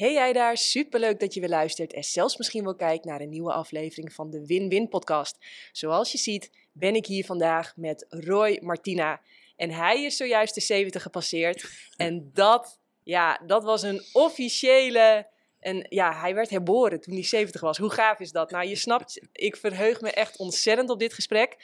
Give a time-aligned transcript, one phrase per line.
[0.00, 3.28] Hey jij daar, superleuk dat je weer luistert en zelfs misschien wel kijkt naar een
[3.28, 5.38] nieuwe aflevering van de Win-Win podcast.
[5.72, 9.20] Zoals je ziet ben ik hier vandaag met Roy Martina
[9.56, 15.26] en hij is zojuist de 70 gepasseerd en dat, ja, dat was een officiële...
[15.58, 17.78] En ja, hij werd herboren toen hij 70 was.
[17.78, 18.50] Hoe gaaf is dat?
[18.50, 21.56] Nou, je snapt, ik verheug me echt ontzettend op dit gesprek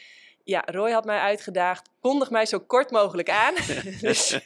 [0.46, 1.90] ja, Roy had mij uitgedaagd.
[2.00, 3.54] Kondig mij zo kort mogelijk aan.
[4.00, 4.38] dus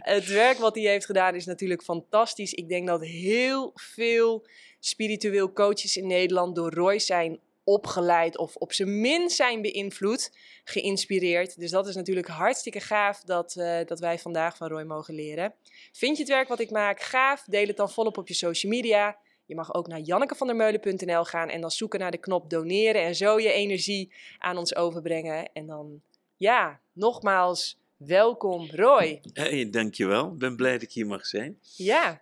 [0.00, 2.52] het werk wat hij heeft gedaan is natuurlijk fantastisch.
[2.52, 4.46] Ik denk dat heel veel
[4.78, 11.58] spiritueel coaches in Nederland door Roy zijn opgeleid of op zijn minst zijn beïnvloed, geïnspireerd.
[11.58, 15.54] Dus dat is natuurlijk hartstikke gaaf dat, uh, dat wij vandaag van Roy mogen leren.
[15.92, 17.44] Vind je het werk wat ik maak gaaf?
[17.46, 19.18] Deel het dan volop op je social media.
[19.50, 23.40] Je mag ook naar jannekevandermeulen.nl gaan en dan zoeken naar de knop doneren en zo
[23.40, 25.52] je energie aan ons overbrengen.
[25.52, 26.02] En dan,
[26.36, 29.20] ja, nogmaals, welkom Roy.
[29.32, 30.32] Hey, dankjewel.
[30.32, 31.58] Ik ben blij dat ik hier mag zijn.
[31.76, 32.20] Ja,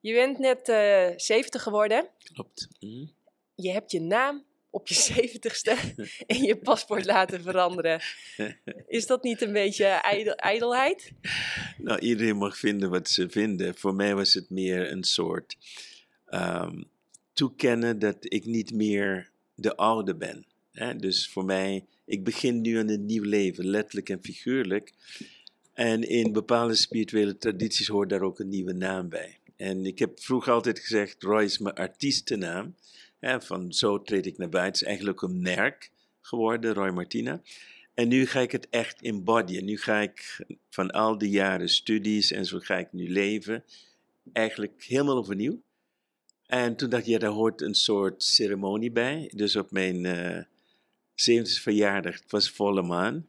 [0.00, 2.08] je bent net uh, eh, 70 geworden.
[2.32, 2.68] Klopt.
[2.80, 3.06] Mhm.
[3.54, 5.76] Je hebt je naam op je zeventigste
[6.26, 8.00] in je paspoort laten veranderen.
[8.86, 9.84] Is dat niet een beetje
[10.36, 11.12] ijdelheid?
[11.78, 13.74] Nou, iedereen mag vinden wat ze vinden.
[13.74, 15.56] Voor mij was het meer een soort
[16.34, 16.84] um,
[17.32, 20.46] toekennen dat ik niet meer de oude ben.
[20.72, 20.96] Hè?
[20.96, 24.92] Dus voor mij, ik begin nu aan een nieuw leven, letterlijk en figuurlijk.
[25.72, 29.38] En in bepaalde spirituele tradities hoort daar ook een nieuwe naam bij.
[29.56, 32.74] En ik heb vroeger altijd gezegd, Roy is mijn artiestennaam.
[33.18, 34.72] Hè, van zo treed ik naar buiten.
[34.72, 37.42] Het is eigenlijk een merk geworden, Roy Martina.
[37.94, 39.64] En nu ga ik het echt embodyen.
[39.64, 43.64] Nu ga ik van al die jaren studies en zo ga ik nu leven.
[44.32, 45.62] Eigenlijk helemaal overnieuw.
[46.52, 49.30] En toen dacht ik, ja, daar hoort een soort ceremonie bij.
[49.34, 50.44] Dus op mijn uh, eh,
[51.14, 53.26] 70 verjaardag, het was volle maan,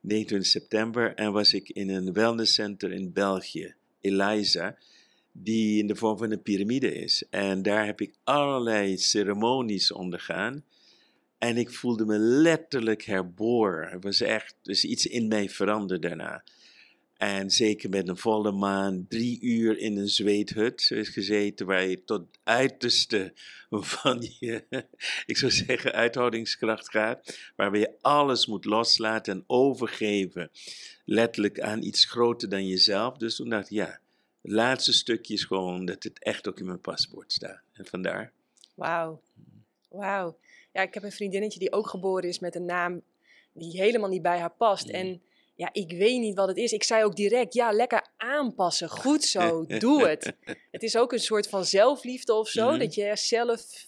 [0.00, 4.78] 29 september, en was ik in een wellnesscenter in België, Eliza,
[5.32, 7.24] die in de vorm van een piramide is.
[7.30, 10.64] En daar heb ik allerlei ceremonies ondergaan.
[11.38, 13.90] En ik voelde me letterlijk herboren.
[13.90, 16.44] Het was echt, dus iets in mij veranderde daarna.
[17.16, 22.04] En zeker met een volle maan, drie uur in een zweethut is gezeten, waar je
[22.04, 23.32] tot uiterste
[23.70, 24.64] van je,
[25.26, 30.50] ik zou zeggen, uithoudingskracht gaat, waarbij je alles moet loslaten en overgeven,
[31.04, 33.16] letterlijk aan iets groter dan jezelf.
[33.16, 34.00] Dus toen dacht ik, ja,
[34.42, 37.62] het laatste stukje is gewoon dat het echt ook in mijn paspoort staat.
[37.72, 38.32] En vandaar.
[38.74, 39.20] Wauw,
[39.88, 40.38] wauw.
[40.72, 43.02] Ja, ik heb een vriendinnetje die ook geboren is met een naam
[43.52, 44.86] die helemaal niet bij haar past.
[44.86, 44.94] Mm.
[44.94, 45.22] En
[45.56, 46.72] ja, ik weet niet wat het is.
[46.72, 48.88] Ik zei ook direct, ja, lekker aanpassen.
[48.88, 50.32] Goed zo, doe het.
[50.70, 52.78] Het is ook een soort van zelfliefde of zo, mhm.
[52.78, 53.86] dat je zelf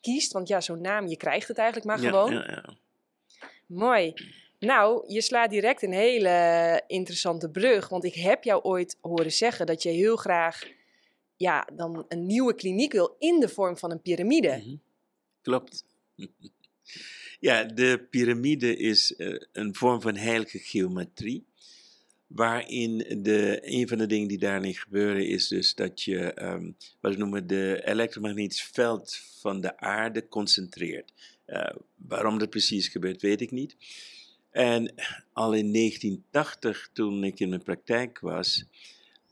[0.00, 0.32] kiest.
[0.32, 2.32] Want ja, zo'n naam, je krijgt het eigenlijk maar gewoon.
[2.32, 2.76] Ja, ja.
[3.66, 4.14] Mooi.
[4.58, 7.88] Nou, je slaat direct een hele interessante brug.
[7.88, 10.62] Want ik heb jou ooit horen zeggen dat je heel graag
[11.36, 14.56] ja, dan een nieuwe kliniek wil in de vorm van een piramide.
[14.56, 14.76] Mhm.
[15.42, 15.84] Klopt.
[17.44, 21.44] Ja, de piramide is uh, een vorm van heilige geometrie.
[22.26, 27.12] Waarin de, een van de dingen die daarin gebeuren is dus dat je, um, wat
[27.12, 31.12] we noemen, de elektromagnetisch veld van de aarde concentreert.
[31.46, 33.76] Uh, waarom dat precies gebeurt, weet ik niet.
[34.50, 34.94] En
[35.32, 38.64] al in 1980, toen ik in mijn praktijk was,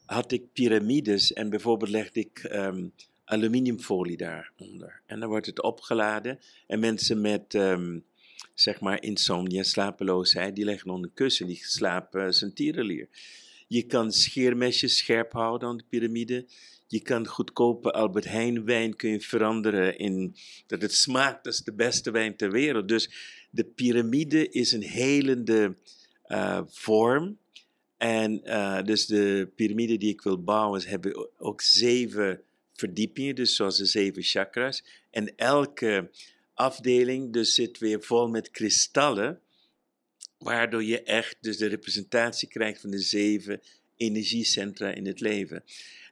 [0.04, 2.92] had ik piramides en bijvoorbeeld legde ik um,
[3.24, 5.00] aluminiumfolie daaronder.
[5.06, 8.04] En dan wordt het opgeladen en mensen met um,
[8.54, 13.08] zeg maar insomnia, slapeloosheid, die leggen onder kussen, die slapen zijn tierenlier.
[13.68, 16.46] Je kan scheermesjes scherp houden aan de piramide.
[16.86, 21.72] Je kan goedkope Albert Heijn wijn kun je veranderen in dat het smaakt als de
[21.72, 22.88] beste wijn ter wereld.
[22.88, 23.10] Dus
[23.50, 25.76] de piramide is een helende
[26.26, 27.38] uh, vorm.
[27.96, 33.76] En uh, dus de piramide die ik wil bouwen, hebben ook zeven verdiepingen, dus zoals
[33.76, 34.84] de zeven chakras.
[35.10, 36.10] En elke
[36.54, 39.40] afdeling dus zit weer vol met kristallen,
[40.38, 43.60] waardoor je echt dus de representatie krijgt van de zeven
[43.96, 45.64] energiecentra in het leven.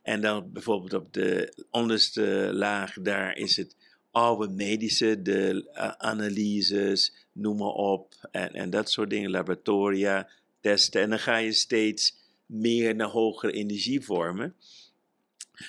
[0.03, 3.77] En dan bijvoorbeeld op de onderste laag, daar is het
[4.11, 10.29] oude medische, de uh, analyses, noem maar op, en, en dat soort dingen, laboratoria,
[10.61, 11.03] testen.
[11.03, 12.17] En dan ga je steeds
[12.47, 14.55] meer naar hogere energievormen.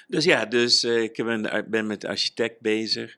[0.07, 3.17] Dus ja, dus uh, ik ben, ben met architect bezig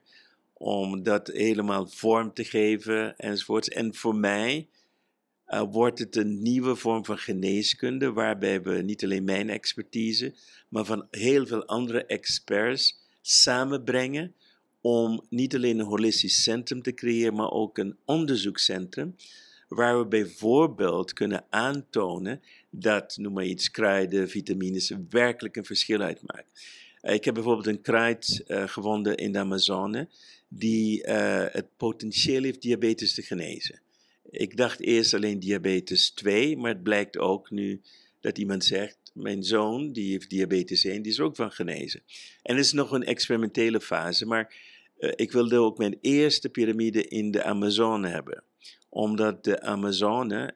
[0.52, 3.68] om dat helemaal vorm te geven enzovoorts.
[3.68, 4.68] En voor mij
[5.48, 10.34] uh, wordt het een nieuwe vorm van geneeskunde, waarbij we niet alleen mijn expertise,
[10.68, 14.34] maar van heel veel andere experts samenbrengen
[14.80, 19.16] om niet alleen een holistisch centrum te creëren, maar ook een onderzoekscentrum
[19.68, 22.42] waar we bijvoorbeeld kunnen aantonen
[22.80, 26.46] dat, noem maar iets, kruiden, vitamines werkelijk een verschil uitmaken.
[27.02, 30.08] Uh, ik heb bijvoorbeeld een kruid uh, gevonden in de Amazone
[30.48, 31.02] die
[31.50, 33.80] het potentieel heeft diabetes te genezen.
[34.30, 37.80] Ik dacht eerst alleen diabetes 2, maar het blijkt ook nu
[38.20, 42.02] dat iemand zegt, mijn zoon, die heeft diabetes 1, die is ook van genezen.
[42.42, 44.54] En het is nog een experimentele fase, maar
[44.96, 48.42] ik wilde ook mijn eerste piramide in de Amazone hebben.
[48.88, 50.54] Omdat de Amazone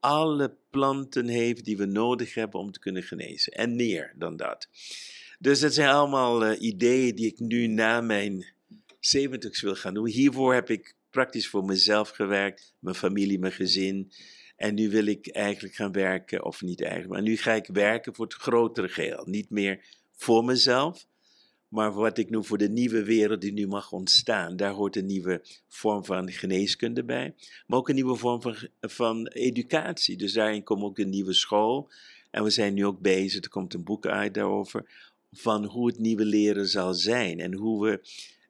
[0.00, 3.52] alle planten heeft die we nodig hebben om te kunnen genezen.
[3.52, 4.68] En meer dan dat.
[5.38, 8.46] Dus dat zijn allemaal uh, ideeën die ik nu na mijn
[9.00, 10.06] 70 wil gaan doen.
[10.06, 14.12] Hiervoor heb ik praktisch voor mezelf gewerkt, mijn familie, mijn gezin.
[14.56, 18.14] En nu wil ik eigenlijk gaan werken, of niet eigenlijk, maar nu ga ik werken
[18.14, 19.24] voor het grotere geheel.
[19.26, 21.06] Niet meer voor mezelf,
[21.68, 24.56] maar wat ik noem voor de nieuwe wereld die nu mag ontstaan.
[24.56, 27.34] Daar hoort een nieuwe vorm van geneeskunde bij,
[27.66, 30.16] maar ook een nieuwe vorm van, van educatie.
[30.16, 31.90] Dus daarin komt ook een nieuwe school.
[32.30, 34.90] En we zijn nu ook bezig, er komt een boek uit daarover,
[35.32, 37.40] van hoe het nieuwe leren zal zijn.
[37.40, 38.00] En hoe we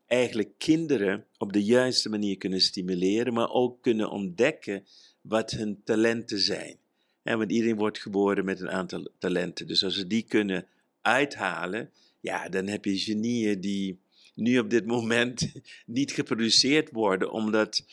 [0.07, 4.85] eigenlijk kinderen op de juiste manier kunnen stimuleren, maar ook kunnen ontdekken
[5.21, 6.77] wat hun talenten zijn.
[7.23, 9.67] En want iedereen wordt geboren met een aantal talenten.
[9.67, 10.67] Dus als we die kunnen
[11.03, 11.91] uithalen,
[12.29, 13.99] ja, dan heb je genieën die
[14.35, 15.53] nu op dit moment
[15.99, 17.85] niet geproduceerd worden, omdat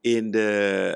[0.00, 0.48] in de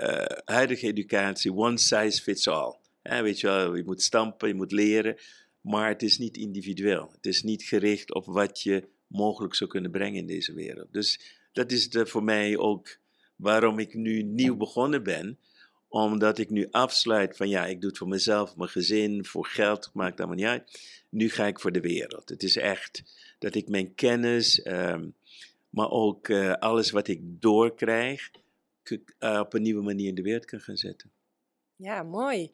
[0.03, 2.77] uh, huidige educatie one size fits all.
[3.03, 5.17] Ja, weet je wel, je moet stampen, je moet leren,
[5.61, 7.11] maar het is niet individueel.
[7.15, 10.93] Het is niet gericht op wat je mogelijk zou kunnen brengen in deze wereld.
[10.93, 11.21] Dus
[11.53, 12.99] dat is de, voor mij ook
[13.37, 15.39] waarom ik nu nieuw begonnen ben
[16.05, 19.91] omdat ik nu afsluit van ja, ik doe het voor mezelf, mijn gezin, voor geld,
[19.93, 20.81] maakt allemaal niet uit.
[21.09, 22.29] Nu ga ik voor de wereld.
[22.29, 23.03] Het is echt
[23.39, 25.15] dat ik mijn kennis, um,
[25.71, 28.31] maar ook uh, alles wat ik doorkrijg,
[28.91, 31.11] uh, op een nieuwe manier in de wereld kan gaan zetten.
[31.77, 32.53] Ja, mooi.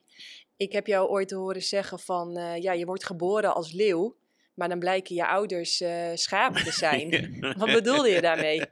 [0.57, 4.17] Ik heb jou ooit horen zeggen van, uh, ja, je wordt geboren als leeuw,
[4.55, 7.37] maar dan blijken je ouders uh, schapen te zijn.
[7.59, 8.63] Wat bedoelde je daarmee?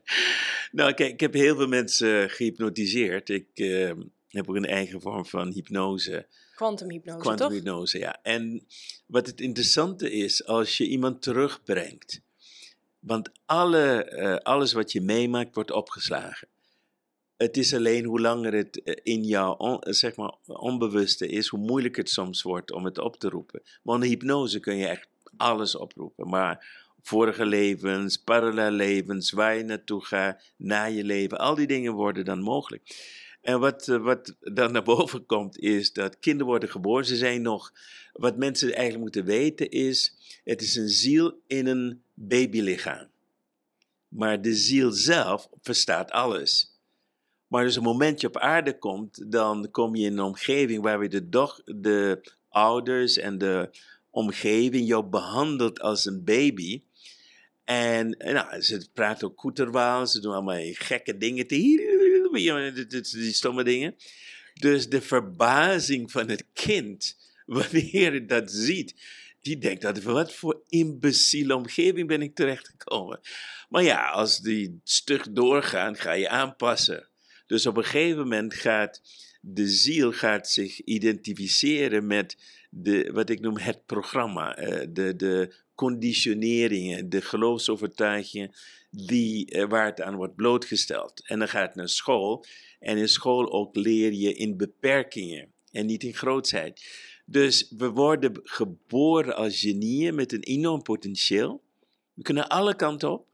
[0.72, 3.28] Nou, kijk, ik heb heel veel mensen gehypnotiseerd.
[3.28, 3.92] Ik uh,
[4.38, 6.26] heb ook een eigen vorm van hypnose.
[6.54, 8.18] Quantumhypnose, Quantumhypnose, ja.
[8.22, 8.66] En
[9.06, 12.20] wat het interessante is, als je iemand terugbrengt,
[12.98, 16.48] want alle, uh, alles wat je meemaakt wordt opgeslagen.
[17.36, 22.02] Het is alleen hoe langer het in jouw on, zeg maar, onbewuste is, hoe moeilijker
[22.02, 23.62] het soms wordt om het op te roepen.
[23.82, 26.28] Maar in hypnose kun je echt alles oproepen.
[26.28, 26.66] Maar
[27.02, 32.24] vorige levens, parallel levens, waar je naartoe gaat, na je leven, al die dingen worden
[32.24, 32.82] dan mogelijk.
[33.40, 37.06] En wat, wat dan naar boven komt, is dat kinderen worden geboren.
[37.06, 37.72] Ze zijn nog,
[38.12, 40.14] wat mensen eigenlijk moeten weten is,
[40.44, 43.08] het is een ziel in een babylichaam.
[44.08, 46.78] Maar de ziel zelf verstaat alles.
[47.46, 51.28] Maar dus een momentje op aarde komt, dan kom je in een omgeving waar de,
[51.64, 53.70] de ouders en de
[54.10, 56.82] omgeving jou behandelt als een baby.
[57.64, 61.46] En nou, ze praten ook koeterwaal, ze doen allemaal gekke dingen.
[62.32, 63.96] Die stomme dingen.
[64.54, 67.16] Dus de verbazing van het kind,
[67.46, 68.94] wanneer het dat ziet,
[69.40, 73.20] die denkt dat wat voor imbeciele omgeving ben ik terechtgekomen.
[73.68, 77.08] Maar ja, als die stug doorgaan, ga je aanpassen.
[77.46, 79.00] Dus op een gegeven moment gaat
[79.40, 82.36] de ziel gaat zich identificeren met
[82.70, 88.50] de, wat ik noem het programma, uh, de, de conditioneringen, de geloofsovertuigingen
[88.90, 91.22] die, uh, waar het aan wordt blootgesteld.
[91.26, 92.44] En dan gaat het naar school.
[92.78, 96.82] En in school ook leer je in beperkingen en niet in grootheid.
[97.26, 101.62] Dus we worden geboren als genieën met een enorm potentieel.
[102.14, 103.26] We kunnen alle kanten op.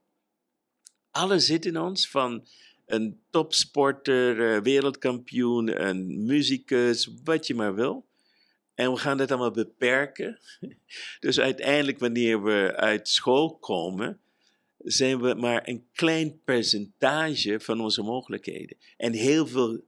[1.10, 2.46] Alles zit in ons, van
[2.86, 8.06] een topsporter, eh, wereldkampioen, een muzikus, wat je maar wil.
[8.76, 10.38] En we gaan dat allemaal beperken.
[11.20, 14.20] Dus uiteindelijk, wanneer we uit school komen,
[14.78, 18.76] zijn we maar een klein percentage van onze mogelijkheden.
[18.96, 19.80] En heel veel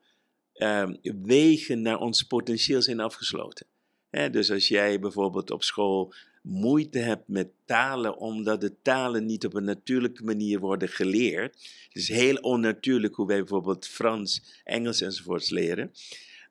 [0.54, 3.66] um, wegen naar ons potentieel zijn afgesloten.
[4.10, 9.54] dus als jij bijvoorbeeld op school moeite hebt met talen, omdat de talen niet op
[9.54, 11.54] een natuurlijke manier worden geleerd.
[11.88, 15.92] Het is heel onnatuurlijk hoe wij bijvoorbeeld Frans, Engels enzovoorts leren.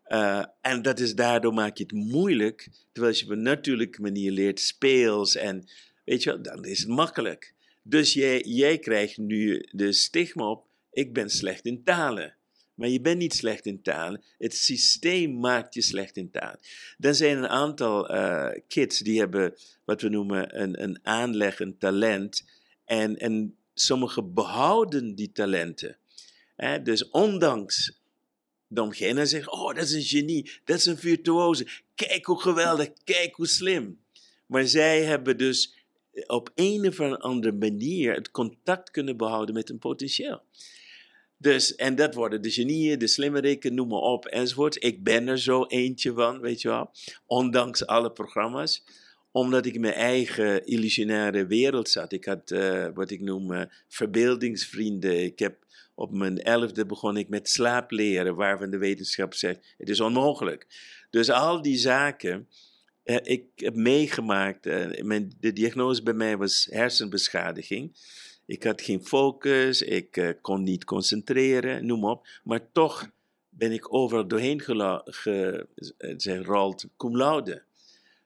[0.10, 4.02] Uh, en dat is daardoor maak je het moeilijk, terwijl als je op een natuurlijke
[4.02, 5.70] manier leert, speels en
[6.06, 7.54] weet je wel, dan is het makkelijk.
[7.84, 12.36] Dus jij, jij krijgt nu de stigma op, ik ben slecht in talen.
[12.74, 14.24] Maar je bent niet slecht in talen.
[14.38, 16.60] Het systeem maakt je slecht in talen.
[16.98, 21.78] Dan zijn een aantal uh, kids die hebben wat we noemen een, een aanleg, een
[21.78, 22.46] talent.
[22.86, 25.98] En, en sommigen behouden die talenten.
[26.84, 27.97] dus ondanks
[28.68, 31.68] de omgeving en zeggen, oh, dat is een genie, dat is een virtuose.
[31.96, 34.00] Kijk hoe geweldig, kijk hoe slim.
[34.46, 35.76] Maar zij hebben dus
[36.28, 40.42] op een of andere manier het contact kunnen behouden met hun potentieel.
[41.38, 44.84] Dus, en dat worden de genieën, de slimmerikken, noem maar op, enzovoort.
[44.84, 46.92] Ik ben er zo eentje van, weet je wel.
[47.26, 48.84] Ondanks alle programma's.
[49.32, 52.12] Omdat ik in mijn eigen illusionaire wereld zat.
[52.12, 55.24] Ik had uh, wat ik noem uh, verbeeldingsvrienden.
[55.24, 55.66] Ik heb
[55.98, 60.68] op mijn elfde begon ik met slaapleren, waarvan de wetenschap zegt, het is onmogelijk.
[61.10, 62.48] Dus al die zaken,
[63.06, 64.66] uh, ik heb meegemaakt,
[65.04, 67.92] mijn, de diagnose bij mij was hersenbeschadiging.
[68.46, 72.28] Ik had geen focus, ik uh, kon niet concentreren, noem op.
[72.44, 73.10] Maar toch
[73.50, 75.16] ben ik overal doorheen gerold,
[76.82, 77.64] ge, cum laude.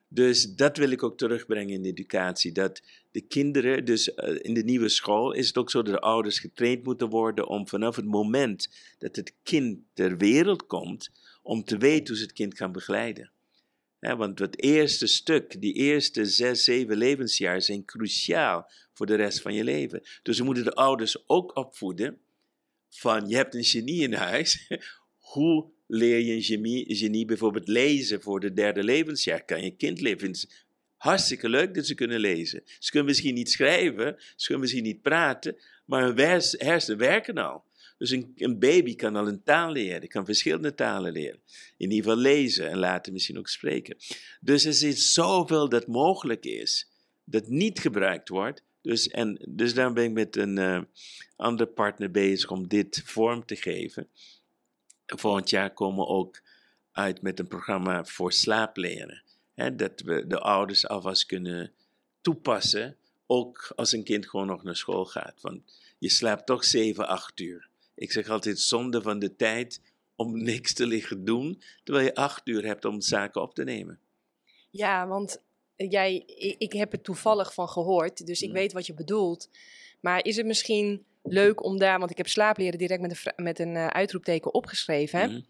[0.07, 2.51] Dus dat wil ik ook terugbrengen in de educatie.
[2.51, 5.99] Dat de kinderen, dus uh, in de nieuwe school, is het ook zo dat de
[5.99, 11.63] ouders getraind moeten worden om vanaf het moment dat het kind ter wereld komt, om
[11.63, 13.31] te weten hoe ze het kind kan begeleiden.
[13.99, 19.53] Want het eerste stuk, die eerste zes, zeven levensjaar zijn cruciaal voor de rest van
[19.53, 20.03] je leven.
[20.23, 22.19] Dus we moeten de ouders ook opvoeden
[22.89, 24.67] van je hebt een genie in huis.
[25.33, 29.45] Hoe leer je een genie, genie bijvoorbeeld lezen voor de derde levensjaar?
[29.45, 29.99] Kan je kind?
[31.01, 32.61] Hartstikke leuk dat ze kunnen lezen.
[32.79, 37.63] Ze kunnen misschien niet schrijven, ze kunnen misschien niet praten, maar hun hersenen werken al.
[37.97, 41.39] Dus een, een, baby kan al een taal leren, kan verschillende talen leren.
[41.77, 43.97] In ieder geval lezen en later misschien ook spreken.
[44.39, 46.91] Dus er is zoveel dat mogelijk is,
[47.23, 48.63] dat niet gebruikt wordt.
[48.81, 50.81] Dus, en, dus daar ben ik met een uh,
[51.35, 54.07] andere partner bezig om dit vorm te geven.
[55.05, 56.41] Volgend jaar komen we ook
[56.91, 59.23] uit met een programma voor slaapleren.
[59.53, 61.71] Hè, dat we de ouders alvast kunnen
[62.21, 65.41] toepassen, ook als een kind gewoon nog naar school gaat.
[65.41, 65.61] Want
[65.97, 67.69] je slaapt toch 7, 8 uur.
[67.95, 69.81] Ik zeg altijd zonde van de tijd
[70.15, 73.99] om niks te liggen doen, terwijl je acht uur hebt om zaken op te nemen.
[74.69, 75.41] Ja, want
[75.75, 76.15] jij,
[76.57, 78.53] ik, heb het toevallig van gehoord, dus ik mm.
[78.53, 79.49] weet wat je bedoelt.
[79.99, 83.59] Maar is het misschien leuk om daar, want ik heb slaapleren direct met een, met
[83.59, 85.31] een uh, uitroepteken opgeschreven.
[85.31, 85.45] Mm.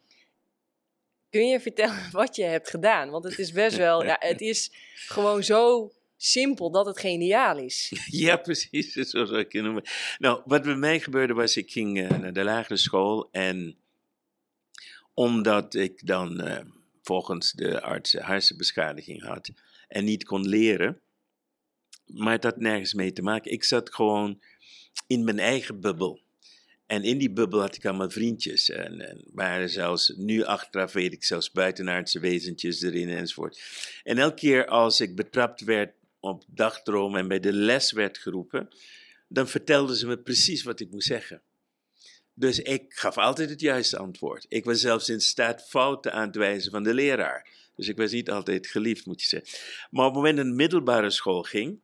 [1.32, 3.10] Kun je vertellen wat je hebt gedaan?
[3.10, 7.94] Want het is best wel, ja, het is gewoon zo simpel dat het geniaal is.
[8.06, 8.94] Ja, precies.
[8.94, 9.84] Zo zou ik het noemen.
[10.18, 13.78] Nou, wat bij mij gebeurde was, ik ging uh, naar de lagere school en
[15.14, 16.60] omdat ik dan uh,
[17.02, 19.52] volgens de arts hersenbeschadiging had
[19.88, 21.02] en niet kon leren,
[22.06, 23.52] maar het had nergens mee te maken.
[23.52, 24.42] Ik zat gewoon
[25.08, 26.22] in mijn eigen bubbel.
[26.92, 28.70] En in die bubbel had ik allemaal vriendjes.
[28.70, 33.62] En, en waren zelfs, nu achteraf weet ik zelfs buitenaardse wezentjes erin enzovoort.
[34.04, 38.70] En elke keer als ik betrapt werd op dagdroom en bij de les werd geroepen,
[39.28, 41.42] dan vertelden ze me precies wat ik moest zeggen.
[42.34, 44.46] Dus ik gaf altijd het juiste antwoord.
[44.50, 47.48] Ik was zelfs in staat fouten aan te wijzen van de leraar.
[47.76, 49.60] Dus ik was niet altijd geliefd, moet je zeggen.
[49.90, 51.80] Maar op het moment dat ik middelbare school ging,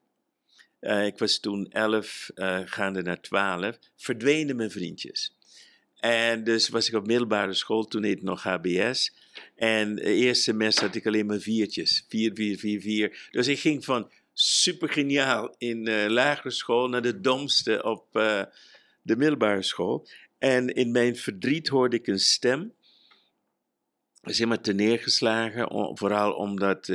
[0.81, 5.36] uh, ik was toen elf, uh, gaande naar twaalf, verdwenen mijn vriendjes.
[6.00, 9.13] En dus was ik op middelbare school, toen heette nog HBS.
[9.55, 12.05] En het eerste semester had ik alleen maar viertjes.
[12.07, 13.27] Vier, vier, vier, vier.
[13.31, 18.07] Dus ik ging van super geniaal in uh, lagere school naar de domste op
[19.01, 20.07] de middelbare school.
[20.38, 22.74] En in mijn verdriet hoorde ik een stem.
[24.22, 26.89] Helemaal te neergeslagen, vooral omdat,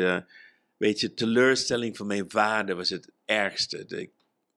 [0.83, 3.85] weet je, teleurstelling van mijn vader was het ergste.
[3.87, 4.11] Ik,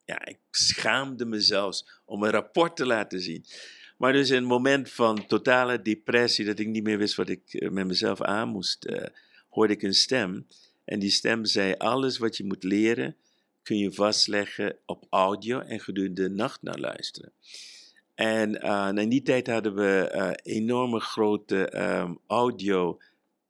[0.06, 3.46] ja, ik schaamde me zelfs om een rapport te laten zien.
[3.98, 7.70] Maar dus in een moment van totale depressie, dat ik niet meer wist wat ik
[7.72, 9.10] met mezelf aan moest,
[9.50, 10.48] hoorde ik een stem.
[10.86, 13.16] En die stem zei: Alles wat je moet leren,
[13.64, 17.32] kun je vastleggen op audio en gedurende de nacht naar luisteren.
[18.16, 22.98] En uh, in die tijd hadden we uh, enorme grote um, audio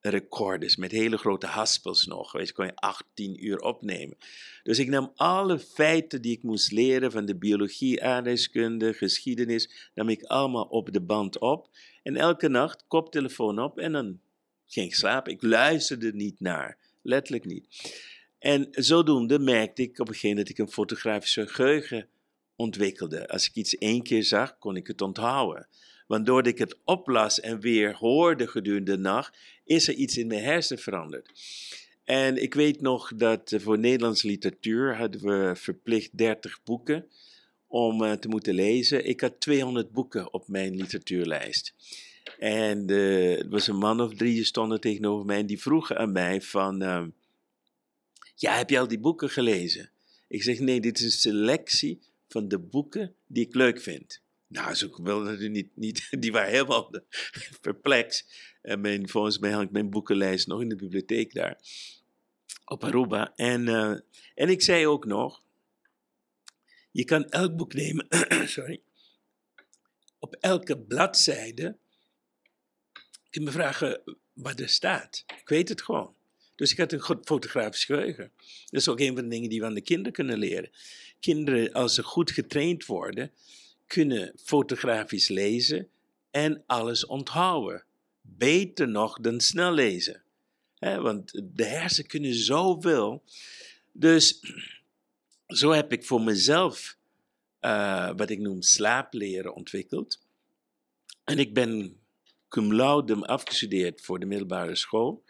[0.09, 2.31] recorders met hele grote haspels nog.
[2.31, 4.17] Weet je, kon je 18 uur opnemen.
[4.63, 10.09] Dus ik nam alle feiten die ik moest leren van de biologie, aardrijkskunde, geschiedenis, nam
[10.09, 11.69] ik allemaal op de band op.
[12.03, 14.19] En elke nacht koptelefoon op en dan
[14.65, 15.31] ging ik slapen.
[15.31, 17.67] Ik luisterde niet naar letterlijk niet.
[18.39, 22.07] En zodoende merkte ik op een gegeven moment dat ik een fotografische geheugen
[22.55, 23.27] ontwikkelde.
[23.27, 25.67] Als ik iets één keer zag, kon ik het onthouden.
[26.05, 30.43] Want ik het oplas en weer hoorde gedurende de nacht, is er iets in mijn
[30.43, 31.31] hersenen veranderd.
[32.03, 37.05] En ik weet nog dat voor Nederlandse literatuur hadden we verplicht 30 boeken
[37.67, 39.05] om uh, te moeten lezen.
[39.05, 41.73] Ik had 200 boeken op mijn literatuurlijst.
[42.39, 45.97] En uh, er was een man of drie die stonden tegenover mij en die vroegen
[45.97, 47.03] aan mij van, uh,
[48.35, 49.89] ja, heb je al die boeken gelezen?
[50.27, 54.21] Ik zeg, nee, dit is een selectie van de boeken die ik leuk vind.
[54.47, 56.91] Nou, ze wilden niet, niet, die waren helemaal
[57.61, 58.25] perplex.
[58.61, 61.59] En mijn, volgens mij hangt mijn boekenlijst nog in de bibliotheek daar.
[62.65, 63.33] Op Aruba.
[63.35, 63.97] En, uh,
[64.35, 65.43] en ik zei ook nog,
[66.91, 68.07] je kan elk boek nemen,
[68.47, 68.81] sorry,
[70.19, 71.77] op elke bladzijde
[73.29, 74.01] kun je me vragen
[74.33, 75.23] wat er staat.
[75.27, 76.15] Ik weet het gewoon.
[76.55, 78.31] Dus ik had een goed fotografisch geheugen.
[78.69, 80.69] Dat is ook een van de dingen die we aan de kinderen kunnen leren.
[81.19, 83.31] Kinderen, als ze goed getraind worden,
[83.87, 85.89] kunnen fotografisch lezen
[86.31, 87.83] en alles onthouden.
[88.21, 90.23] Beter nog dan snel lezen.
[90.79, 93.23] want de hersenen kunnen zoveel.
[93.91, 94.39] Dus
[95.61, 96.97] zo heb ik voor mezelf
[97.61, 100.21] uh, wat ik noem slaapleren ontwikkeld.
[101.23, 101.99] En ik ben
[102.49, 105.23] cum laude afgestudeerd voor de middelbare school.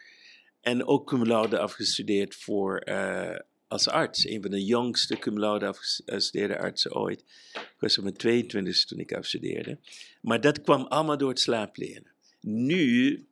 [0.60, 4.26] En ook cum laude afgestudeerd voor, uh, als arts.
[4.26, 7.20] Een van de jongste cum laude afgestudeerde artsen ooit.
[7.52, 9.78] Ik was op mijn 22 toen ik afstudeerde.
[10.20, 12.12] Maar dat kwam allemaal door het slaapleren.
[12.40, 13.26] Nu,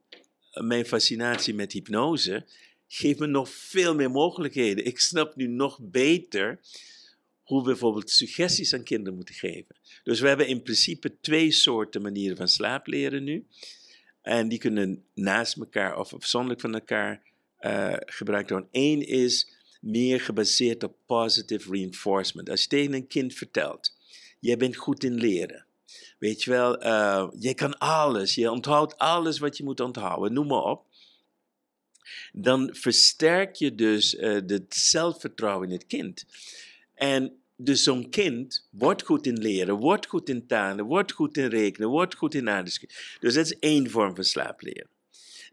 [0.53, 2.47] mijn fascinatie met hypnose
[2.87, 4.85] geeft me nog veel meer mogelijkheden.
[4.85, 6.61] Ik snap nu nog beter
[7.43, 9.77] hoe we bijvoorbeeld suggesties aan kinderen moeten geven.
[10.03, 13.47] Dus we hebben in principe twee soorten manieren van slaapleren nu.
[14.23, 17.23] En die kunnen naast elkaar of afzonderlijk van elkaar
[17.61, 18.69] uh, gebruikt worden.
[18.73, 19.54] Eén is
[19.85, 22.51] meer gebaseerd op positive reinforcement.
[22.51, 23.97] Als je tegen een kind vertelt,
[24.41, 25.67] jij bent goed in leren.
[26.19, 30.63] Weet je wel, uh, kan alles, je onthoudt alles wat je moet onthouden, noem maar
[30.63, 30.87] op.
[32.33, 36.25] Dan versterk je dus uh, het zelfvertrouwen in het kind.
[36.95, 41.47] En dus zo'n kind wordt goed in leren, wordt goed in talen, wordt goed in
[41.47, 42.95] rekenen, wordt goed in aardeskunde.
[43.21, 44.89] Dus dat is één vorm van slaapleren.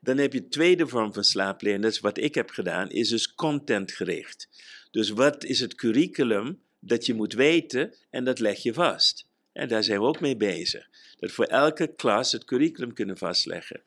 [0.01, 3.10] Dan heb je de tweede vorm van slaapleren, dat is wat ik heb gedaan, is
[3.10, 4.50] dus contentgericht.
[4.91, 9.29] Dus wat is het curriculum dat je moet weten en dat leg je vast.
[9.51, 10.89] En daar zijn we ook mee bezig.
[11.20, 13.81] Dat voor elke klas het curriculum kunnen vastleggen.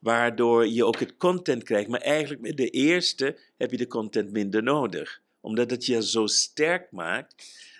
[0.00, 4.32] Waardoor je ook het content krijgt, maar eigenlijk met de eerste heb je de content
[4.32, 7.34] minder nodig omdat het je zo sterk maakt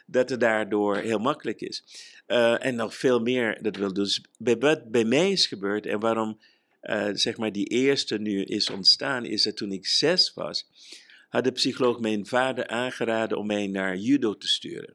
[0.07, 1.85] dat het daardoor heel makkelijk is.
[2.27, 6.01] Uh, en nog veel meer dat wil dus bij wat bij mij is gebeurd en
[6.01, 6.39] waarom
[6.87, 10.69] uh, zeg maar die eerste nu is ontstaan, is dat toen ik zes was,
[11.29, 14.95] had de psycholoog mijn vader aangeraden om mij naar judo te sturen.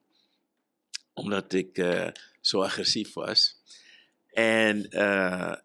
[1.14, 2.08] Omdat ik uh,
[2.42, 3.60] zo agressief was.
[4.32, 4.84] En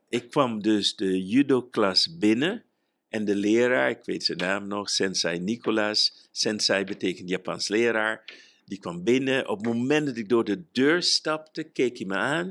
[0.09, 2.65] ik kwam dus de judo-klas binnen
[3.09, 6.29] en de leraar, ik weet zijn naam nog, Sensei Nicolas.
[6.33, 8.25] Sensei betekent Japans leraar.
[8.65, 9.49] Die kwam binnen.
[9.49, 12.49] Op het moment dat ik door de deur stapte, keek hij me aan.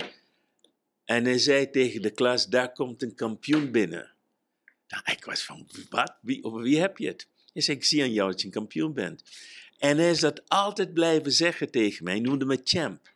[1.05, 4.11] En hij zei tegen de klas, daar komt een kampioen binnen.
[4.87, 6.15] Nou, ik was van, wat?
[6.21, 7.27] Wie, over wie heb je het?
[7.53, 9.23] Hij zei, ik zie aan jou dat je een kampioen bent.
[9.77, 12.13] En hij is dat altijd blijven zeggen tegen mij.
[12.13, 13.13] Hij noemde me champ.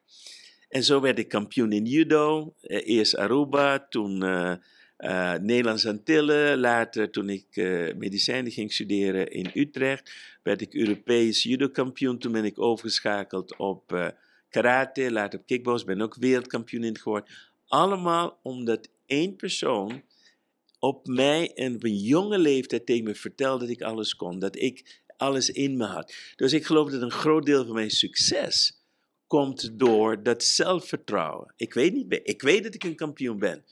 [0.69, 2.54] En zo werd ik kampioen in judo.
[2.62, 4.23] Eh, eerst Aruba, toen...
[4.23, 4.54] Uh,
[4.99, 6.60] uh, Nederlands Antillen.
[6.60, 10.12] Later, toen ik uh, medicijnen ging studeren in Utrecht,
[10.43, 12.19] werd ik Europees judo-kampioen.
[12.19, 14.13] Toen ben ik overgeschakeld op
[14.49, 17.30] karate, later op kickbox, ben ook wereldkampioen in geworden.
[17.69, 20.03] Allemaal omdat één persoon
[20.79, 24.55] op mij en op een jonge leeftijd tegen me vertelde dat ik alles kon, dat
[24.55, 26.13] ik alles in me had.
[26.36, 28.84] Dus ik geloof dat een groot deel van mijn succes
[29.27, 31.53] komt door dat zelfvertrouwen.
[31.55, 33.65] Ik weet niet, ik weet dat ik een kampioen ben.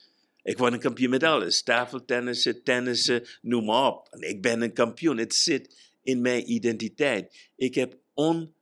[0.43, 1.63] Ik word een kampioen met alles.
[1.63, 4.15] Tafeltennissen, tennissen, noem maar op.
[4.19, 5.17] Ik ben een kampioen.
[5.17, 7.49] Het zit in mijn identiteit.
[7.55, 7.97] Ik heb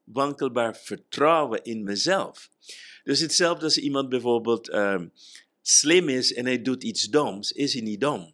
[0.08, 2.50] onwankelbaar vertrouwen in mezelf.
[3.04, 5.12] Dus hetzelfde als iemand bijvoorbeeld um,
[5.62, 8.34] slim is en hij doet iets doms, is hij niet dom.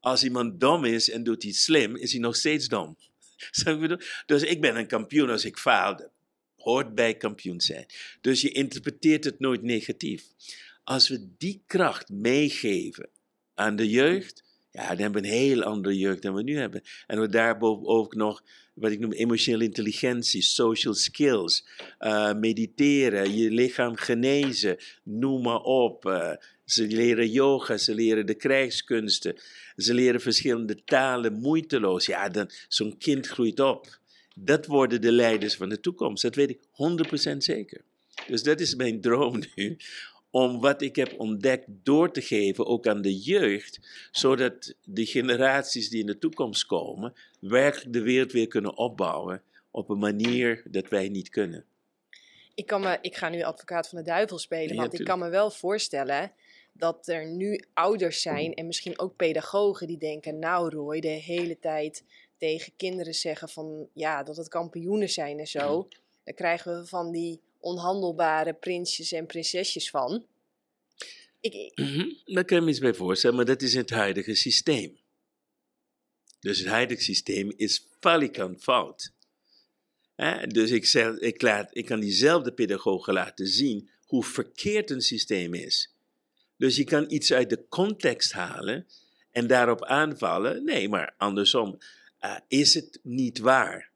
[0.00, 2.96] Als iemand dom is en doet iets slim, is hij nog steeds dom.
[4.26, 6.10] Dus ik ben een kampioen als ik faalde.
[6.56, 7.86] Hoort bij kampioen zijn.
[8.20, 10.24] Dus je interpreteert het nooit negatief.
[10.84, 13.08] Als we die kracht meegeven
[13.54, 14.45] aan de jeugd,
[14.76, 16.82] ja, dan hebben we een heel andere jeugd dan we nu hebben.
[17.06, 18.42] En we daarboven ook nog
[18.74, 21.66] wat ik noem emotionele intelligentie, social skills,
[22.00, 26.04] uh, mediteren, je lichaam genezen, noem maar op.
[26.04, 26.32] Uh,
[26.64, 29.36] ze leren yoga, ze leren de krijgskunsten,
[29.76, 32.06] ze leren verschillende talen moeiteloos.
[32.06, 33.98] Ja, dan zo'n kind groeit op.
[34.34, 36.22] Dat worden de leiders van de toekomst.
[36.22, 36.60] Dat weet ik
[37.32, 37.80] 100% zeker.
[38.26, 39.76] Dus dat is mijn droom nu,
[40.36, 45.88] om wat ik heb ontdekt door te geven, ook aan de jeugd, zodat de generaties
[45.88, 50.88] die in de toekomst komen, werkelijk de wereld weer kunnen opbouwen op een manier dat
[50.88, 51.64] wij niet kunnen.
[52.54, 55.28] Ik, kan me, ik ga nu advocaat van de duivel spelen, want ik kan me
[55.28, 56.32] wel voorstellen
[56.72, 61.58] dat er nu ouders zijn en misschien ook pedagogen die denken, nou Roy, de hele
[61.58, 62.04] tijd
[62.38, 65.88] tegen kinderen zeggen van ja, dat het kampioenen zijn en zo.
[66.24, 70.26] Dan krijgen we van die onhandelbare prinsjes en prinsesjes van.
[71.40, 74.98] Ik, Mhm, Daar kan je me iets bij voorstellen, maar dat is het huidige systeem.
[76.40, 79.12] Dus het huidige systeem is falikant fout.
[80.46, 85.54] Dus ik, zeg, ik, laat, ik kan diezelfde pedagogen laten zien hoe verkeerd een systeem
[85.54, 85.94] is.
[86.56, 88.86] Dus je kan iets uit de context halen
[89.30, 90.64] en daarop aanvallen.
[90.64, 91.78] Nee, maar andersom.
[92.18, 93.90] eh, is het niet waar?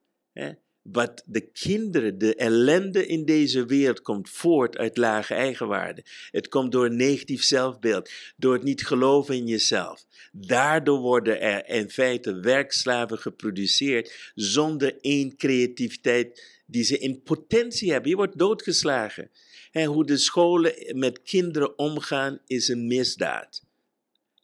[0.82, 6.04] Wat de kinderen, de ellende in deze wereld komt voort uit lage eigenwaarde.
[6.30, 10.04] Het komt door een negatief zelfbeeld, door het niet geloven in jezelf.
[10.32, 18.10] Daardoor worden er in feite werkslaven geproduceerd zonder één creativiteit die ze in potentie hebben.
[18.10, 19.30] Je wordt doodgeslagen.
[19.72, 23.62] En hoe de scholen met kinderen omgaan is een misdaad.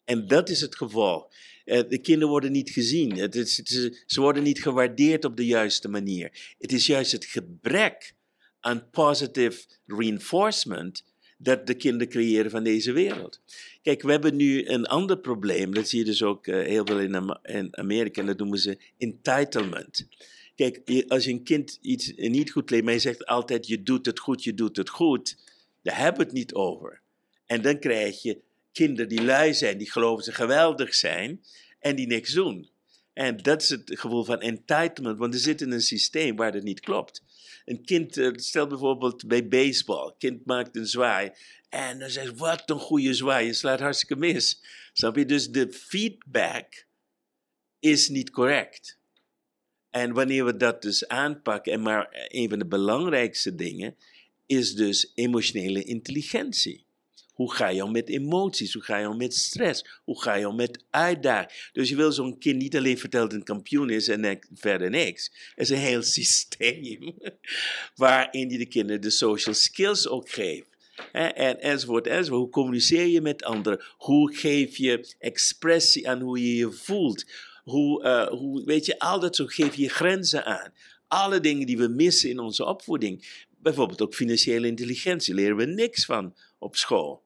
[0.05, 1.27] En dat is het gevolg.
[1.67, 3.17] Eh, De kinderen worden niet gezien.
[3.17, 3.55] Het is,
[4.05, 6.55] ze worden niet gewaardeerd op de juiste manier.
[6.59, 8.13] Het is juist het gebrek
[8.59, 11.03] aan positive reinforcement
[11.37, 13.41] dat de kinderen creëren van deze wereld.
[13.81, 15.73] Kijk, we hebben nu een ander probleem.
[15.73, 18.21] Dat zie je dus ook eh, heel veel in, in Amerika.
[18.21, 20.07] En dat noemen ze entitlement.
[20.55, 24.05] Kijk, als je een kind iets niet goed leert, maar je zegt altijd: je doet
[24.05, 25.37] het goed, je doet het goed.
[25.81, 27.01] Daar hebben we het niet over.
[27.45, 28.41] En dan krijg je
[28.77, 31.43] kinderen die lui zijn, die geloven ze geweldig zijn
[31.79, 32.69] en die niks doen.
[33.13, 36.63] En dat is het gevoel van entitlement, want er zit in een systeem waar dat
[36.63, 37.23] niet klopt.
[37.65, 41.31] Een kind, eh, stel bijvoorbeeld bij baseball, kind maakt een zwaai
[41.69, 44.63] en dan zegt wat een goede zwaai, je slaat hartstikke mis.
[44.93, 45.25] Snap je?
[45.25, 46.85] Dus de feedback
[47.79, 48.99] is niet correct.
[49.89, 53.95] En wanneer we dat dus aanpakken, en maar een van de belangrijkste dingen
[54.45, 56.86] is dus emotionele intelligentie.
[57.37, 58.73] Hoe ga je om met emoties?
[58.73, 59.85] Hoe ga je om met stress?
[60.03, 61.53] Hoe ga je om met uitdagingen?
[61.73, 65.31] Dus je wil zo'n kind niet alleen vertellen dat een kampioen is en verder niks.
[65.55, 67.17] Er is een heel systeem
[67.95, 70.67] waarin je de kinderen de social skills ook geeft.
[71.11, 72.41] En enzovoort, enzovoort.
[72.41, 73.83] Hoe communiceer je met anderen?
[73.97, 77.25] Hoe geef je expressie aan hoe je je voelt?
[77.63, 80.73] Hoe, eh, hoe, weet je, al dat zo geef je grenzen aan.
[81.07, 83.45] Alle dingen die we missen in onze opvoeding.
[83.61, 87.25] Bijvoorbeeld ook financiële intelligentie leren we niks van op school.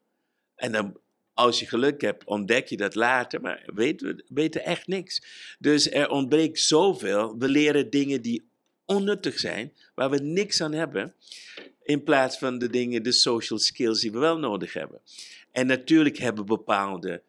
[0.62, 0.98] En dan,
[1.34, 5.24] als je geluk hebt, ontdek je dat later, maar weten we weten echt niks.
[5.60, 7.38] Dus er ontbreekt zoveel.
[7.38, 8.50] We leren dingen die
[8.86, 11.14] onnuttig zijn, waar we niks aan hebben,
[11.84, 15.02] in plaats van de dingen, de social skills die we wel nodig hebben.
[15.52, 17.22] En natuurlijk hebben bepaalde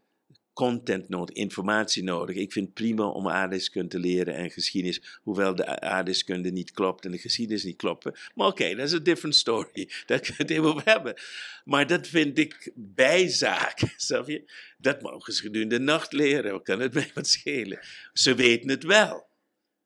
[0.53, 2.37] content nodig, informatie nodig.
[2.37, 7.05] Ik vind het prima om aardrijkskunde te leren en geschiedenis, hoewel de aardrijkskunde niet klopt
[7.05, 8.15] en de geschiedenis niet kloppen.
[8.35, 9.91] Maar oké, dat is een different story.
[10.07, 11.15] Daar kunnen we het even hebben.
[11.65, 14.41] Maar dat vind ik bijzaak, snap?
[14.79, 16.53] Dat mogen ze gedurende de nacht leren.
[16.53, 17.79] Wat kan het mij wat schelen?
[18.13, 19.27] Ze weten het wel,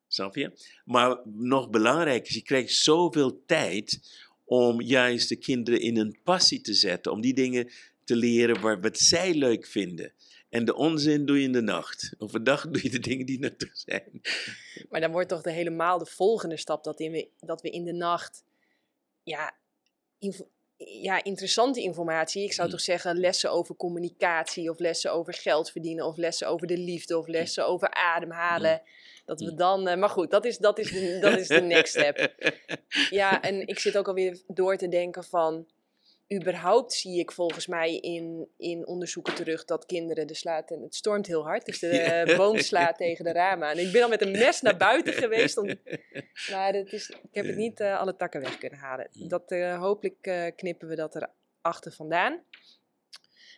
[0.07, 0.51] snap?
[0.85, 3.99] Maar nog belangrijker je krijgt zoveel tijd
[4.45, 7.71] om juist de kinderen in een passie te zetten, om die dingen
[8.03, 10.11] te leren waar, wat zij leuk vinden.
[10.49, 12.11] En de onzin doe je in de nacht.
[12.17, 14.21] Overdag doe je de dingen die nuttig zijn.
[14.89, 17.83] Maar dan wordt toch de helemaal de volgende stap dat, in we, dat we in
[17.83, 18.43] de nacht
[19.23, 19.55] ja,
[20.19, 20.47] info-
[21.01, 22.43] ja, interessante informatie.
[22.43, 22.73] Ik zou Mm.
[22.73, 27.17] toch zeggen lessen over communicatie of lessen over geld verdienen of lessen over de liefde
[27.17, 28.81] of lessen over ademhalen.
[29.25, 29.57] Dat we Mm.
[29.57, 32.33] dan, eh, maar goed, dat is, dat, is de, dat is de next step.
[33.09, 35.67] Ja, en ik zit ook alweer door te denken van,
[36.33, 40.95] überhaupt zie ik volgens mij in, in onderzoeken terug dat kinderen de slaat en het
[40.95, 42.23] stormt heel hard, dus de Ja.
[42.25, 43.77] eh, boom slaat tegen de ramen aan.
[43.77, 45.65] Ik ben al met een mes naar buiten geweest, om,
[46.51, 49.09] maar het is, ik heb het niet eh, alle takken weg kunnen halen.
[49.13, 51.29] Dat, eh, hopelijk knippen we dat er
[51.61, 52.43] achter vandaan.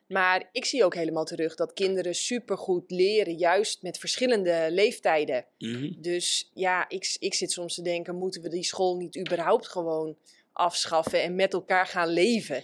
[0.07, 5.45] Maar ik zie ook helemaal terug dat kinderen supergoed leren, juist met verschillende leeftijden.
[5.57, 6.01] Mhm.
[6.01, 10.17] Dus ja, ik, ik zit soms te denken, moeten we die school niet überhaupt gewoon
[10.59, 12.63] afschaffen en met elkaar gaan leven?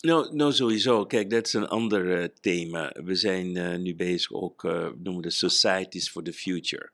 [0.00, 1.06] Nou, nou, sowieso.
[1.06, 2.92] Kijk, dat is een ander eh, thema.
[3.04, 6.90] We zijn eh, nu bezig ook, we noemen het Societies for the Future.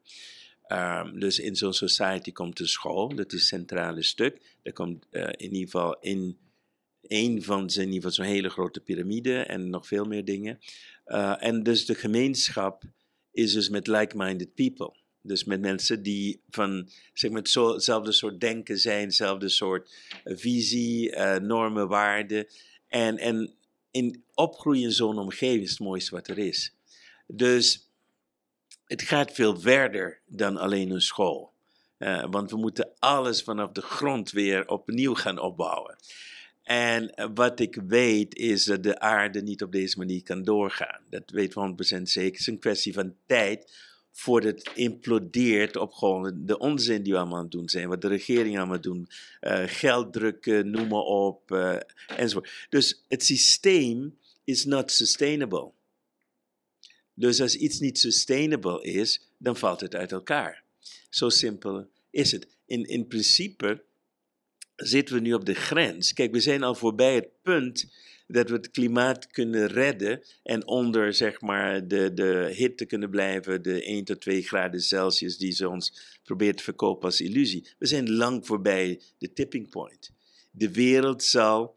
[0.66, 4.58] Ehm, dus in zo'n society komt de school, dat is het centrale stuk.
[4.62, 6.38] Er komt in ieder geval in
[7.02, 10.58] een van zijn, in ieder geval zo'n hele grote piramide en nog veel meer dingen.
[11.38, 12.82] En dus de gemeenschap
[13.30, 14.94] is dus met like-minded people.
[15.26, 21.12] Dus met mensen die van zeg maar, hetzelfde soort denken zijn, hetzelfde soort eh, visie,
[21.12, 22.46] eh, normen, waarden.
[22.88, 23.54] En, en
[23.90, 26.74] in opgroeien in zo'n omgeving is het mooiste wat er is.
[27.26, 27.88] Dus
[28.86, 31.52] het gaat veel verder dan alleen een school.
[31.98, 35.96] Eh, want we moeten alles vanaf de grond weer opnieuw gaan opbouwen.
[36.62, 41.00] En wat ik weet is dat de aarde niet op deze manier kan doorgaan.
[41.10, 42.30] Dat weet we 100% zeker.
[42.30, 43.72] Het is een kwestie van tijd
[44.16, 48.00] voordat het implodeert op gewoon de onzin die we allemaal aan het doen zijn, wat
[48.00, 49.08] de regering allemaal doen,
[49.40, 52.66] uh, geld drukken, noem maar op, uh, enzovoort.
[52.68, 55.70] Dus het systeem is not sustainable.
[57.14, 60.62] Dus als iets niet sustainable is, dan valt het uit elkaar.
[61.10, 62.46] Zo simpel is het.
[62.66, 63.82] In, in principe
[64.76, 66.12] zitten we nu op de grens.
[66.12, 67.92] Kijk, we zijn al voorbij het punt
[68.26, 73.62] dat we het klimaat kunnen redden en onder zeg maar de, de hitte kunnen blijven,
[73.62, 77.66] de 1 tot 2 graden Celsius die ze ons probeert te verkopen als illusie.
[77.78, 80.10] We zijn lang voorbij de tipping point.
[80.50, 81.74] De wereld zal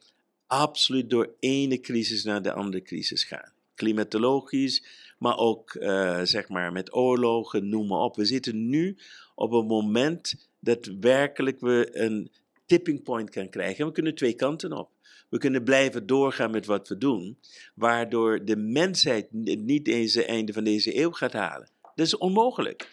[0.48, 3.52] absoluut door ene crisis naar de andere crisis gaan.
[3.76, 4.84] Klimatologisch,
[5.18, 8.16] maar ook uh, zeg maar met oorlogen, noem maar op.
[8.16, 8.98] We zitten nu
[9.36, 12.32] op een moment dat werkelijk we een
[12.66, 13.80] tipping point kan krijgen.
[13.80, 14.90] En we kunnen twee kanten op.
[15.30, 17.40] We kunnen blijven doorgaan met wat we doen,
[17.76, 21.70] waardoor de mensheid niet deze einde van deze eeuw gaat halen.
[21.82, 22.90] Dat is onmogelijk.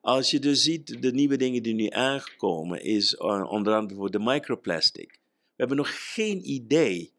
[0.00, 4.18] Als je dus ziet, de nieuwe dingen die nu aangekomen, is onder andere voor de
[4.18, 5.20] microplastic.
[5.28, 7.14] We hebben nog geen idee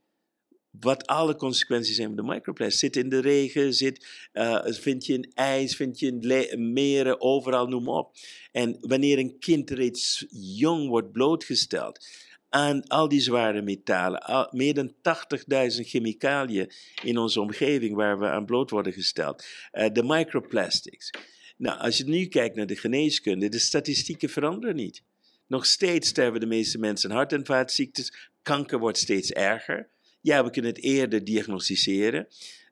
[0.80, 2.80] wat alle consequenties zijn van de microplastic.
[2.80, 7.68] Zit in de regen, zit, uh, vind je in ijs, vind je in meren, overal,
[7.68, 8.16] noem maar op.
[8.52, 12.06] En wanneer een kind reeds jong wordt blootgesteld
[12.50, 14.96] aan al die zware metalen, al, meer dan 80.000
[15.82, 16.72] chemicaliën
[17.04, 21.10] in onze omgeving waar we aan bloot worden gesteld, uh, de microplastics.
[21.58, 25.04] Nou, als je nu kijkt naar de geneeskunde, de statistieken veranderen niet.
[25.48, 29.90] Nog steeds sterven de meeste mensen hart- en vaatziektes, kanker wordt steeds erger.
[30.22, 32.28] Ja, we kunnen het eerder diagnosticeren.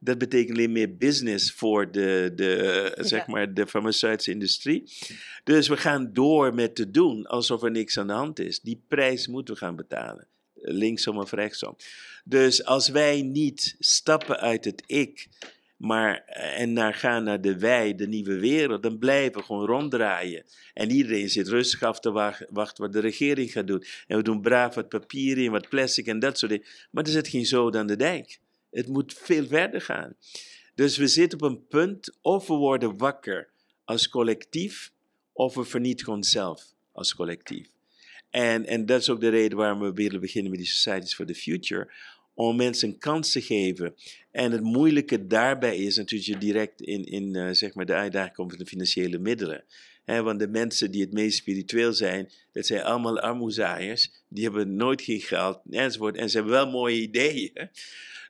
[0.06, 4.84] Dat betekent alleen meer business voor de, de, zeg maar de farmaceutische industrie.
[5.44, 8.60] Dus we gaan door met te doen alsof er niks aan de hand is.
[8.60, 10.28] Die prijs moeten we gaan betalen.
[10.54, 11.76] Linksom of rechtsom.
[12.24, 15.28] Dus als wij niet stappen uit het ik
[15.78, 19.66] maar, eh, en naar gaan naar de wij, de nieuwe wereld, dan blijven we gewoon
[19.66, 20.46] ronddraaien.
[20.74, 22.12] En iedereen zit rustig af te
[22.50, 23.84] wachten wat de regering gaat doen.
[24.08, 26.68] En we doen braaf wat papier in, wat plastic en dat soort dingen.
[26.92, 28.40] Maar er zit geen zoden aan de dijk.
[28.76, 30.16] Het moet veel verder gaan.
[30.76, 33.50] Dus we zitten op een punt, of we worden wakker
[33.84, 34.92] als collectief,
[35.34, 37.68] of we vernietigen onszelf als collectief.
[38.30, 41.26] En, en dat is ook de reden waarom we willen beginnen met die Societies for
[41.26, 41.92] the Future
[42.34, 43.96] om mensen een kans te geven.
[44.32, 48.36] En het moeilijke daarbij is natuurlijk je direct in, in uh, zeg maar de uitdaging
[48.36, 49.64] van de financiële middelen.
[50.06, 54.12] Want de mensen die het meest spiritueel zijn, dat zijn allemaal armoezaaiers.
[54.28, 56.16] Die hebben nooit geen geld enzovoort.
[56.16, 57.70] En ze hebben wel mooie ideeën.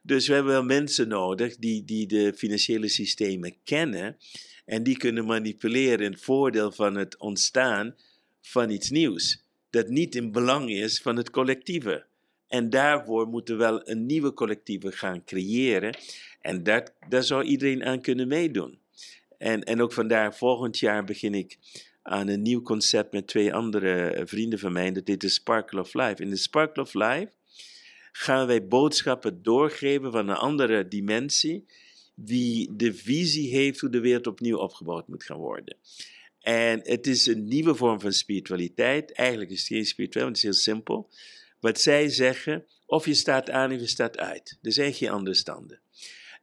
[0.05, 4.17] Dus we hebben wel mensen nodig die, die de financiële systemen kennen.
[4.65, 7.95] En die kunnen manipuleren in het voordeel van het ontstaan
[8.41, 9.43] van iets nieuws.
[9.69, 12.05] Dat niet in belang is van het collectieve.
[12.47, 15.97] En daarvoor moeten we wel een nieuwe collectieve gaan creëren.
[16.41, 18.79] En dat, daar zou iedereen aan kunnen meedoen.
[19.37, 21.57] En, en ook vandaar, volgend jaar begin ik
[22.01, 24.91] aan een nieuw concept met twee andere vrienden van mij.
[24.91, 26.23] Dat heet de Sparkle of Life.
[26.23, 27.31] In de Sparkle of Life
[28.17, 31.65] gaan wij boodschappen doorgeven van een andere dimensie,
[32.13, 35.77] die de visie heeft hoe de wereld opnieuw opgebouwd moet gaan worden.
[36.39, 39.11] En het is een nieuwe vorm van spiritualiteit.
[39.11, 41.09] Eigenlijk is het geen spiritueel, het is heel simpel.
[41.59, 44.57] Wat zij zeggen, of je staat aan of je staat uit.
[44.61, 45.79] Er zijn geen andere standen.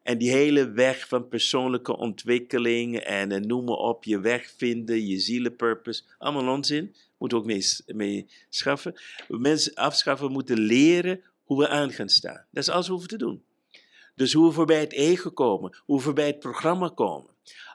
[0.02, 5.06] En die hele weg van persoonlijke ontwikkeling en, en noem maar op, je weg vinden,
[5.06, 6.94] je zielenpurpose, allemaal onzin.
[7.18, 8.94] Moeten we ook mee, mee schaffen.
[9.28, 11.20] Mensen afschaffen moeten leren
[11.52, 12.44] hoe we aan gaan staan.
[12.50, 13.42] Dat is alles wat we hoeven te doen.
[14.14, 17.30] Dus hoe we voorbij het ego komen, hoe we voorbij het programma komen.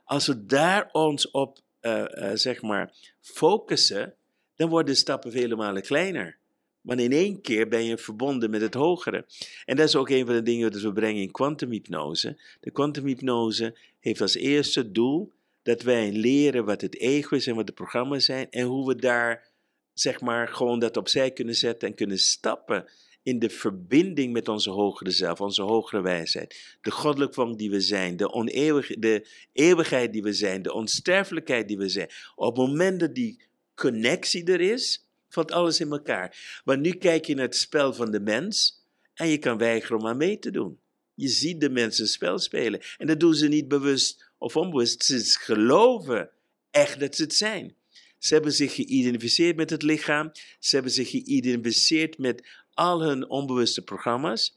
[0.06, 4.14] Als we daar ons op, uh, uh, zeg maar, focussen,
[4.56, 6.38] dan worden de stappen vele malen kleiner.
[6.82, 9.26] Maar in één keer ben je verbonden met het hogere.
[9.66, 12.42] En dat is ook een van de dingen dat we brengen in kwantumhypnose.
[12.60, 17.68] De kwantumhypnose heeft als eerste doel dat wij leren wat het ego is en wat
[17.68, 18.50] de programma's zijn.
[18.50, 19.48] En hoe we daar,
[19.94, 22.86] zeg maar, gewoon dat opzij kunnen zetten en kunnen stappen
[23.28, 26.78] in de verbinding met onze hogere zelf, onze hogere wijsheid.
[26.82, 31.68] De goddelijke vorm die we zijn, de, oneeuwig, de eeuwigheid die we zijn, de onsterfelijkheid
[31.68, 32.10] die we zijn.
[32.36, 33.42] Op het moment dat die
[33.76, 36.62] connectie er is, valt alles in elkaar.
[36.64, 40.08] Want nu kijk je naar het spel van de mens en je kan weigeren om
[40.08, 40.80] aan mee te doen.
[41.14, 42.82] Je ziet de mensen spel spelen.
[42.98, 45.04] En dat doen ze niet bewust of onbewust.
[45.04, 46.30] Ze geloven
[46.72, 47.76] echt dat ze het zijn.
[48.18, 50.32] Ze hebben zich geïdentificeerd met het lichaam.
[50.60, 54.56] Ze hebben zich geïdentificeerd met al hun onbewuste programma's.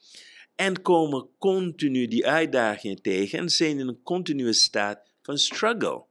[0.55, 6.05] En komen continu die uitdagingen tegen en zijn in een continue staat van struggle.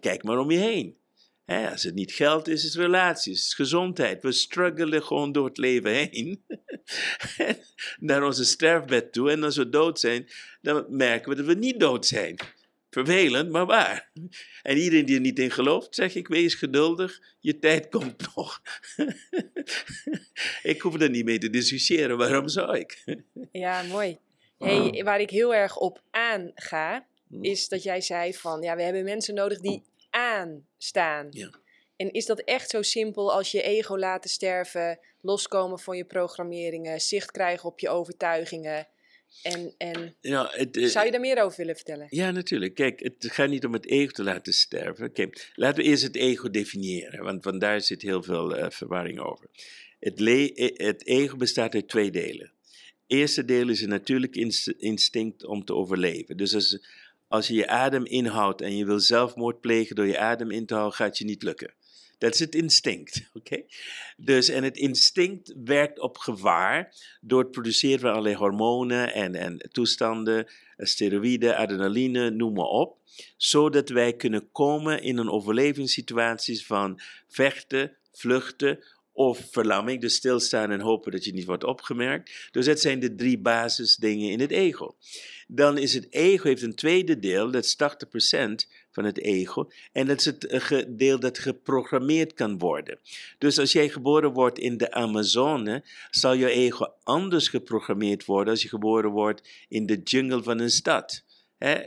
[0.00, 0.96] kijk maar om je heen
[1.48, 4.22] als het niet geld is, is het relaties, is gezondheid.
[4.22, 6.44] We struggelen gewoon door het leven heen.
[7.98, 9.30] naar onze sterfbed toe.
[9.30, 10.28] En als we dood zijn,
[10.60, 12.36] dan merken we dat we niet dood zijn.
[13.04, 14.10] Vervelend, maar waar.
[14.62, 18.62] En iedereen die er niet in gelooft, zeg ik, wees geduldig, je tijd komt nog.
[20.62, 23.04] ik hoef er niet mee te discussiëren, waarom zou ik?
[23.52, 24.18] ja, mooi.
[24.58, 27.44] Hey, waar ik heel erg op aanga, hm.
[27.44, 31.26] is dat jij zei van, ja, we hebben mensen nodig die aanstaan.
[31.30, 31.50] Ja.
[31.96, 37.00] En is dat echt zo simpel als je ego laten sterven, loskomen van je programmeringen,
[37.00, 38.88] zicht krijgen op je overtuigingen?
[39.42, 42.06] En, en ja, het, eh, zou je daar meer over willen vertellen?
[42.10, 42.74] Ja, natuurlijk.
[42.74, 45.12] Kijk, het gaat niet om het ego te laten sterven.
[45.12, 49.20] Kijk, laten we eerst het ego definiëren, want, want daar zit heel veel uh, verwarring
[49.20, 49.46] over.
[50.00, 52.52] Het, eh, het ego bestaat uit twee delen.
[52.62, 54.36] Het eerste deel is een natuurlijk
[54.78, 56.36] instinct om te overleven.
[56.36, 56.86] Dus als,
[57.28, 60.74] als je je adem inhoudt en je wil zelfmoord plegen door je adem in te
[60.74, 61.74] houden, gaat je niet lukken.
[62.18, 63.22] Dat is het instinct.
[63.38, 63.62] oké?
[64.16, 69.68] Dus, en het instinct werkt op gevaar door het produceren van allerlei hormonen en, en
[69.72, 72.96] toestanden, steroïden, adrenaline, noem maar op.
[73.36, 80.80] Zodat wij kunnen komen in een overlevingssituatie van vechten, vluchten of verlamming, dus stilstaan en
[80.80, 82.48] hopen dat je niet wordt opgemerkt.
[82.50, 84.96] Dus dat zijn de drie basisdingen in het ego.
[85.46, 89.70] Dan is het ego heeft een tweede deel, dat is 80% van het ego.
[89.92, 92.98] En dat is het eh, deel dat geprogrammeerd kan worden.
[93.38, 98.62] Dus als jij geboren wordt in de Amazone, zal je ego anders geprogrammeerd worden als
[98.62, 101.24] je geboren wordt in de jungle van een stad.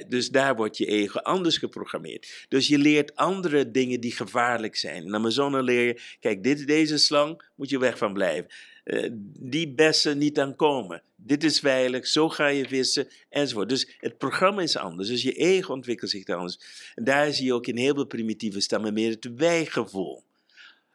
[0.07, 2.45] dus daar wordt je ego anders geprogrammeerd.
[2.49, 5.03] Dus je leert andere dingen die gevaarlijk zijn.
[5.03, 8.49] In Amazone leer je, kijk, dit, deze slang moet je weg van blijven.
[8.83, 13.69] Uh, die bessen niet aan komen dit is veilig, zo ga je vissen, enzovoort.
[13.69, 16.57] Dus het programma is anders, dus je ego ontwikkelt zich anders.
[16.95, 20.23] En daar zie je ook in heel veel primitieve stammen meer het wij-gevoel.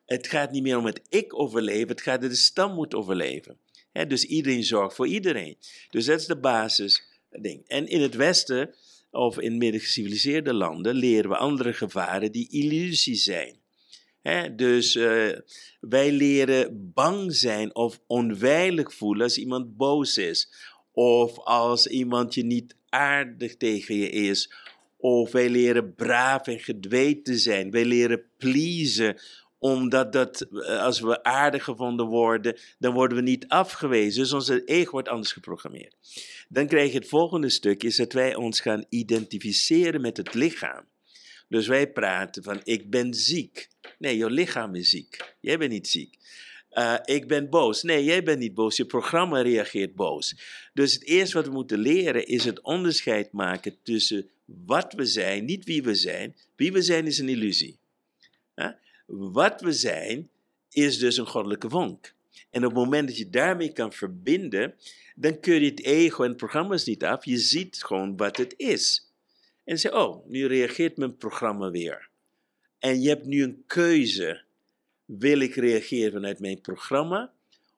[0.07, 3.59] Het gaat niet meer om het ik overleven, het gaat dat de stam moet overleven.
[4.09, 5.57] dus iedereen zorgt voor iedereen.
[5.91, 7.15] Dus dat is de basis.
[7.31, 7.63] Ding.
[7.67, 8.75] En in het Westen,
[9.11, 13.57] of in midden geciviliseerde landen, leren we andere gevaren die illusie zijn
[14.57, 15.33] dus uh,
[15.81, 20.53] wij leren bang zijn of onveilig voelen als iemand boos is.
[20.93, 24.53] Of als iemand je niet aardig tegen je is.
[24.97, 27.71] Of wij leren braaf en gedweet te zijn.
[27.71, 29.17] Wij leren pleasen
[29.59, 34.23] omdat dat, eh, als we aardig gevonden worden, dan worden we niet afgewezen.
[34.23, 35.97] Dus onze ego wordt anders geprogrammeerd.
[36.49, 40.85] Dan krijg je het volgende stuk, is dat wij ons gaan identificeren met het lichaam.
[41.49, 43.69] Dus wij praten van ik ben ziek.
[43.99, 45.35] Nee, je lichaam is ziek.
[45.41, 46.19] Jij bent niet ziek.
[46.73, 47.83] Uh, ik ben boos.
[47.83, 48.77] Nee, jij bent niet boos.
[48.77, 50.37] Je programma reageert boos.
[50.75, 55.45] Dus het eerste wat we moeten leren is het onderscheid maken tussen wat we zijn,
[55.45, 56.37] niet wie we zijn.
[56.57, 57.79] Wie we zijn is een illusie.
[59.07, 60.31] Wat we zijn
[60.71, 62.15] is dus een goddelijke vonk.
[62.51, 64.75] En op het moment dat je daarmee kan verbinden,
[65.15, 67.25] dan kun je het ego en programma's niet af.
[67.25, 69.06] Je ziet gewoon wat het is.
[69.67, 72.09] En zeg, oh, nu reageert mijn programma weer.
[72.79, 74.43] En je hebt nu een keuze.
[75.05, 77.33] Wil ik reageren vanuit mijn programma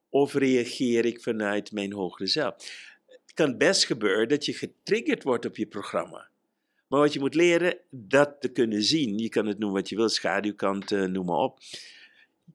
[0.09, 2.55] of reageer ik vanuit mijn hogere zelf?
[3.07, 6.29] Het kan best gebeuren dat je getriggerd wordt op je programma.
[6.89, 9.19] Maar wat je moet leren, dat te kunnen zien.
[9.19, 11.59] Je kan het noemen wat je wil, schaduwkant, uh, noem maar op.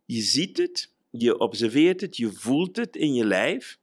[0.06, 3.80] Je ziet het, je observeert het, je voelt het in je lijf.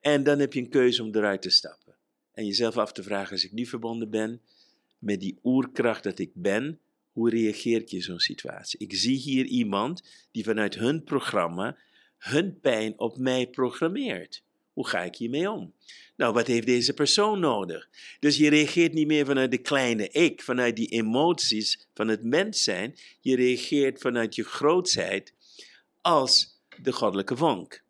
[0.00, 1.94] En dan heb je een keuze om eruit te stappen.
[2.32, 4.40] En jezelf af te vragen, als ik nu verbonden ben
[5.06, 6.80] met die oerkracht dat ik ben,
[7.12, 8.78] hoe reageert je in zo'n situatie?
[8.78, 11.76] Ik zie hier iemand die vanuit hun programma
[12.18, 14.42] hun pijn op mij programmeert.
[14.72, 15.72] Hoe ga ik hiermee om?
[16.16, 17.88] Nou, wat heeft deze persoon nodig?
[18.18, 22.62] Dus je reageert niet meer vanuit de kleine ik, vanuit die emoties van het mens
[22.62, 22.96] zijn.
[23.20, 25.34] Je reageert vanuit je grootsheid
[26.00, 27.84] als de goddelijke vonk.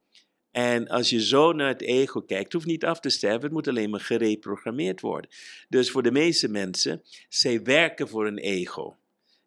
[0.56, 3.52] En als je zo naar het ego kijkt, het hoeft niet af te sterven, het
[3.52, 5.30] moet alleen maar gereprogrammeerd worden.
[5.68, 8.96] Dus voor de meeste mensen, zij werken voor een ego.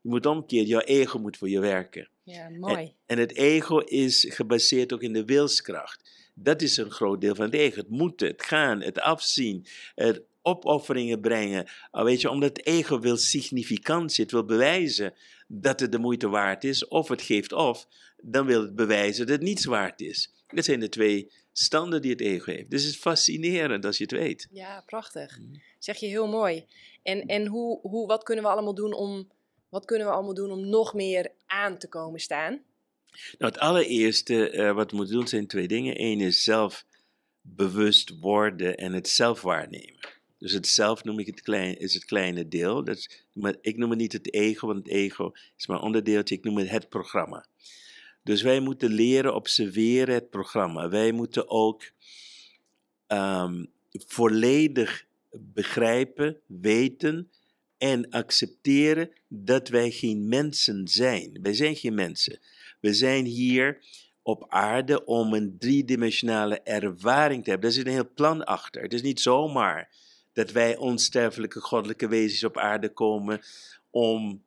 [0.01, 2.09] Je moet omkeren, jouw ego moet voor je werken.
[2.23, 2.93] Ja, mooi.
[3.05, 6.29] En, het ego is gebaseerd ook in de wilskracht.
[6.33, 7.79] Dat is een groot deel van het ego.
[7.79, 11.69] Het moeten, het gaan, het afzien, het opofferingen brengen.
[11.91, 15.13] Al weet je, omdat het ego wil significantie, het wil bewijzen
[15.47, 19.35] dat het de moeite waard is, of het geeft of, dan wil het bewijzen dat
[19.35, 20.33] het niets waard is.
[20.53, 22.69] Dat zijn de twee standen die het ego heeft.
[22.69, 24.47] Dus het is fascinerend als je het weet.
[24.51, 25.39] Ja, prachtig.
[25.39, 25.55] Mhm.
[25.79, 26.65] Zeg je heel mooi.
[27.03, 29.27] En, en hoe, hoe, wat kunnen we allemaal doen om
[29.69, 32.61] wat kunnen we allemaal doen om nog meer aan te komen staan?
[33.37, 36.01] Nou, het allereerste uh, wat we moeten doen zijn twee dingen.
[36.01, 36.85] Eén is zelf
[37.41, 39.99] bewust worden en het zelf waarnemen.
[40.37, 42.83] Dus het zelf noem ik het klein, is het kleine deel.
[42.83, 45.83] Dat is, maar ik noem het niet het ego, want het ego is maar een
[45.83, 46.35] onderdeeltje.
[46.35, 47.45] Ik noem het het programma.
[48.29, 50.89] Dus wij moeten leren observeren het programma.
[50.89, 51.91] Wij moeten ook
[53.07, 57.31] um, volledig begrijpen, weten
[57.77, 61.39] en accepteren dat wij geen mensen zijn.
[61.41, 62.39] Wij zijn geen mensen.
[62.79, 63.81] We zijn hier
[64.21, 67.69] op aarde om een driedimensionale ervaring te hebben.
[67.69, 68.81] Daar zit een heel plan achter.
[68.81, 69.89] Het is niet zomaar
[70.33, 73.41] dat wij onsterfelijke goddelijke wezens op aarde komen
[73.89, 74.43] om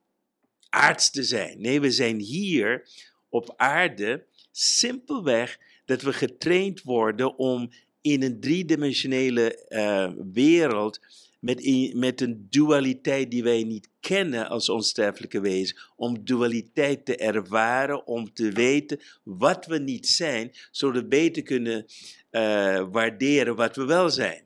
[0.69, 1.61] aards te zijn.
[1.61, 2.89] Nee, we zijn hier
[3.33, 7.71] op aarde simpelweg dat we getraind worden om
[8.01, 11.01] in een driedimensionele uh, wereld
[11.41, 18.07] met, met een dualiteit die wij niet kennen als onsterfelijke wezen, om dualiteit te ervaren,
[18.07, 21.87] om te weten wat we niet zijn, zodat we beter kunnen
[22.31, 24.45] uh, waarderen wat we wel zijn.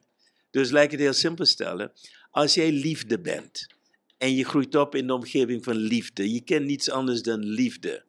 [0.51, 1.93] Dus laat ik het heel simpel stellen.
[2.31, 3.67] Als jij liefde bent
[4.19, 8.06] en je groeit op in de omgeving van liefde, je kent niets anders dan liefde.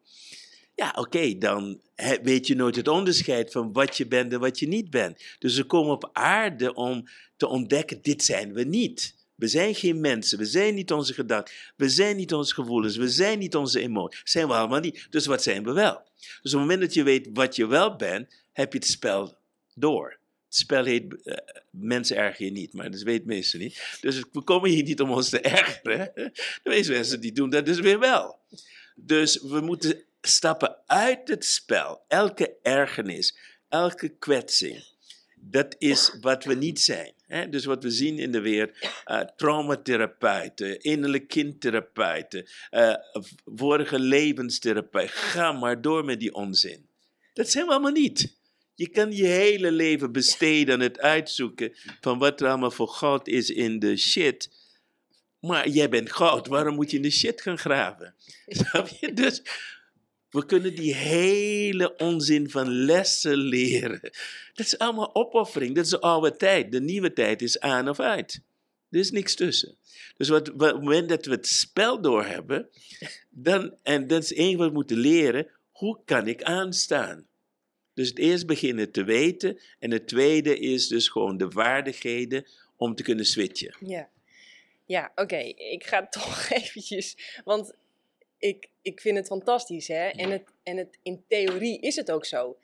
[0.78, 1.82] Ja, oké, dan
[2.22, 5.24] weet je nooit het onderscheid van wat je bent en wat je niet bent.
[5.40, 7.08] Dus we komen op aarde om
[7.38, 9.16] te ontdekken, dit zijn we niet.
[9.36, 13.10] We zijn geen mensen, we zijn niet onze gedachten, we zijn niet onze gevoelens, we
[13.10, 14.22] zijn niet onze emoties.
[14.24, 15.08] Zijn we allemaal niet.
[15.10, 16.02] Dus wat zijn we wel?
[16.18, 19.38] Dus op het moment dat je weet wat je wel bent, heb je het spel
[19.74, 20.10] door.
[20.46, 21.36] Het spel heet uh,
[21.70, 23.98] mensen erger je niet, maar dat weet meesten niet.
[24.02, 26.12] Dus we komen hier niet om ons te ergeren.
[26.64, 28.40] De meeste mensen die doen dat dus weer wel.
[28.96, 32.02] Dus we moeten stappen uit het spel.
[32.08, 33.38] Elke ergernis,
[33.70, 34.84] elke kwetsing,
[35.36, 37.14] dat is wat we niet zijn.
[37.28, 37.50] Hè?
[37.50, 38.72] Dus wat we zien in de wereld,
[39.06, 42.94] uh, traumatherapeuten, innerlijk kindtherapeuten, uh,
[43.46, 46.86] vorige levenstherapeuten, ga maar door met die onzin.
[47.34, 48.36] Dat zijn we allemaal niet.
[48.76, 53.28] Je kan je hele leven besteden aan het uitzoeken van wat er allemaal voor goud
[53.28, 54.50] is in de shit.
[55.40, 58.16] Maar jij bent goud, waarom moet je in de shit gaan graven?
[59.00, 59.12] Je?
[59.14, 59.42] Dus
[60.30, 64.00] we kunnen die hele onzin van lessen leren.
[64.54, 65.76] Dat is allemaal opoffering.
[65.76, 66.72] Dat is de oude tijd.
[66.72, 68.42] De nieuwe tijd is aan of uit.
[68.90, 69.78] Er is niks tussen.
[70.18, 72.70] Dus wat, op het moment dat we het spel doorhebben,
[73.30, 77.28] dan, en dat is één wat we moeten leren, hoe kan ik aanstaan?
[77.94, 82.96] Dus het eerst beginnen te weten en het tweede is dus gewoon de vaardigheden om
[82.96, 83.76] te kunnen switchen.
[83.80, 84.10] Ja,
[84.86, 85.38] ja oké.
[85.56, 87.74] Ik ga toch eventjes, want
[88.38, 90.08] ik, ik vind het fantastisch, hè?
[90.08, 92.58] En, het, en het, in theorie is het ook zo.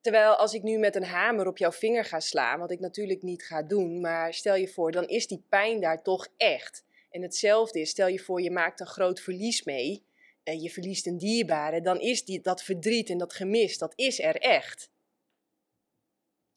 [0.00, 3.22] Terwijl als ik nu met een hamer op jouw vinger ga slaan, wat ik natuurlijk
[3.22, 6.84] niet ga doen, maar stel je voor, dan is die pijn daar toch echt.
[7.10, 10.02] En hetzelfde is, stel je voor, je maakt een groot verlies mee,
[10.42, 14.20] en je verliest een dierbare, dan is die, dat verdriet en dat gemis, dat is
[14.20, 14.90] er echt.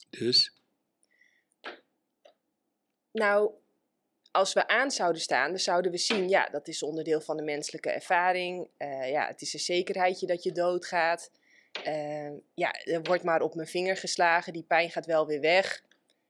[0.09, 0.53] Dus?
[3.11, 3.51] Nou,
[4.31, 7.43] als we aan zouden staan, dan zouden we zien, ja, dat is onderdeel van de
[7.43, 8.67] menselijke ervaring.
[8.77, 11.31] Uh, ja, het is een zekerheidje dat je doodgaat.
[11.87, 15.83] Uh, ja, er wordt maar op mijn vinger geslagen, die pijn gaat wel weer weg.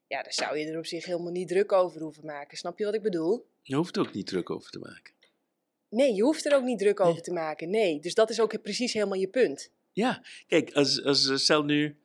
[0.07, 2.57] Ja, daar zou je er op zich helemaal niet druk over hoeven maken.
[2.57, 3.45] Snap je wat ik bedoel?
[3.61, 5.13] Je hoeft er ook niet druk over te maken.
[5.89, 7.69] Nee, je hoeft er ook niet druk over te maken.
[7.69, 9.71] Nee, dus dat is ook precies helemaal je punt.
[9.91, 11.97] Ja, kijk, als, als stel nu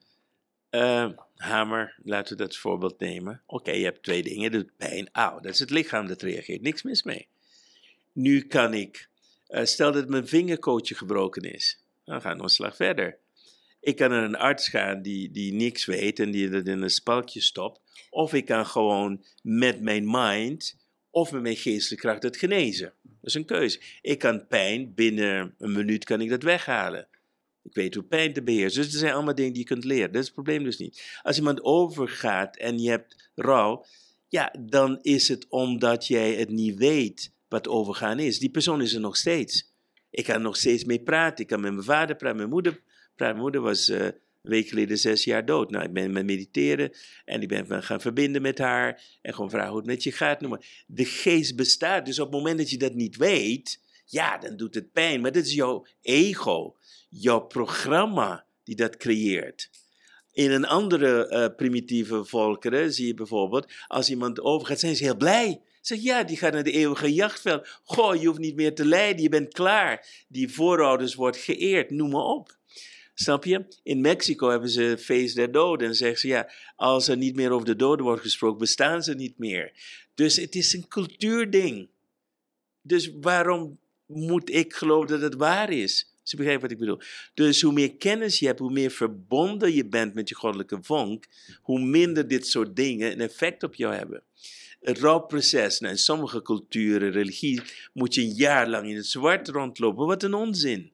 [0.70, 3.42] uh, hamer, laten we dat voorbeeld nemen.
[3.46, 7.02] Oké, je hebt twee dingen, pijn, auw, dat is het lichaam dat reageert, niks mis
[7.02, 7.28] mee.
[8.12, 9.08] Nu kan ik,
[9.48, 13.18] uh, stel dat mijn vingerkootje gebroken is, dan gaan we een slag verder.
[13.80, 16.90] Ik kan naar een arts gaan die, die niks weet en die dat in een
[16.90, 17.80] spalkje stopt.
[18.10, 20.76] Of ik kan gewoon met mijn mind
[21.10, 22.92] of met mijn geestelijke kracht het genezen.
[23.02, 23.80] Dat is een keuze.
[24.00, 27.08] Ik kan pijn, binnen een minuut kan ik dat weghalen.
[27.66, 28.82] Ik weet hoe pijn te beheersen.
[28.82, 30.12] Dus er zijn allemaal dingen die je kunt leren.
[30.12, 31.18] Dat is het probleem dus niet.
[31.22, 33.84] Als iemand overgaat en je hebt rouw,
[34.28, 38.38] ja, dan is het omdat jij het niet weet wat overgaan is.
[38.38, 39.74] Die persoon is er nog steeds.
[40.10, 41.38] Ik kan er nog steeds mee praten.
[41.38, 42.80] Ik kan met mijn vader praten, mijn moeder.
[43.16, 45.70] Mijn moeder was uh, een week geleden zes jaar dood.
[45.70, 46.90] Nou, ik ben met mediteren
[47.24, 50.40] en ik ben gaan verbinden met haar en gewoon vragen hoe het met je gaat.
[50.40, 50.58] Noem.
[50.86, 52.06] De geest bestaat.
[52.06, 55.20] Dus op het moment dat je dat niet weet, ja, dan doet het pijn.
[55.20, 56.76] Maar dat is jouw ego
[57.20, 59.70] jouw programma die dat creëert.
[60.32, 65.16] In een andere uh, primitieve volkeren zie je bijvoorbeeld, als iemand overgaat, zijn ze heel
[65.16, 65.60] blij.
[65.80, 67.68] Zeg ja, die gaat naar de eeuwige jachtveld.
[67.84, 70.24] Goh, je hoeft niet meer te lijden, je bent klaar.
[70.28, 72.56] Die voorouders wordt geëerd, noem maar op.
[73.14, 73.66] Snap je?
[73.82, 75.88] In Mexico hebben ze feest der doden.
[75.88, 79.14] En zeggen ze, ja, als er niet meer over de doden wordt gesproken, bestaan ze
[79.14, 79.72] niet meer.
[80.14, 81.88] Dus het is een cultuurding.
[82.82, 86.15] Dus waarom moet ik geloven dat het waar is?
[86.28, 87.00] Ze begrijpen wat ik bedoel.
[87.34, 91.26] Dus hoe meer kennis je hebt, hoe meer verbonden je bent met je goddelijke vonk,
[91.62, 94.22] hoe minder dit soort dingen een effect op jou hebben.
[94.80, 97.62] Het rouwproces, nou, in sommige culturen, religie,
[97.92, 100.06] moet je een jaar lang in het zwart rondlopen.
[100.06, 100.92] Wat een onzin.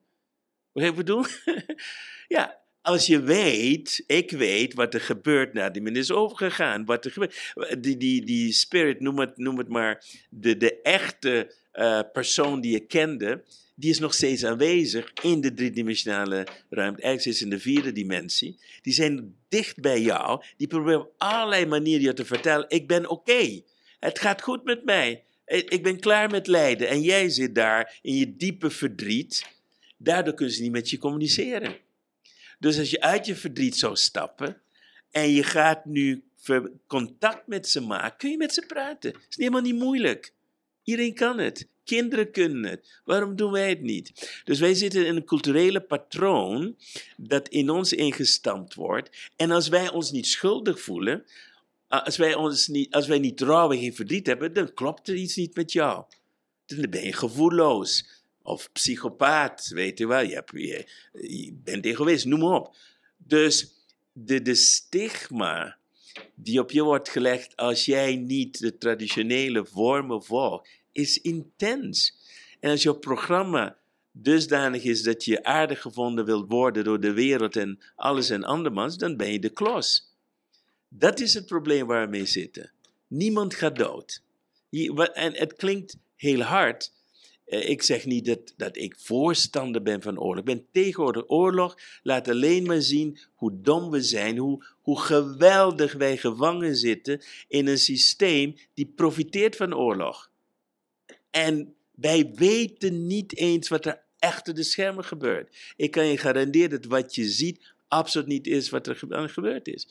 [0.72, 1.24] Wat ik bedoel?
[2.28, 6.84] ja, als je weet, ik weet wat er gebeurt nadat men is overgegaan.
[6.84, 7.82] Wat er gebeurt.
[7.82, 12.72] Die, die, die spirit, noem het, noem het maar, de, de echte uh, persoon die
[12.72, 13.44] je kende,
[13.82, 17.02] die is nog steeds aanwezig in de driedimensionale ruimte.
[17.02, 18.58] Eigenlijk is in de vierde dimensie.
[18.82, 20.42] Die zijn dicht bij jou.
[20.56, 23.62] Die proberen op allerlei manieren je te vertellen: ik ben oké.
[23.98, 25.24] Het gaat goed met mij.
[25.46, 26.88] Ik ben klaar met lijden.
[26.88, 29.46] En jij zit daar in je diepe verdriet.
[29.96, 31.76] Daardoor kunnen ze niet met je communiceren.
[32.58, 34.60] Dus als je uit je verdriet zou stappen
[35.10, 36.24] en je gaat nu
[36.86, 39.12] contact met ze maken, kun je met ze praten.
[39.12, 40.32] Het is helemaal niet moeilijk.
[40.82, 41.70] Iedereen kan het.
[41.84, 43.00] Kinderen kunnen het.
[43.04, 44.40] Waarom doen wij het niet?
[44.44, 46.76] Dus wij zitten in een culturele patroon
[47.16, 49.30] dat in ons ingestampt wordt.
[49.36, 51.24] En als wij ons niet schuldig voelen,
[51.88, 55.14] als wij, ons niet, als wij niet trouw en geen verdriet hebben, dan klopt er
[55.14, 56.04] iets niet met jou.
[56.66, 58.20] Dan ben je gevoelloos.
[58.42, 60.20] Of psychopaat, weet je wel.
[60.20, 62.76] Je, hebt, je, je bent egoïst, noem maar op.
[63.16, 63.72] Dus
[64.12, 65.76] de, de stigma
[66.34, 72.20] die op je wordt gelegd als jij niet de traditionele vormen volgt, is intens.
[72.60, 73.78] En als jouw programma
[74.10, 78.96] dusdanig is dat je aardig gevonden wilt worden door de wereld en alles en andermans,
[78.96, 80.16] dan ben je de klos.
[80.88, 82.72] Dat is het probleem waar we mee zitten.
[83.06, 84.22] Niemand gaat dood.
[85.12, 86.92] En het klinkt heel hard,
[87.52, 90.38] eh, ik zeg niet dat, dat ik voorstander ben van oorlog.
[90.38, 91.78] Ik ben tegen oorlog.
[92.02, 97.66] Laat alleen maar zien hoe dom we zijn, hoe, hoe geweldig wij gevangen zitten in
[97.66, 100.30] een systeem die profiteert van oorlog.
[101.32, 105.56] En wij weten niet eens wat er achter de schermen gebeurt.
[105.76, 108.96] Ik kan je garanderen dat wat je ziet absoluut niet is wat er
[109.28, 109.88] gebeurd is.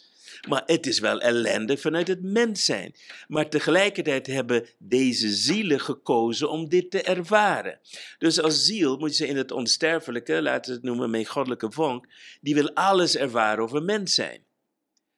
[0.48, 2.96] Maar het is wel ellende vanuit het mens zijn.
[3.28, 7.80] Maar tegelijkertijd hebben deze zielen gekozen om dit te ervaren.
[8.18, 12.06] Dus als ziel moet je in het onsterfelijke, laten we het noemen mijn goddelijke vonk,
[12.42, 14.44] die wil alles ervaren over mens zijn.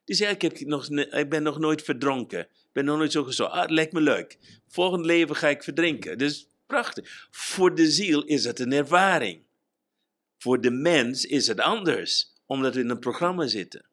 [0.06, 2.40] Die zegt, ik, heb nog, ik ben nog nooit verdronken.
[2.40, 3.52] Ik ben nog nooit zo gezond.
[3.52, 4.38] Ah, het lijkt me leuk.
[4.74, 6.18] Volgend leven ga ik verdrinken.
[6.18, 7.28] Dus prachtig.
[7.32, 9.42] Voor de ziel is het een ervaring.
[10.38, 13.86] Voor de mens is het anders, omdat we in een programma zitten.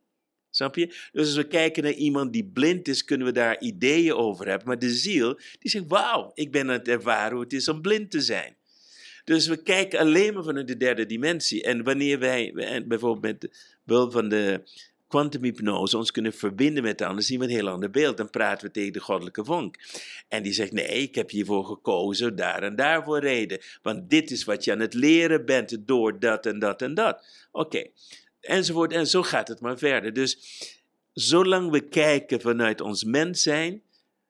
[0.50, 0.86] Snap je?
[0.86, 4.66] Dus als we kijken naar iemand die blind is, kunnen we daar ideeën over hebben.
[4.66, 7.80] Maar de ziel, die zegt, wauw, ik ben aan het ervaren hoe het is om
[7.80, 8.56] blind te zijn.
[9.24, 11.62] Dus we kijken alleen maar vanuit de derde dimensie.
[11.62, 12.52] En wanneer wij,
[12.86, 14.62] bijvoorbeeld met behulp van de
[15.10, 18.16] kwantumhypnose, ons kunnen verbinden met de ander, zien we een heel ander beeld.
[18.16, 19.76] Dan praten we tegen de goddelijke vonk.
[20.28, 23.60] En die zegt, nee, ik heb hiervoor gekozen, daar en daarvoor reden.
[23.82, 27.24] Want dit is wat je aan het leren bent door dat en dat en dat.
[27.52, 27.86] Oké,
[28.40, 28.92] enzovoort.
[28.92, 30.12] En zo gaat het maar verder.
[30.12, 30.38] Dus
[31.12, 33.82] zolang we kijken vanuit ons mens zijn,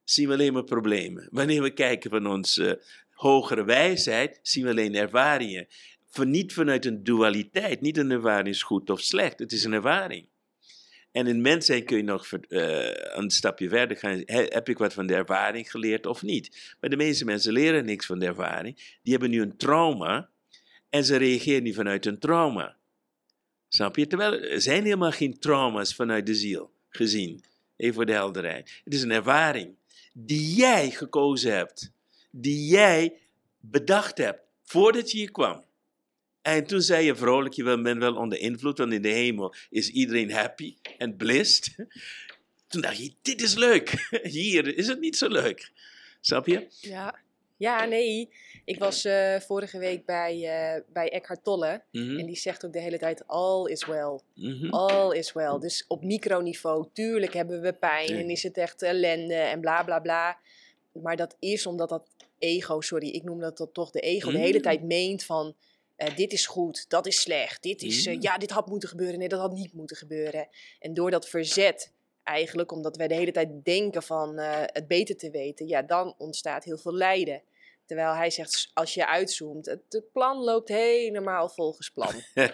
[0.05, 1.29] zien we alleen maar problemen.
[1.31, 5.67] Wanneer we kijken van onze hogere wijsheid, zien we alleen ervaringen.
[6.25, 7.81] niet vanuit een dualiteit.
[7.81, 9.39] Niet een ervaring is goed of slecht.
[9.39, 10.30] Het is een ervaring.
[11.13, 14.23] En in mens zijn kun je nog uh, een stapje verder gaan.
[14.27, 16.75] Heb ik wat van de ervaring geleerd of niet?
[16.81, 18.99] Maar de meeste mensen leren niks van de ervaring.
[19.03, 20.29] Die hebben nu een trauma
[20.91, 22.77] en ze reageren niet vanuit een trauma.
[23.69, 24.07] Snap je?
[24.07, 27.45] Terwijl er zijn helemaal geen trauma's vanuit de ziel gezien.
[27.77, 28.81] Even voor de helderheid.
[28.85, 29.75] Het is een ervaring
[30.13, 31.93] die jij gekozen hebt.
[32.31, 33.19] Die jij
[33.59, 35.65] bedacht hebt voordat je hier kwam.
[36.57, 39.91] En toen zei je vrolijk, je bent wel onder invloed, want in de hemel is
[39.91, 41.75] iedereen happy en blissed.
[42.69, 44.09] Toen dacht je, dit is leuk.
[44.23, 45.73] Hier is het niet zo leuk.
[46.21, 46.67] Snap je?
[46.81, 47.19] Ja,
[47.57, 48.29] ja nee.
[48.65, 51.83] Ik was uh, vorige week bij, uh, bij Eckhart Tolle.
[51.93, 52.19] Mm-hmm.
[52.19, 54.21] En die zegt ook de hele tijd: All is well.
[54.35, 54.71] Mm-hmm.
[54.71, 55.59] All is well.
[55.59, 60.01] Dus op microniveau, tuurlijk hebben we pijn en is het echt ellende en bla bla
[60.01, 60.39] bla.
[60.93, 64.39] Maar dat is omdat dat ego, sorry, ik noem dat, dat toch de ego, de
[64.39, 65.55] hele tijd meent van.
[66.03, 69.29] Uh, dit is goed, dat is slecht, dit is, ja, dit had moeten gebeuren, nee,
[69.29, 70.49] dat had niet moeten gebeuren.
[70.79, 71.93] En door dat verzet,
[72.23, 76.65] eigenlijk, omdat wij de hele tijd denken van het beter te weten, ja, dan ontstaat
[76.65, 77.43] heel veel lijden.
[77.87, 82.15] Terwijl hij zegt, als je uitzoomt, het, plan loopt helemaal volgens plan.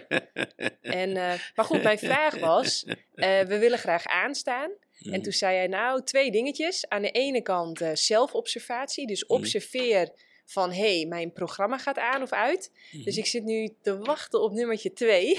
[0.81, 1.13] en,
[1.55, 2.85] maar goed, mijn vraag was,
[3.15, 4.71] we willen graag aanstaan.
[5.03, 5.23] En mhm.
[5.23, 6.89] toen zei hij, nou, twee dingetjes.
[6.89, 9.33] Aan de ene kant zelfobservatie, dus mhm.
[9.33, 10.13] observeer
[10.47, 12.71] van, hé, hey, mijn programma gaat aan of uit.
[12.93, 13.05] Mhm.
[13.05, 15.37] Dus ik zit nu te wachten op nummertje twee.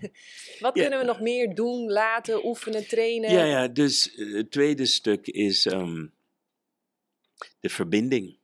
[0.60, 3.32] Wat kunnen we nog meer doen, laten, oefenen, trainen?
[3.32, 6.12] Ja, ja dus het tweede stuk is um,
[7.60, 8.36] de verbinding.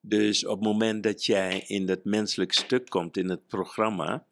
[0.00, 4.26] Dus op het moment dat jij in dat menselijk stuk komt in het programma,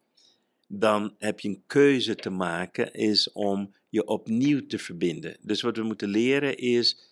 [0.67, 5.37] dan heb je een keuze te maken, is om je opnieuw te verbinden.
[5.41, 7.08] Dus wat we moeten leren is,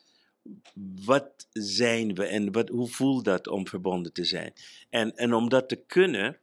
[1.05, 4.53] wat zijn we en wat, hoe voelt dat om verbonden te zijn?
[4.89, 6.37] En, en om dat te kunnen,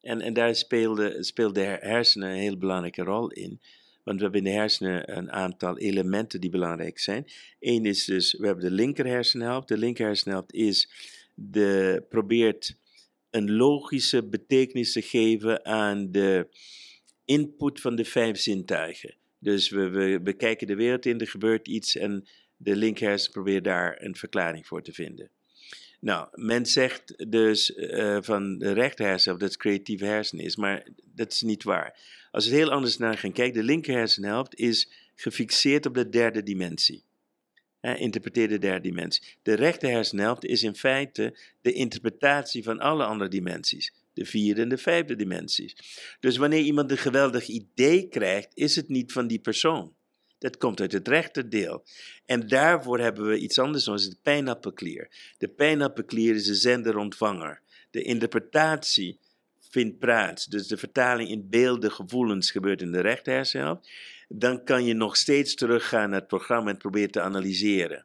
[0.00, 3.60] En, en daar speelde, speelde de hersenen een heel belangrijke rol in.
[4.04, 7.26] Want we hebben in de hersenen een aantal elementen die belangrijk zijn.
[7.60, 9.68] Eén is dus, we hebben de linker hersenhelft.
[9.68, 10.90] De linker hersenhelft is
[11.34, 12.76] de, probeert
[13.30, 16.48] een logische betekenis te geven aan de
[17.24, 19.14] input van de vijf zintuigen.
[19.38, 22.26] Dus we, we bekijken de wereld in, er gebeurt iets en
[22.58, 25.30] de linkerhersen probeert daar een verklaring voor te vinden.
[26.00, 31.32] Nou, men zegt dus uh, van de rechterhersen dat het creatieve hersen is, maar dat
[31.32, 32.00] is niet waar.
[32.30, 37.06] Als we heel anders naar gaan kijken, de linkerhersenhelft is gefixeerd op de derde dimensie.
[37.80, 39.22] Interpreteerde interpreteer de derde dimensie.
[39.42, 43.92] De rechterhersenhelft is in feite de interpretatie van alle andere dimensies.
[44.12, 45.76] De vierde en de vijfde dimensies.
[46.20, 49.94] Dus wanneer iemand een geweldig idee krijgt, is het niet van die persoon.
[50.38, 51.84] Dat komt uit het rechterdeel.
[52.26, 55.34] En daarvoor hebben we iets anders, zoals de pijnappelklier.
[55.38, 57.60] De pijnappelklier is de zender-ontvanger.
[57.90, 59.18] De interpretatie
[59.60, 63.90] vindt plaats, dus de vertaling in beelden, gevoelens gebeurt in de rechterhersenhelft.
[64.28, 68.04] Dan kan je nog steeds teruggaan naar het programma en proberen te analyseren.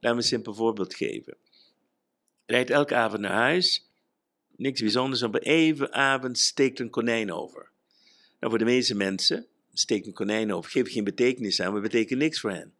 [0.00, 1.36] Laat me een simpel voorbeeld geven.
[2.46, 3.90] Rijdt elke avond naar huis,
[4.56, 7.70] niks bijzonders, op een even avond steekt een konijn over.
[8.40, 12.18] Nou, voor de meeste mensen steekt een konijn over, geeft geen betekenis aan, maar betekent
[12.18, 12.72] niks voor hen.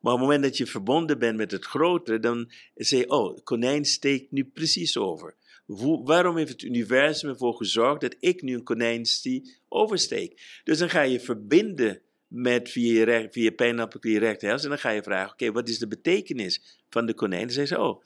[0.00, 3.38] Maar op het moment dat je verbonden bent met het grotere, dan zeg je, oh,
[3.44, 5.34] konijn steekt nu precies over.
[6.04, 10.60] waarom heeft het universum ervoor gezorgd dat ik nu een konijn zie oversteek?
[10.64, 15.02] Dus dan ga je verbinden met via, recht, via pijnappelklier rechterhels en dan ga je
[15.02, 17.46] vragen, oké, wat is de betekenis van de konijn?
[17.46, 18.04] Dan zeg je, oh,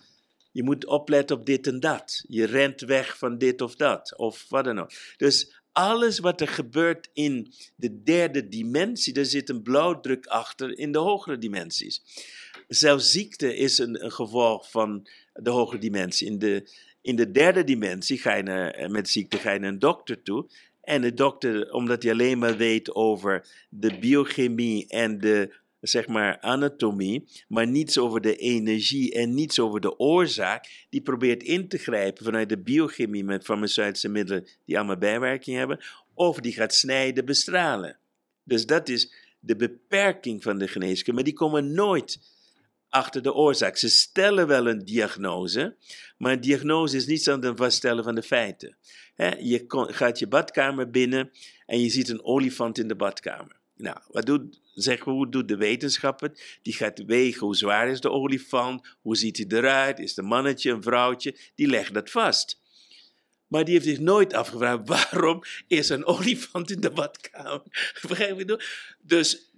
[0.52, 2.24] je moet opletten op dit en dat.
[2.28, 4.90] Je rent weg van dit of dat, of wat dan ook.
[5.16, 10.92] Dus alles wat er gebeurt in de derde dimensie, daar zit een blauwdruk achter in
[10.92, 12.02] de hogere dimensies.
[12.68, 16.26] Zelfs ziekte is een, gevolg van de hogere dimensie.
[16.26, 16.70] In de,
[17.02, 20.46] in de derde dimensie ga je naar, met ziekte ga je naar een dokter toe.
[20.80, 26.40] En de dokter, omdat hij alleen maar weet over de biochemie en de zeg maar
[26.40, 31.78] anatomie, maar niets over de energie en niets over de oorzaak, die probeert in te
[31.78, 35.80] grijpen vanuit de biochemie met farmaceutische middelen die allemaal bijwerking hebben,
[36.14, 37.98] of die gaat snijden, bestralen.
[38.44, 42.18] Dus dat is de beperking van de geneeskunde, maar die komen nooit
[42.88, 43.76] achter de oorzaak.
[43.76, 45.76] Ze stellen wel een diagnose,
[46.18, 48.76] maar een diagnose is niets dan vaststellen van de feiten.
[49.38, 51.30] je gaat je badkamer binnen
[51.66, 53.59] en je ziet een olifant in de badkamer.
[53.80, 56.58] Nou, wat doet, zeg, hoe doet de wetenschapper?
[56.62, 60.24] Die gaat wegen hoe zwaar is de olifant, hoe ziet hij eruit, is het een
[60.24, 62.60] mannetje, een vrouwtje, die legt dat vast.
[63.46, 67.62] Maar die heeft zich nooit afgevraagd, waarom is een olifant in de badkamer?
[68.08, 68.64] Begrijp je?
[69.00, 69.50] Dus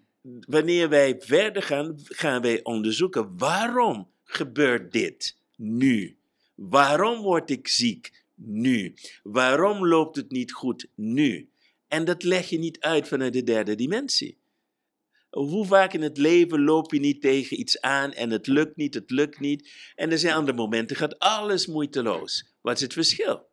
[0.46, 6.16] wanneer wij verder gaan, gaan wij onderzoeken, waarom gebeurt dit nu?
[6.54, 8.94] Waarom word ik ziek nu?
[9.22, 11.51] Waarom loopt het niet goed nu?
[11.92, 14.40] En dat leg je niet uit vanuit de derde dimensie.
[15.30, 18.94] Hoe vaak in het leven loop je niet tegen iets aan en het lukt niet,
[18.94, 19.70] het lukt niet.
[19.94, 22.54] En er zijn andere momenten, gaat alles moeiteloos.
[22.60, 23.50] Wat is het verschil?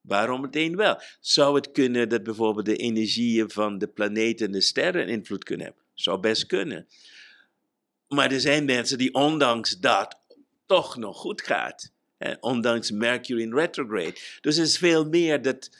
[0.00, 1.00] Waarom het een wel?
[1.20, 5.66] Zou het kunnen dat bijvoorbeeld de energieën van de planeten en de sterren invloed kunnen
[5.66, 5.84] hebben?
[5.94, 6.88] Zou best kunnen.
[8.08, 10.18] Maar er zijn mensen die ondanks dat
[10.66, 11.92] toch nog goed gaat.
[12.40, 14.20] ondanks Mercury in retrograde.
[14.40, 15.70] Dus er is veel meer dat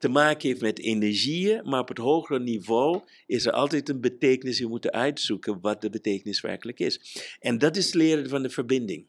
[0.00, 4.58] te maken heeft met energieën, maar op het hogere niveau is er altijd een betekenis.
[4.58, 7.22] Je moet uitzoeken wat de betekenis werkelijk is.
[7.40, 9.06] En dat is leren van de verbinding.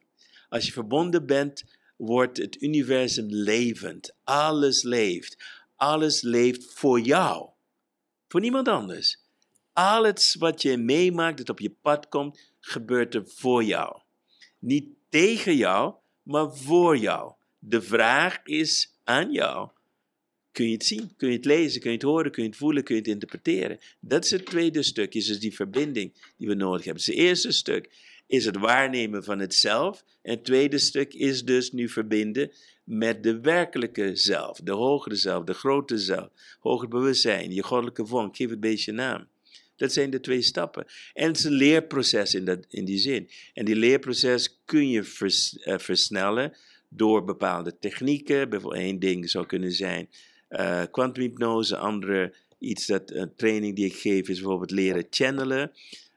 [0.50, 1.64] Als je verbonden bent,
[1.98, 4.16] wordt het universum levend.
[4.24, 5.38] Alles leeft.
[5.76, 7.50] Alles leeft voor jou.
[8.28, 9.24] Voor niemand anders.
[9.74, 14.02] Alles wat je meemaakt, dat op je pad komt, gebeurt er voor jou.
[14.60, 17.34] Niet tegen jou, maar voor jou.
[17.60, 19.70] De vraag is aan jou
[20.52, 22.58] kun je het zien, kun je het lezen, kun je het horen, kun je het
[22.58, 23.80] voelen, kun je het interpreteren.
[24.00, 27.04] Dat is het tweede stuk, is dus die verbinding die we nodig hebben.
[27.04, 27.90] Dus het eerste stuk
[28.28, 30.04] is het waarnemen van het zelf.
[30.22, 32.52] En het tweede stuk is dus nu verbinden
[32.84, 36.30] met de werkelijke zelf, de hogere zelf, de grote zelf,
[36.60, 39.28] hoger bewustzijn, je goddelijke vorm, geef het beestje naam.
[39.76, 40.86] Dat zijn de twee stappen.
[41.14, 43.30] En het is een leerproces in, dat, in die zin.
[43.54, 45.00] En die leerproces kun je
[45.66, 46.54] uh, versnellen
[46.90, 48.50] door bepaalde technieken.
[48.50, 50.10] Bijvoorbeeld één ding zou kunnen zijn
[50.92, 55.72] Quantumhypnose, uh, andere iets dat een training die ik geef is bijvoorbeeld leren channelen.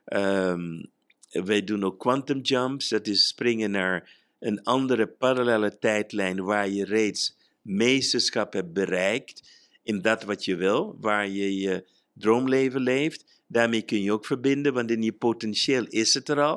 [0.05, 0.91] Um,
[1.29, 4.09] wij doen ook quantum jumps, dat is springen naar
[4.39, 9.49] een andere parallele tijdlijn waar je reeds meesterschap hebt bereikt
[9.83, 13.43] in dat wat je wil, waar je je droomleven leeft.
[13.47, 16.55] Daarmee kun je ook verbinden, want in je potentieel is het er al.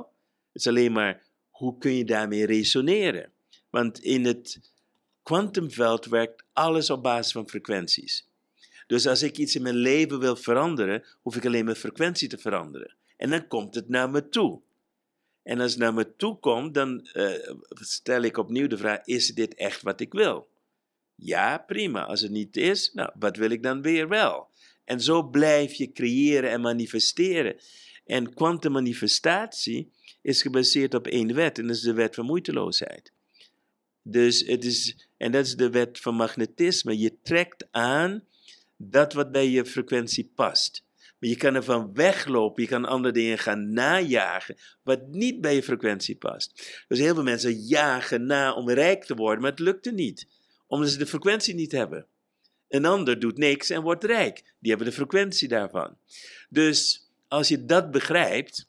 [0.52, 3.32] Het is alleen maar hoe kun je daarmee resoneren.
[3.70, 4.60] Want in het
[5.28, 8.28] kwantumveld werkt alles op basis van frequenties.
[8.86, 12.38] Dus als ik iets in mijn leven wil veranderen, hoef ik alleen mijn frequentie te
[12.38, 12.94] veranderen.
[13.16, 14.60] En dan komt het naar me toe.
[15.42, 17.30] En als het naar me toe komt, dan uh,
[17.70, 20.48] stel ik opnieuw de vraag: is dit echt wat ik wil?
[21.14, 22.04] Ja, prima.
[22.04, 24.48] Als het niet is, nou, wat wil ik dan weer wel?
[24.84, 27.56] En zo blijf je creëren en manifesteren.
[28.06, 33.12] En kwantummanifestatie is gebaseerd op één wet, en dat is de wet van moeiteloosheid.
[34.10, 36.98] Dus het is, en dat is de wet van magnetisme.
[36.98, 38.24] Je trekt aan
[38.76, 40.84] dat wat bij je frequentie past.
[41.18, 45.62] Maar je kan ervan weglopen, je kan andere dingen gaan najagen, wat niet bij je
[45.62, 46.84] frequentie past.
[46.88, 50.26] Dus heel veel mensen jagen na om rijk te worden, maar het lukte niet,
[50.66, 52.06] omdat ze de frequentie niet hebben.
[52.68, 54.42] Een ander doet niks en wordt rijk.
[54.58, 55.98] Die hebben de frequentie daarvan.
[56.48, 58.68] Dus als je dat begrijpt,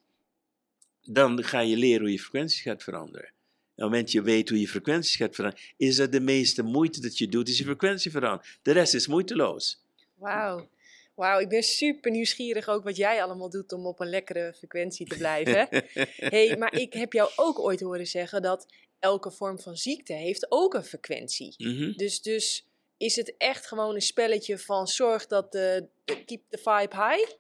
[1.02, 3.32] dan ga je leren hoe je frequentie gaat veranderen.
[3.80, 7.18] Het moment je weet hoe je frequentie gaat veranderen, is dat de meeste moeite dat
[7.18, 8.46] je doet, is je frequentie veranderen.
[8.62, 9.84] De rest is moeiteloos.
[10.16, 10.70] Wauw.
[11.16, 15.08] Wauw, ik ben super nieuwsgierig ook wat jij allemaal doet om op een lekkere frequentie
[15.08, 15.68] te blijven.
[16.36, 18.66] hey, maar ik heb jou ook ooit horen zeggen dat
[19.00, 21.54] elke vorm van ziekte heeft ook een frequentie.
[21.58, 21.92] Mhm.
[21.96, 22.66] Dus, dus
[22.98, 27.32] is het echt gewoon een spelletje van zorg dat de, de keep the vibe high?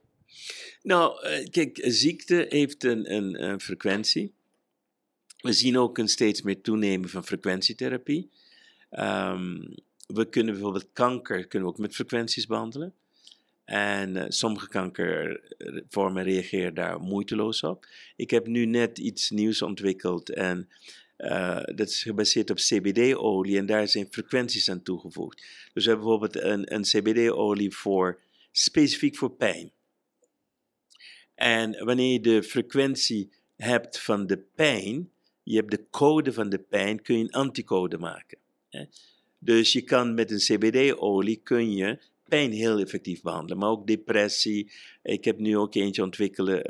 [0.81, 4.37] Nou, eh, kijk, ziekte heeft een, een, een frequentie.
[5.41, 8.29] We zien ook een steeds meer toenemen van frequentietherapie.
[8.89, 9.61] Ehm,
[10.07, 12.93] we kunnen bijvoorbeeld kanker kunnen we ook met frequenties behandelen.
[13.65, 17.87] En uh, sommige kankervormen reageren daar moeiteloos op.
[18.15, 20.69] Ik heb nu net iets nieuws ontwikkeld en
[21.17, 25.37] uh, dat is gebaseerd op CBD-olie en daar zijn frequenties aan toegevoegd.
[25.73, 28.19] Dus we hebben bijvoorbeeld een, een CBD-olie voor,
[28.51, 29.71] specifiek voor pijn.
[31.35, 35.11] En wanneer je de frequentie hebt van de pijn,
[35.49, 38.37] je hebt de code van de pijn, kun je een anticode maken.
[38.69, 38.83] Hè?
[39.39, 44.71] Dus je kan met een CBD-olie kun je pijn heel effectief behandelen, maar ook depressie.
[45.03, 46.03] Ik heb nu ook eentje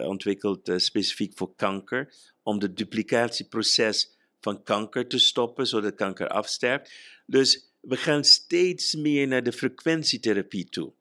[0.05, 2.13] ontwikkeld uh, specifiek voor kanker,
[2.43, 6.91] om het duplicatieproces van kanker te stoppen, zodat kanker afsterft.
[7.25, 10.93] Dus we gaan steeds meer naar de frequentietherapie toe.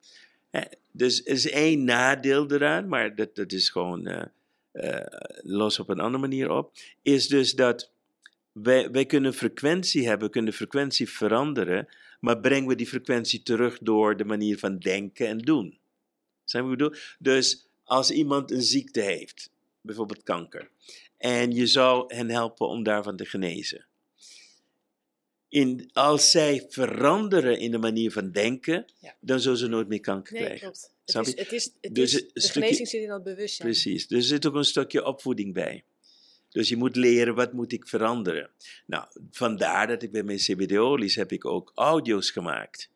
[0.93, 4.23] Dus er is één nadeel eraan, maar dat, dat is gewoon uh,
[5.43, 6.73] los op een andere manier op.
[7.03, 7.91] Is dus dat
[8.53, 11.89] wij, wij kunnen frequentie hebben, kunnen frequentie veranderen,
[12.21, 15.79] maar brengen we die frequentie terug door de manier van denken en doen.
[16.45, 16.95] Zijn we bedoel?
[17.19, 19.51] Dus als iemand een ziekte heeft,
[19.81, 20.71] bijvoorbeeld kanker,
[21.17, 23.87] en je zou hen helpen om daarvan te genezen.
[25.49, 29.15] In, als zij veranderen in de manier van denken, Ja.
[29.21, 30.63] dan zullen ze nooit meer kanker Nee, krijgen.
[30.67, 30.95] klopt.
[31.11, 31.41] Snap is, je?
[31.41, 33.69] het is, het Dus is, een de stukje- genezing zit in dat bewustzijn.
[33.69, 34.07] Precies.
[34.07, 35.85] Dus er zit ook een stukje opvoeding bij.
[36.49, 38.51] Dus je moet leren, wat moet ik veranderen?
[38.87, 42.91] Nou, vandaar dat ik bij mijn CBD-olies heb ik ook audio's gemaakt.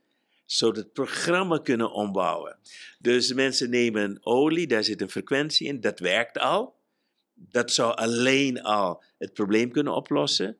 [0.47, 2.57] Zodat het programma kunnen ombouwen.
[2.99, 6.75] Dus mensen nemen een olie, daar zit een frequentie in, dat werkt al.
[7.35, 10.57] Dat zou alleen al het probleem kunnen oplossen.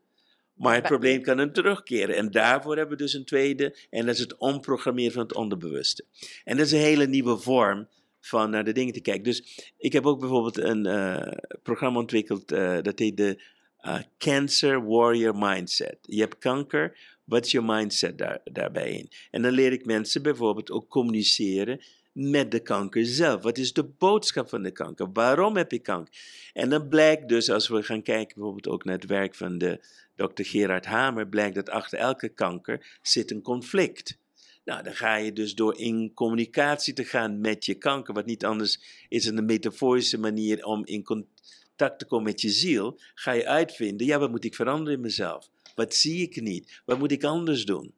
[0.55, 2.17] Maar het probleem kan dan terugkeren.
[2.17, 6.05] En daarvoor hebben we dus een tweede, en dat is het omprogrammeren van het onderbewuste.
[6.45, 7.89] En dat is een hele nieuwe vorm
[8.21, 9.23] van naar de dingen te kijken.
[9.23, 11.33] Dus ik heb ook bijvoorbeeld een eh,
[11.63, 13.43] programma ontwikkeld, eh, dat heet de
[13.77, 15.99] eh, Cancer Warrior Mindset.
[16.01, 19.11] Je hebt kanker, wat is je mindset daar, daarbij in?
[19.31, 21.81] En dan leer ik mensen bijvoorbeeld ook communiceren
[22.13, 23.43] met de kanker zelf.
[23.43, 25.13] Wat is de boodschap van de kanker?
[25.13, 26.15] Waarom heb je kanker?
[26.53, 29.85] En dan blijkt dus, als we gaan kijken bijvoorbeeld ook naar het werk van de
[30.17, 30.43] Dr.
[30.43, 34.21] Gerard Hamer, blijkt dat achter elke kanker zit een conflict.
[34.65, 38.45] Nou, dan ga je dus door in communicatie te gaan met je kanker, wat niet
[38.45, 43.33] anders is dan een metaforische manier om in contact te komen met je ziel, ga
[43.33, 45.51] je uitvinden, ja, wat moet ik veranderen in mezelf?
[45.75, 46.83] Wat zie ik niet?
[46.85, 47.95] Wat moet ik anders doen?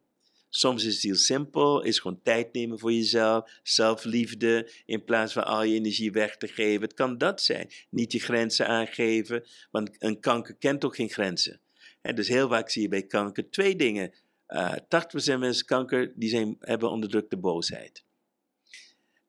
[0.56, 5.44] Soms is het heel simpel, is gewoon tijd nemen voor jezelf, zelfliefde, in plaats van
[5.44, 6.82] al je energie weg te geven.
[6.82, 7.70] Het kan dat zijn.
[7.90, 11.60] Niet je grenzen aangeven, want een kanker kent ook geen grenzen.
[12.00, 14.12] En dus heel vaak zie je bij kanker twee dingen.
[14.46, 18.04] Eh 80% mensen kanker die zijn, hebben onderdrukte boosheid.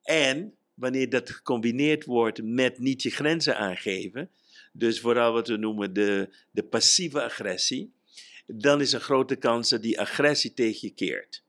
[0.02, 4.30] En wanneer dat gecombineerd wordt met niet je grenzen aangeven,
[4.74, 7.95] dus vooral wat we noemen de, de passieve agressie,
[8.46, 11.44] dan is een grote kans dat die agressie tegen je keert.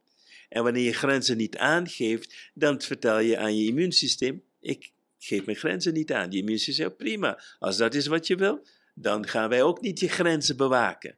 [0.48, 5.56] En wanneer je grenzen niet aangeeft, dan vertel je aan je immuunsysteem: ik geef mijn
[5.56, 6.30] grenzen niet aan.
[6.30, 10.00] Die immuunsysteem zegt: prima, als dat is wat je wil, dan gaan wij ook niet
[10.00, 11.16] je grenzen bewaken.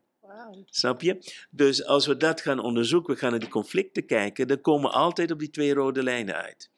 [0.65, 1.19] Snap je?
[1.51, 4.97] Dus als we dat gaan onderzoeken, we gaan naar die conflicten kijken, dan komen we
[4.97, 6.71] altijd op die twee rode lijnen uit.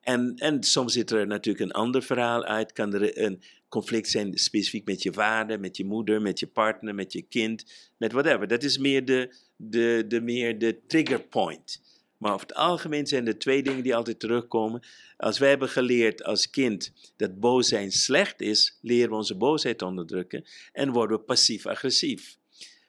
[0.00, 2.72] En, en soms zit er natuurlijk een ander verhaal uit.
[2.72, 6.94] Kan er een conflict zijn specifiek met je vader, met je moeder, met je partner,
[6.94, 7.64] met je kind,
[7.96, 8.48] met whatever.
[8.48, 11.82] Dat is meer de, de, de, meer de trigger point.
[12.16, 14.82] Maar over het algemeen zijn er twee dingen die altijd terugkomen.
[15.16, 19.82] Als wij hebben geleerd als kind dat boos zijn slecht is, leren we onze boosheid
[19.82, 22.38] onderdrukken en worden we passief-agressief.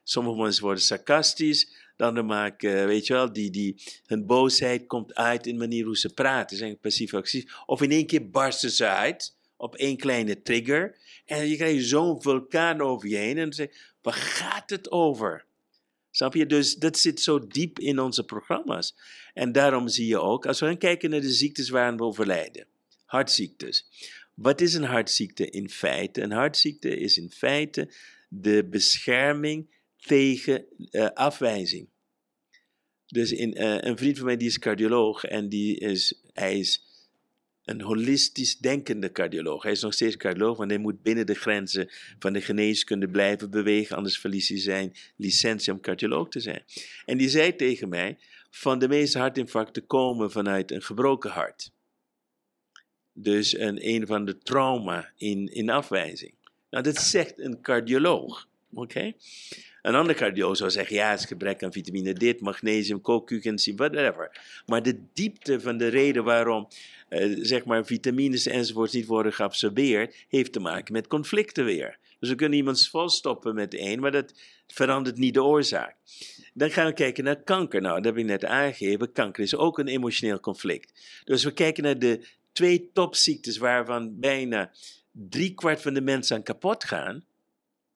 [0.03, 5.47] Sommige mensen worden sarcastisch, dan maken, weet je wel, die, die, hun boosheid komt uit
[5.47, 7.53] in de manier hoe ze praten, zijn passief-agressief.
[7.65, 12.21] Of in één keer barsten ze uit op één kleine trigger en je krijgt zo'n
[12.21, 15.45] vulkaan over je heen en dan zeg je, waar gaat het over?
[16.11, 16.45] Snap je?
[16.45, 18.95] Dus dat zit zo diep in onze programma's.
[19.33, 22.67] En daarom zie je ook, als we gaan kijken naar de ziektes waar we overlijden,
[23.05, 23.87] hartziektes.
[24.33, 26.21] Wat is een hartziekte in feite?
[26.21, 27.93] Een hartziekte is in feite
[28.29, 31.89] de bescherming tegen uh, afwijzing.
[33.07, 36.90] Dus in, uh, een vriend van mij die is cardioloog en die is, hij is
[37.71, 39.63] een holistisch denkende cardioloog.
[39.63, 43.49] Hij is nog steeds cardioloog, want hij moet binnen de grenzen van de geneeskunde blijven
[43.49, 46.63] bewegen, anders verliest hij zijn licentie om cardioloog te zijn.
[47.05, 48.17] En die zei tegen mij,
[48.49, 51.71] van de meeste hartinfarcten komen vanuit een gebroken hart.
[53.13, 56.33] Dus een, een van de trauma in, in afwijzing.
[56.69, 58.47] Nou, dat zegt een cardioloog.
[58.73, 59.13] Oké?
[59.81, 64.41] Een andere cardioloog zou zeggen, ja, het is gebrek aan vitamine dit, magnesium, co-cugency, whatever.
[64.65, 66.67] Maar de diepte van de reden waarom,
[67.41, 71.99] zeg maar, vitamines enzovoorts niet worden geabsorbeerd, heeft te maken met conflicten weer.
[72.19, 74.33] Dus we kunnen iemand volstoppen met één, maar dat
[74.67, 75.95] verandert niet de oorzaak.
[76.53, 77.81] Dan gaan we kijken naar kanker.
[77.81, 79.11] Nou, dat heb ik net aangegeven.
[79.11, 81.21] Kanker is ook een emotioneel conflict.
[81.23, 84.71] Dus we kijken naar de twee topziektes waarvan bijna
[85.11, 87.25] driekwart van de mensen aan kapot gaan.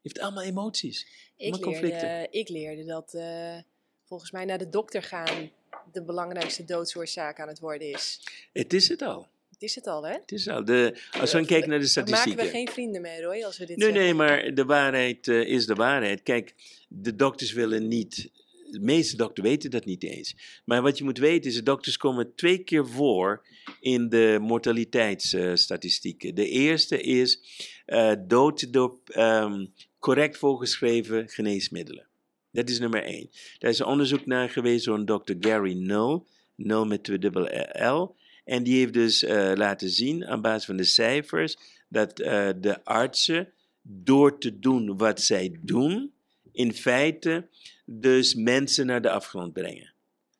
[0.02, 1.08] Heeft allemaal emoties.
[1.38, 3.58] Ik, leerde, ik leerde dat uh,
[4.04, 5.52] volgens mij naar de dokter gaan
[5.92, 8.22] de belangrijkste doodsoorzaak aan het worden is.
[8.54, 9.28] Het is het al.
[9.52, 10.14] Het is het al, hè?
[10.14, 10.66] Het is al.
[10.66, 12.36] De, als we kijken naar de statistieken.
[12.36, 14.04] maken we geen vrienden mee, Roy, als we dit Nee, zeggen.
[14.06, 16.24] nee, maar de waarheid uh, is de waarheid.
[16.24, 16.54] Kijk,
[16.88, 18.30] de dokters willen niet...
[18.72, 20.36] De meeste dokters weten dat niet eens.
[20.66, 23.46] Maar wat je moet weten is, de dokters komen twee keer voor
[23.80, 26.36] in de mortaliteitsstatistieken.
[26.36, 27.40] de eerste is
[27.88, 32.06] uh, dood door um, correct voorgeschreven geneesmiddelen.
[32.56, 33.30] Dat is nummer één.
[33.58, 36.22] Daar is onderzoek naar geweest door een dokter Gary Null,
[36.56, 37.48] Null met twee dubbel
[37.94, 38.16] L.
[38.44, 42.84] En die heeft dus uh, laten zien aan basis van de cijfers dat uh, de
[42.84, 46.14] artsen door te doen wat zij doen,
[46.52, 47.48] in feite
[47.86, 49.95] dus mensen naar de afgrond brengen.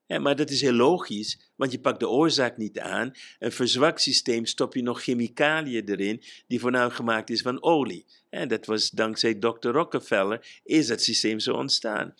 [0.08, 3.12] Ja, maar dat is heel logisch, want je pakt de oorzaak niet aan.
[3.40, 8.06] Een verzwakt systeem stop je nog chemicaliën erin, die voornamelijk gemaakt is van olie.
[8.30, 9.68] En dat was dankzij Dr.
[9.68, 12.14] Rockefeller, is dat systeem zo ontstaan.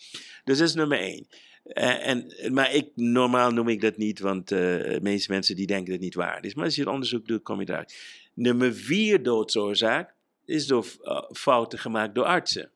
[0.44, 1.26] Dus dat is nummer één.
[1.64, 5.84] Uh, en, maar ik, normaal noem ik dat niet, want de meeste mensen die denken
[5.84, 6.54] dat het niet waar is.
[6.54, 7.94] Maar als je het onderzoek doet, kom je eruit.
[8.34, 10.14] Nummer vier doodsoorzaak
[10.44, 12.70] is door uh, fouten gemaakt door artsen.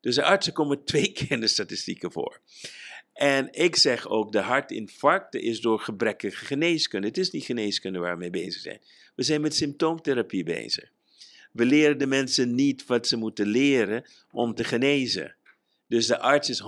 [0.00, 2.40] Dus de artsen komen twee keer in de statistieken voor.
[3.12, 7.06] En ik zeg ook, de hartinfarcten is door gebrekkige geneeskunde.
[7.06, 8.80] Het is niet geneeskunde waar we mee bezig zijn.
[9.14, 10.90] We zijn met symptoomtherapie bezig.
[11.52, 15.34] We leren de mensen niet wat ze moeten leren om te genezen.
[15.86, 16.62] Dus de arts is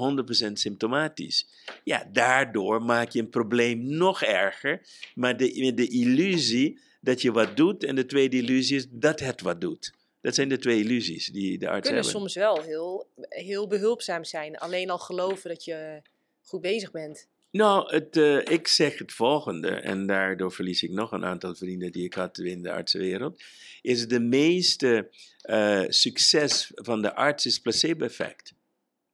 [0.49, 1.49] 100% symptomatisch.
[1.85, 7.57] Ja, daardoor maak je een probleem nog erger, maar de, de illusie dat je wat
[7.57, 9.93] doet en de tweede illusie is dat het wat doet.
[10.21, 12.21] Dat zijn de twee illusies die de arts kunnen hebben.
[12.21, 14.59] soms wel heel, heel behulpzaam zijn.
[14.59, 16.03] Alleen al geloven dat je
[16.45, 17.29] goed bezig bent.
[17.51, 21.93] Nou, het, uh, ik zeg het volgende, en daardoor verlies ik nog een aantal vrienden
[21.93, 23.43] die ik had in de artsenwereld,
[23.83, 25.09] is de meeste
[25.51, 28.54] uh, succes van de arts is placebo-effect.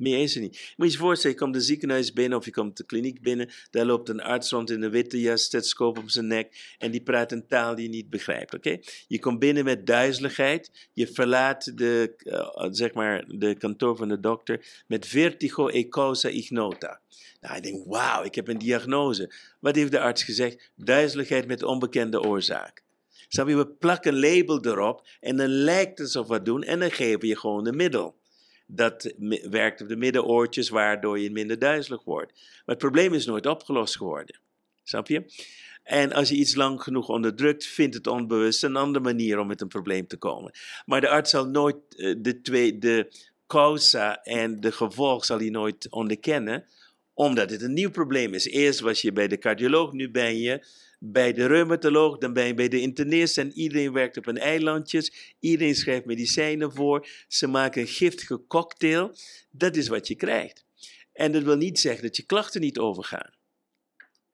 [0.01, 0.74] Meer is niet.
[0.76, 3.51] Moet je je voorstellen, je komt de ziekenhuis binnen of je komt de kliniek binnen,
[3.70, 7.03] daar loopt een arts rond in een witte jas, stethoscoop op zijn nek en die
[7.03, 8.55] praat een taal die je niet begrijpt.
[8.55, 8.78] Oké?
[9.09, 14.20] Je komt binnen met duizeligheid, je verlaat de, uh, zeg maar, de kantoor van de
[14.20, 17.01] dokter met vertigo e causa ignota.
[17.40, 19.32] Nou, ik denk, wauw, ik heb een diagnose.
[19.61, 20.70] Wat heeft de arts gezegd?
[20.76, 22.82] Duizeligheid met onbekende oorzaak.
[23.28, 26.62] Snap je, we plakken een label erop en dan lijkt het alsof we wat doen
[26.62, 28.19] en dan geven je gewoon een middel.
[28.74, 29.14] Dat
[29.50, 32.32] werkt op de middenoortjes, waardoor je minder duizelig wordt.
[32.32, 34.40] Maar het probleem is nooit opgelost geworden.
[34.82, 35.24] Snap je?
[35.82, 39.60] En als je iets lang genoeg onderdrukt, vindt het onbewust een andere manier om met
[39.60, 40.52] een probleem te komen.
[40.84, 41.76] Maar de arts zal nooit
[42.18, 43.12] de twee, de
[43.46, 46.64] causa en de gevolg zal hij nooit onderkennen,
[47.14, 48.46] omdat het een nieuw probleem is.
[48.46, 50.64] Eerst was je bij de cardioloog, nu ben je
[51.03, 55.34] bij de reumatoloog, dan ben je bij de internist en iedereen werkt op een eilandjes.
[55.38, 57.09] Iedereen schrijft medicijnen voor.
[57.28, 59.14] Ze maken een giftige cocktail.
[59.51, 60.64] Dat is wat je krijgt.
[61.12, 63.30] En dat wil niet zeggen dat je klachten niet overgaan.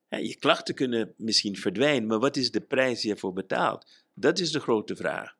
[0.09, 3.87] je klachten kunnen misschien verdwijnen, maar wat is de prijs die je ervoor betaalt?
[4.15, 5.37] Dat is de grote vraag.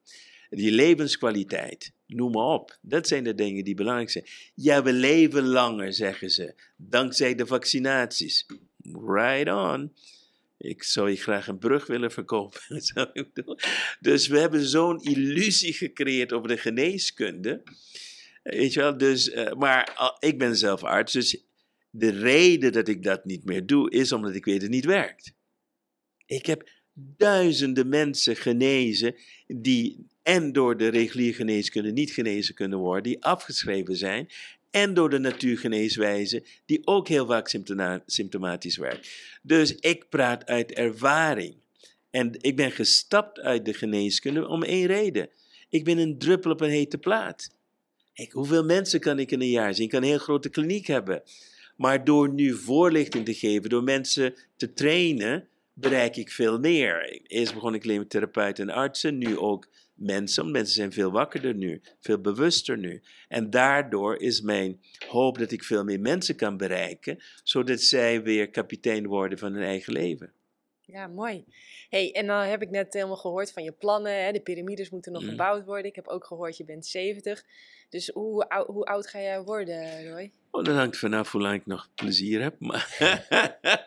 [0.51, 2.79] Die levenskwaliteit, noem maar op.
[2.81, 4.27] Dat zijn de dingen die belangrijk zijn.
[4.55, 8.47] Ja, we leven langer, zeggen ze, dankzij de vaccinaties.
[8.93, 9.93] Right on.
[10.59, 12.61] Ik zou je graag een brug willen verkopen.
[14.01, 17.63] dus we hebben zo'n illusie gecreëerd over de geneeskunde.
[18.43, 21.45] Weet je wel, dus, uh, maar ik ben zelf arts, dus
[21.91, 24.85] de reden dat ik dat niet meer doe, is omdat ik weet dat het niet
[24.85, 25.33] werkt.
[26.27, 29.15] Ik heb duizenden mensen genezen
[29.47, 34.29] die en door de reguliere geneeskunde niet genezen kunnen worden, die afgeschreven zijn,
[34.77, 37.49] en door de natuurgeneeswijze, die ook heel vaak
[38.07, 39.11] symptomatisch werkt.
[39.43, 41.57] Dus ik praat uit ervaring.
[42.11, 45.29] En ik ben gestapt uit de geneeskunde om één reden.
[45.69, 47.51] Ik ben een druppel op een hete plaat.
[48.15, 49.85] Ik, hoeveel mensen kan ik in een jaar zien?
[49.85, 51.23] Ik kan een heel grote kliniek hebben.
[51.77, 57.21] Maar door nu voorlichting te geven, door mensen te trainen, bereik ik veel meer.
[57.27, 60.51] Eerst begon ik alleen met therapeuten en artsen, nu ook mensen.
[60.51, 63.03] Mensen zijn veel wakkerder nu, veel bewuster nu.
[63.29, 68.51] En daardoor is mijn hoop dat ik veel meer mensen kan bereiken, zodat zij weer
[68.51, 70.33] kapitein worden van hun eigen leven.
[70.81, 71.45] Ja, mooi.
[71.89, 74.25] hey, en dan heb ik net helemaal gehoord van je plannen.
[74.25, 74.33] Hè?
[74.33, 75.29] De piramides moeten nog mm.
[75.29, 75.85] gebouwd worden.
[75.85, 77.45] Ik heb ook gehoord, je bent 70.
[77.89, 80.33] Dus hoe, hoe oud ga jij worden, Roy?
[80.51, 82.55] Oh, dat hangt vanaf hoe lang ik nog plezier heb.
[82.59, 82.97] Maar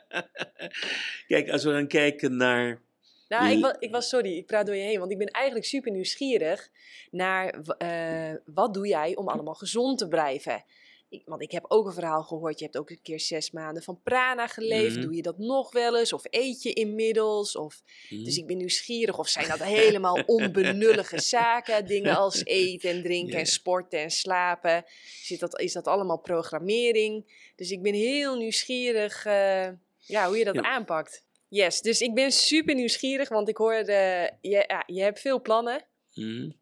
[1.28, 2.82] Kijk, als we dan kijken naar.
[3.30, 5.66] Nou, ik was, ik was, sorry, ik praat door je heen, want ik ben eigenlijk
[5.66, 6.70] super nieuwsgierig
[7.12, 10.64] naar uh, wat doe jij om allemaal gezond te blijven
[11.10, 12.60] ik, want ik heb ook een verhaal gehoord.
[12.60, 14.96] Je hebt ook een keer zes maanden van prana geleefd.
[14.96, 15.02] Mhm.
[15.06, 16.14] Doe je dat nog wel eens?
[16.14, 17.56] Of eet je inmiddels?
[17.56, 18.40] Of, Dus mhm.
[18.40, 19.20] ik ben nieuwsgierig.
[19.20, 21.86] Of zijn dat helemaal onbenullige zaken?
[21.86, 24.84] Dingen als eten en drinken en sporten en slapen.
[25.24, 27.52] Zit dat, is dat allemaal programmering?
[27.56, 29.68] Dus ik ben heel nieuwsgierig uh,
[29.98, 31.28] ja, hoe je dat aanpakt.
[31.50, 33.30] Yes, dus ik ben super nieuwsgierig.
[33.30, 35.88] Want ik hoorde, je, ja, je hebt veel plannen.
[36.14, 36.56] Mm.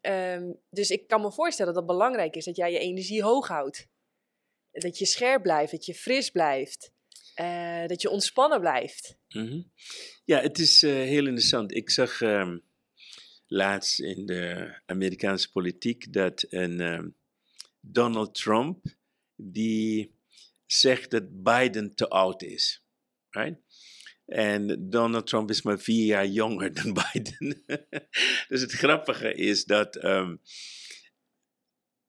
[0.70, 3.88] dus ik kan me voorstellen dat het belangrijk is dat jij je energie hoog houdt
[4.80, 6.92] dat je scherp blijft, dat je fris blijft,
[7.40, 9.16] uh, dat je ontspannen blijft.
[9.28, 9.62] Mhm.
[10.24, 11.74] Ja, het is uh, heel interessant.
[11.74, 12.62] Ik zag um,
[13.46, 17.16] laatst in de Amerikaanse politiek dat een um,
[17.80, 18.86] Donald Trump
[19.36, 20.16] die
[20.66, 22.82] zegt dat Biden te oud is.
[23.30, 23.60] Right?
[24.28, 27.64] En Donald Trump is maar vier jaar jonger dan Biden.
[28.48, 30.40] dus het grappige is dat um,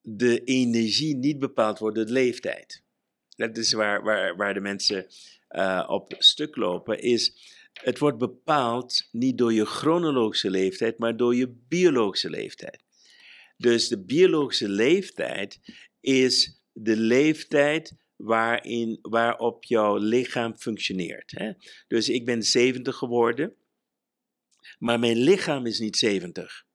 [0.02, 2.84] de energie niet bepaald wordt door de leeftijd.
[3.36, 5.08] Dat is waar, waar, waar de mensen
[5.50, 7.34] uh, op stuk lopen, is
[7.74, 12.84] het wordt bepaald niet door je chronologische leeftijd, maar door je biologische leeftijd.
[13.58, 15.60] Dus de biologische leeftijd
[16.00, 21.32] is de leeftijd waarin, waarop jouw lichaam functioneert.
[21.32, 21.52] Hè?
[21.88, 23.54] Dus ik ben 70 geworden,
[24.80, 26.66] maar mijn lichaam is niet 70.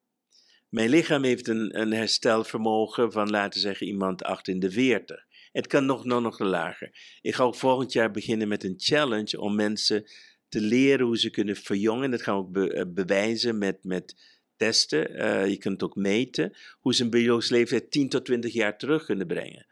[0.68, 5.24] Mijn lichaam heeft een, een herstelvermogen van, laten we zeggen, iemand 48.
[5.52, 7.18] Het kan nog, nog, nog lager.
[7.20, 10.04] Ik ga ook volgend jaar beginnen met een challenge om mensen
[10.48, 12.10] te leren hoe ze kunnen verjongen.
[12.10, 14.16] Dat gaan we ook eh, bewijzen met, met
[14.56, 15.10] testen.
[15.16, 16.56] Uh, je kunt ook meten.
[16.80, 19.66] Hoe ze een biologische leeftijd 10 tot 20 jaar terug kunnen brengen.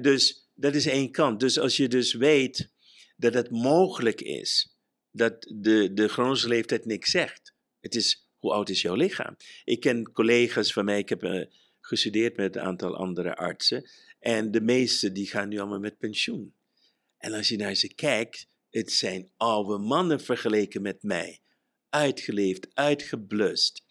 [0.00, 1.40] Dus dat is één kant.
[1.40, 2.70] Dus als je dus weet
[3.16, 4.76] dat het mogelijk is
[5.10, 7.54] dat de, de chronische leeftijd niks zegt.
[7.80, 9.36] Het is hoe oud is jouw lichaam?
[9.64, 11.44] Ik ken collega's van mij, ik heb uh,
[11.80, 13.90] gestudeerd met een aantal andere artsen.
[14.18, 16.54] En de meeste die gaan nu allemaal met pensioen.
[17.18, 21.40] En als je naar ze kijkt, het zijn oude mannen vergeleken met mij.
[21.88, 23.83] Uitgeleefd, uitgeblust.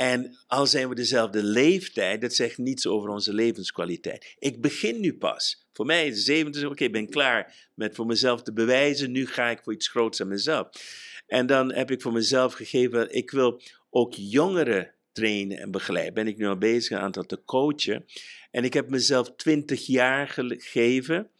[0.00, 4.34] En al zijn we dezelfde leeftijd, dat zegt niets over onze levenskwaliteit.
[4.38, 5.66] Ik begin nu pas.
[5.72, 9.12] Voor mij is 70, oké, ik ben klaar met voor mezelf te bewijzen.
[9.12, 10.68] Nu ga ik voor iets groots aan mezelf.
[11.26, 16.14] En dan heb ik voor mezelf gegeven, ik wil ook jongeren trainen en begeleiden.
[16.14, 18.04] Ben ik nu al bezig een aantal te coachen.
[18.50, 21.30] En ik heb mezelf 20 jaar gegeven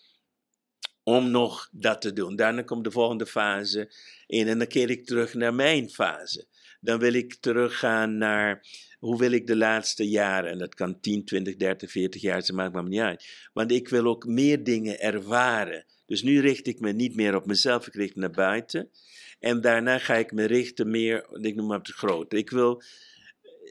[1.02, 2.36] om nog dat te doen.
[2.36, 3.92] Daarna komt de volgende fase
[4.26, 6.48] in en dan keer ik terug naar mijn fase.
[6.80, 8.66] Dan wil ik teruggaan naar
[8.98, 12.56] hoe wil ik de laatste jaren, en dat kan 10, 20, 30, 40 jaar zijn,
[12.56, 13.48] maakt me niet uit.
[13.52, 15.84] Want ik wil ook meer dingen ervaren.
[16.06, 18.90] Dus nu richt ik me niet meer op mezelf, ik richt me naar buiten.
[19.38, 22.36] En daarna ga ik me richten meer, ik noem maar op de grote.
[22.36, 22.82] Ik wil,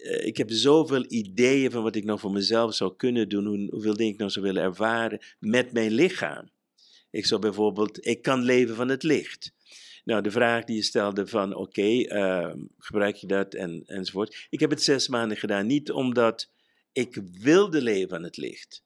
[0.04, 3.96] eh, ik heb zoveel ideeën van wat ik nou voor mezelf zou kunnen doen, hoeveel
[3.96, 6.50] dingen ik nou zou willen ervaren met mijn lichaam.
[7.12, 9.54] Ik zou bijvoorbeeld, ik kan leven van het licht.
[10.10, 14.48] Nou, de vraag die je stelde van, oké, ehm, gebruik je dat en, enzovoort.
[14.50, 16.52] Ik heb het zes maanden gedaan, niet omdat
[16.92, 18.84] ik wilde leven van het licht.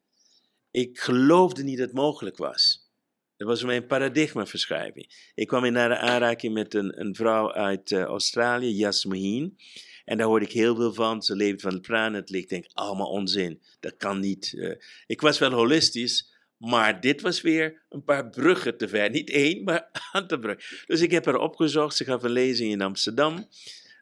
[0.72, 2.92] Ik geloofde niet dat het mogelijk was.
[3.38, 5.32] Dat was mijn paradigmaverschuiving.
[5.36, 9.58] Ik kwam in naar aanraking met een, een vrouw uit uh, Australië, Yasmin.
[10.06, 11.22] En daar hoorde ik heel veel van.
[11.22, 12.44] Ze leefde van het praan het licht.
[12.44, 13.62] Ik denk, allemaal onzin.
[13.80, 14.54] Dat kan niet.
[14.56, 14.76] Uh,
[15.08, 16.33] ik was wel holistisch,
[16.64, 19.10] maar dit was weer een paar bruggen te ver.
[19.10, 20.86] Niet één, maar een aantal bruggen.
[20.86, 21.96] Dus ik heb haar opgezocht.
[21.96, 23.48] Ze gaf een lezing in Amsterdam.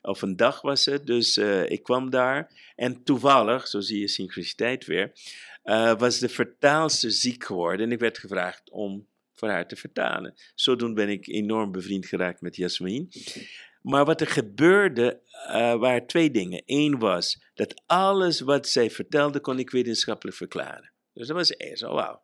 [0.01, 1.05] Of een dag was het.
[1.05, 2.51] Dus uh, ik kwam daar.
[2.75, 5.11] En toevallig, zo zie je synchroniciteit weer,
[5.63, 7.85] uh, was de vertaalster ziek geworden.
[7.85, 10.33] En ik werd gevraagd om voor haar te vertalen.
[10.55, 13.11] Zodoende ben ik enorm bevriend geraakt met Jasmin.
[13.81, 16.63] Maar wat er gebeurde, uh, waren twee dingen.
[16.65, 20.91] Eén was dat alles wat zij vertelde, kon ik wetenschappelijk verklaren.
[21.13, 22.21] Dus dat was eerst, oh wauw.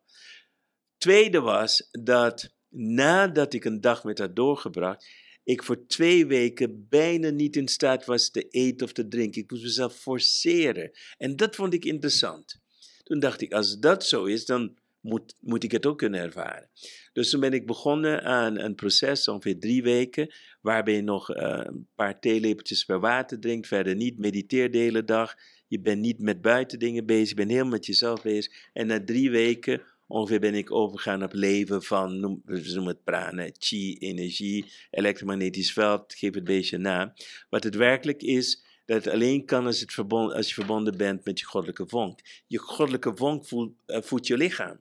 [0.98, 5.08] Tweede was dat nadat ik een dag met haar doorgebracht,
[5.44, 9.42] ik voor twee weken bijna niet in staat was te eten of te drinken.
[9.42, 10.92] Ik moest mezelf forceren.
[11.18, 12.60] En dat vond ik interessant.
[13.04, 16.70] Toen dacht ik, als dat zo is, dan moet, moet ik het ook kunnen ervaren.
[17.14, 21.62] Dus toen ben ik begonnen aan een proces, ongeveer drie weken, waarbij je nog uh,
[21.64, 25.36] een paar theelepeltjes per water drinkt, verder niet, mediteer de hele dag.
[25.68, 28.54] Je bent niet met buitendingen bezig, je bent helemaal met jezelf bezig.
[28.74, 33.50] En na drie weken ongeveer ben ik overgegaan op leven van, we noemen het prana,
[33.58, 37.14] chi, energie, elektromagnetisch veld, geef het beetje na.
[37.50, 41.26] Wat het werkelijk is, dat het alleen kan als, het verbonden, als je verbonden bent
[41.26, 42.20] met je goddelijke vonk.
[42.48, 44.80] Je goddelijke vonk voelt, uh, voedt je lichaam.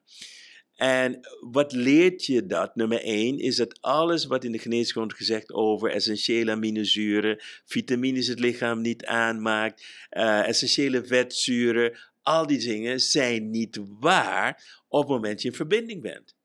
[0.76, 1.20] En
[1.50, 2.76] wat leert je dat?
[2.76, 8.26] Nummer één is dat alles wat in de geneeskunde wordt gezegd over essentiële aminozuren, vitamines
[8.26, 15.08] het lichaam niet aanmaakt, uh, essentiële vetzuren, al die dingen zijn niet waar op het
[15.10, 16.36] moment dat je in verbinding bent.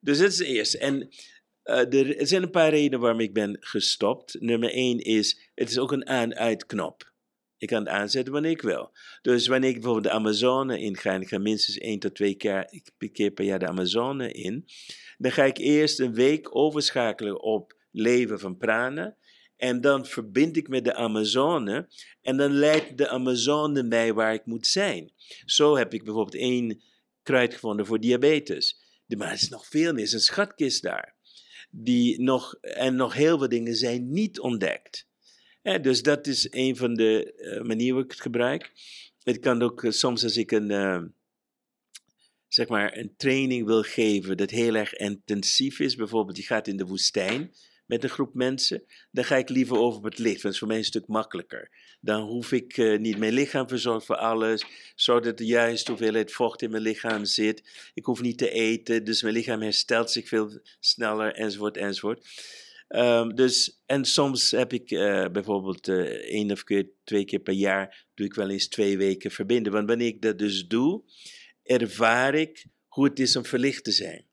[0.00, 0.78] Dus dat is het eerste.
[0.78, 1.08] En
[1.64, 4.36] uh, er zijn een paar redenen waarom ik ben gestopt.
[4.40, 7.12] Nummer één is, het is ook een aan-uit-knop.
[7.56, 8.92] Ik kan het aanzetten wanneer ik wil.
[9.22, 12.82] Dus wanneer ik bijvoorbeeld de Amazone inga, en ik ga minstens één tot twee keer,
[13.12, 14.64] keer per jaar de Amazone in,
[15.18, 19.16] dan ga ik eerst een week overschakelen op leven van prana.
[19.56, 21.88] En dan verbind ik met de Amazone
[22.20, 25.12] en dan leidt de Amazone mij waar ik moet zijn.
[25.44, 26.82] Zo heb ik bijvoorbeeld één
[27.22, 28.82] kruid gevonden voor diabetes.
[29.06, 31.14] Maar er is nog veel meer, er is een schatkist daar
[31.76, 35.08] die nog, en nog heel veel dingen zijn niet ontdekt.
[35.62, 38.72] dus dat is een van de uh, manieren waarop ik het gebruik.
[39.22, 41.02] Het kan ook uh, soms als ik een, uh,
[42.48, 45.96] zeg maar een training wil geven dat heel erg intensief is.
[45.96, 47.54] Bijvoorbeeld je gaat in de woestijn
[47.86, 50.42] met een groep mensen, dan ga ik liever over op het licht.
[50.42, 51.70] Want dat is voor mij een stuk makkelijker.
[52.00, 54.64] Dan hoef ik uh, niet mijn lichaam verzorgt voor alles.
[54.94, 57.90] Zodat de juiste hoeveelheid vocht in mijn lichaam zit.
[57.94, 62.26] Ik hoef niet te eten, dus mijn lichaam herstelt zich veel sneller, enzovoort, enzovoort.
[62.88, 66.64] Um, dus, en soms heb ik uh, bijvoorbeeld uh, één of
[67.04, 69.72] twee keer per jaar, doe ik wel eens twee weken verbinden.
[69.72, 71.02] Want wanneer ik dat dus doe,
[71.62, 74.26] ervaar ik hoe het is om verlicht te zijn.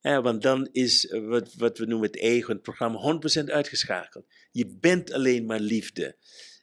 [0.00, 4.26] Ja, want dan is eh, wat, wat we noemen het ego, het programma, 100% uitgeschakeld.
[4.50, 6.16] Je bent alleen maar liefde.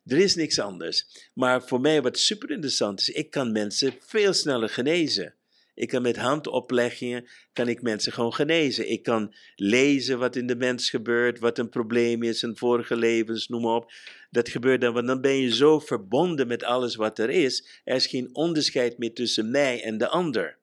[0.06, 1.30] Er is niks anders.
[1.34, 5.36] Maar voor mij wat super interessant is, ik kan mensen veel sneller genezen.
[5.74, 8.90] Ik kan met handopleggingen, kan ik mensen gewoon genezen.
[8.90, 13.48] Ik kan lezen wat in de mens gebeurt, wat een probleem is, in vorige levens,
[13.48, 13.92] noem maar op.
[14.30, 17.82] Dat gebeurt dan, want dan ben je zo verbonden met alles wat er is.
[17.84, 20.58] Er is geen onderscheid meer tussen mij en de ander.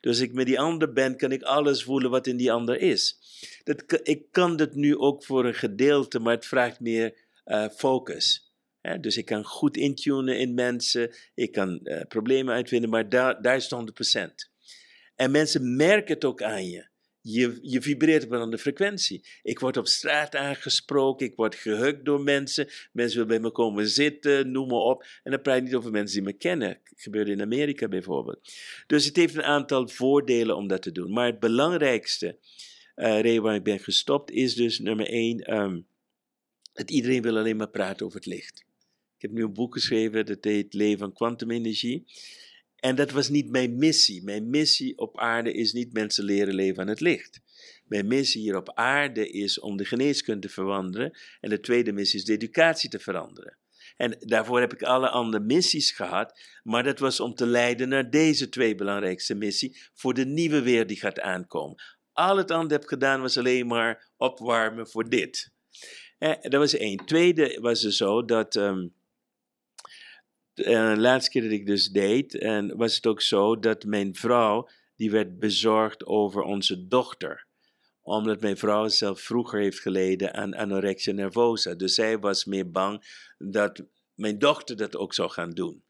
[0.00, 3.18] Dus ik met die ander ben, kan ik alles voelen wat in die ander is.
[3.64, 8.52] Dat, ik kan dat nu ook voor een gedeelte, maar het vraagt meer uh, focus.
[9.00, 13.56] dus ik kan goed intunen in mensen, ik kan uh, problemen uitvinden, maar daar, daar
[13.56, 14.50] is het 100%.
[15.14, 16.86] En mensen merken het ook aan je.
[17.30, 19.24] Je, je vibreert op een andere frequentie.
[19.42, 22.68] Ik word op straat aangesproken, ik word gehukt door mensen.
[22.92, 25.04] Mensen willen bij me komen zitten, noem maar op.
[25.22, 26.68] En dan praat ik niet over mensen die me kennen.
[26.68, 28.52] Dat gebeurde in Amerika bijvoorbeeld.
[28.86, 31.12] Dus het heeft een aantal voordelen om dat te doen.
[31.12, 32.38] Maar het belangrijkste
[32.96, 35.86] uh, reden waar ik ben gestopt is dus nummer één,
[36.72, 38.66] dat iedereen wil alleen maar praten over het licht.
[39.16, 42.04] Ik heb nu een boek geschreven, dat heet Leven van Quantumenergie.
[42.78, 44.22] En dat was niet mijn missie.
[44.22, 47.40] Mijn missie op aarde is niet mensen leren leven aan het licht.
[47.84, 51.18] Mijn missie hier op aarde is om de geneeskunde te veranderen.
[51.40, 53.56] En de tweede missie is de educatie te veranderen.
[53.96, 58.10] En daarvoor heb ik alle andere missies gehad, maar dat was om te leiden naar
[58.10, 61.76] deze twee belangrijkste missies voor de nieuwe wereld die gaat aankomen.
[62.12, 65.52] Al het andere heb gedaan was alleen maar opwarmen voor dit.
[66.18, 66.96] Eh, dat was één.
[66.96, 68.76] Tweede was er zo dat uh,
[70.64, 74.68] de laatste keer dat ik dus deed, en was het ook zo dat mijn vrouw,
[74.96, 77.46] die werd bezorgd over onze dochter.
[78.02, 81.74] Omdat mijn vrouw zelf vroeger heeft geleden aan anorexia nervosa.
[81.74, 83.02] Dus zij was meer bang
[83.38, 85.84] dat mijn dochter dat ook zou gaan doen.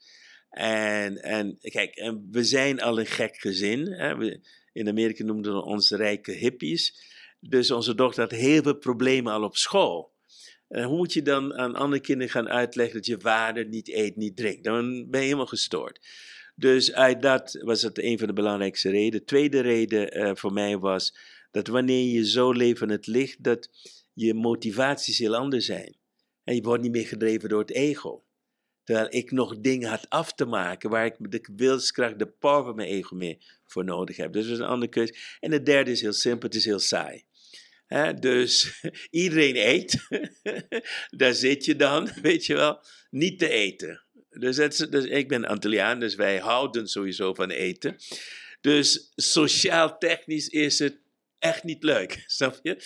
[0.50, 3.92] En, en kijk, en we zijn al een gek gezin.
[3.92, 4.38] Hè?
[4.72, 6.94] In Amerika noemden we ons rijke hippies.
[7.40, 10.16] Dus onze dochter had heel veel problemen al op school.
[10.68, 14.16] En hoe moet je dan aan andere kinderen gaan uitleggen dat je vader niet eet,
[14.16, 14.64] niet drinkt?
[14.64, 16.00] Dan ben je helemaal gestoord.
[16.54, 19.18] Dus uit dat was het een van de belangrijkste redenen.
[19.18, 21.16] De tweede reden uh, voor mij was
[21.50, 23.70] dat wanneer je zo leeft in het licht, dat
[24.12, 25.96] je motivaties heel anders zijn.
[26.44, 28.22] En je wordt niet meer gedreven door het ego.
[28.84, 32.74] Terwijl ik nog dingen had af te maken waar ik de wilskracht, de power van
[32.74, 34.32] mijn ego meer voor nodig heb.
[34.32, 35.14] Dus dat is een andere keuze.
[35.40, 37.24] En de derde is heel simpel, het is heel saai.
[38.20, 40.06] Dus iedereen eet.
[41.20, 44.02] Daar zit je dan, weet je wel, niet te eten.
[44.30, 47.96] Dus, het, dus ik ben Antilliaan, dus wij houden sowieso van eten.
[48.60, 51.00] Dus sociaal-technisch is het
[51.38, 52.82] echt niet leuk, snap je?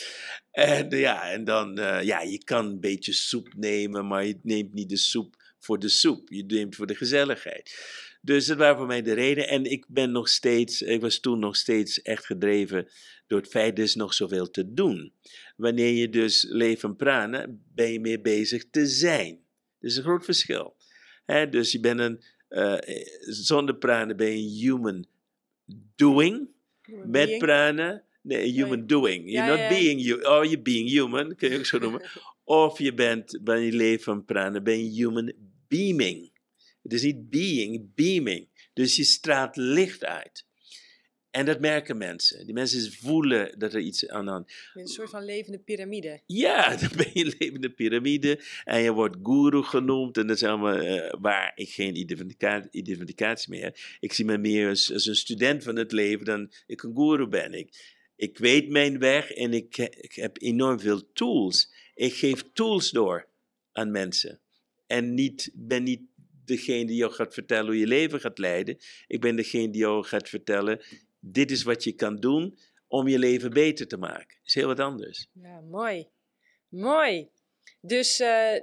[0.51, 4.73] En ja, en dan, uh, ja, je kan een beetje soep nemen, maar je neemt
[4.73, 6.29] niet de soep voor de soep.
[6.29, 7.77] Je neemt voor de gezelligheid.
[8.25, 9.49] Dus dat waren voor mij de reden.
[9.49, 12.89] En ik ben nog steeds, ik was toen nog steeds echt gedreven
[13.27, 15.13] door het feit, er is nog zoveel te doen.
[15.57, 19.41] Wanneer je dus leven praten, ben je meer bezig te zijn.
[19.81, 20.77] Dat is een groot verschil.
[21.51, 22.79] dus je bent een, uh,
[23.21, 25.07] zonder praten ben je een human
[25.97, 26.49] doing.
[27.07, 29.31] Met praten, nee, human doing.
[29.31, 32.03] You're not being you, or you're being human, kun je ook zo noemen.
[32.45, 35.33] of je bent, wanneer je leven praten, ben je human
[35.69, 36.32] beaming.
[36.83, 38.49] Het is niet being, beaming.
[38.73, 40.47] Dus je straalt licht uit.
[41.33, 42.45] En dat merken mensen.
[42.45, 46.21] Die mensen voelen dat er iets aan de hand Een soort van levende piramide.
[46.27, 48.41] Ja, dan ben je levende piramide.
[48.65, 50.17] En je wordt guru genoemd.
[50.17, 53.77] En dat is allemaal uh, waar ik geen identificatie, identificatie meer heb.
[54.01, 57.27] Ik zie me meer als, als, een student van het leven dan ik een guru
[57.27, 57.53] ben.
[57.53, 61.73] Ik, ik weet mijn weg en ik, ik heb enorm veel tools.
[61.95, 63.29] Ik geef tools door
[63.73, 64.41] aan mensen.
[64.87, 66.03] En niet, ben niet
[66.45, 68.77] degene die jou gaat vertellen hoe je leven gaat leiden.
[69.07, 70.85] Ik ben degene die jou gaat vertellen,
[71.21, 72.59] dit is wat je kan doen
[72.89, 74.37] om je leven beter te maken.
[74.37, 75.27] Dat is heel wat anders.
[75.33, 76.09] Ja, mooi.
[76.69, 77.29] Mooi.
[77.81, 78.57] Dus uh,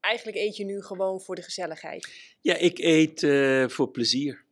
[0.00, 2.08] eigenlijk eet je nu gewoon voor de gezelligheid.
[2.40, 4.44] Ja, ik eet uh, voor plezier.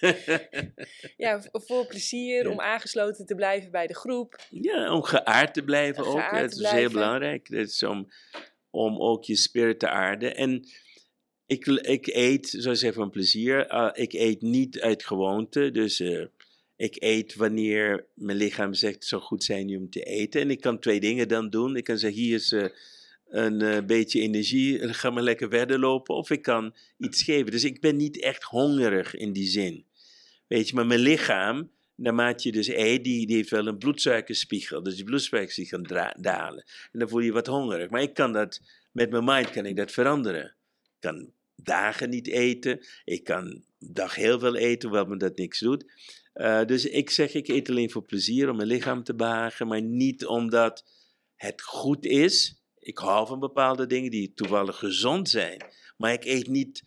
[1.16, 4.46] ja, voor plezier, om aangesloten te blijven bij de groep.
[4.50, 6.50] Ja, om geaard te blijven geaard ook.
[6.50, 7.50] Dat is heel belangrijk.
[7.50, 8.08] Dat is om,
[8.70, 10.36] om ook je spirit te aarden.
[10.36, 10.64] En
[11.52, 13.72] ik, ik eet, zoals ik zeg, van plezier.
[13.72, 15.70] Uh, ik eet niet uit gewoonte.
[15.70, 16.24] Dus uh,
[16.76, 20.40] ik eet wanneer mijn lichaam zegt, het zou goed zijn om te eten.
[20.40, 21.76] En ik kan twee dingen dan doen.
[21.76, 22.64] Ik kan zeggen, hier is uh,
[23.28, 26.14] een beetje energie, ga maar lekker verder lopen.
[26.14, 27.50] Of ik kan iets geven.
[27.50, 29.84] Dus ik ben niet echt hongerig in die zin.
[30.46, 34.82] Weet je, maar mijn lichaam, naarmate je dus eet, die, die heeft wel een bloedsuikerspiegel.
[34.82, 36.64] Dus die bloedsuikerspiegel kan dalen.
[36.92, 37.90] En dan voel je je wat hongerig.
[37.90, 38.60] Maar ik kan dat,
[38.92, 40.54] met mijn mind kan ik dat veranderen.
[40.98, 41.32] Kan
[41.62, 42.86] dagen niet eten.
[43.04, 45.84] Ik kan dag heel veel eten, hoewel me dat niks doet.
[46.34, 49.82] Uh, dus ik zeg, ik eet alleen voor plezier, om mijn lichaam te behagen, maar
[49.82, 50.84] niet omdat
[51.34, 52.62] het goed is.
[52.78, 55.64] Ik hou van bepaalde dingen die toevallig gezond zijn,
[55.96, 56.84] maar ik eet niet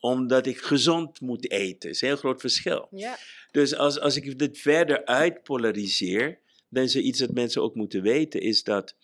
[0.00, 1.78] omdat ik gezond moet eten.
[1.80, 2.88] Dat is een heel groot verschil.
[2.90, 3.18] Ja.
[3.50, 6.38] Dus als, als ik dit verder uitpolariseer,
[6.68, 8.96] dan is er iets dat mensen ook moeten weten, is dat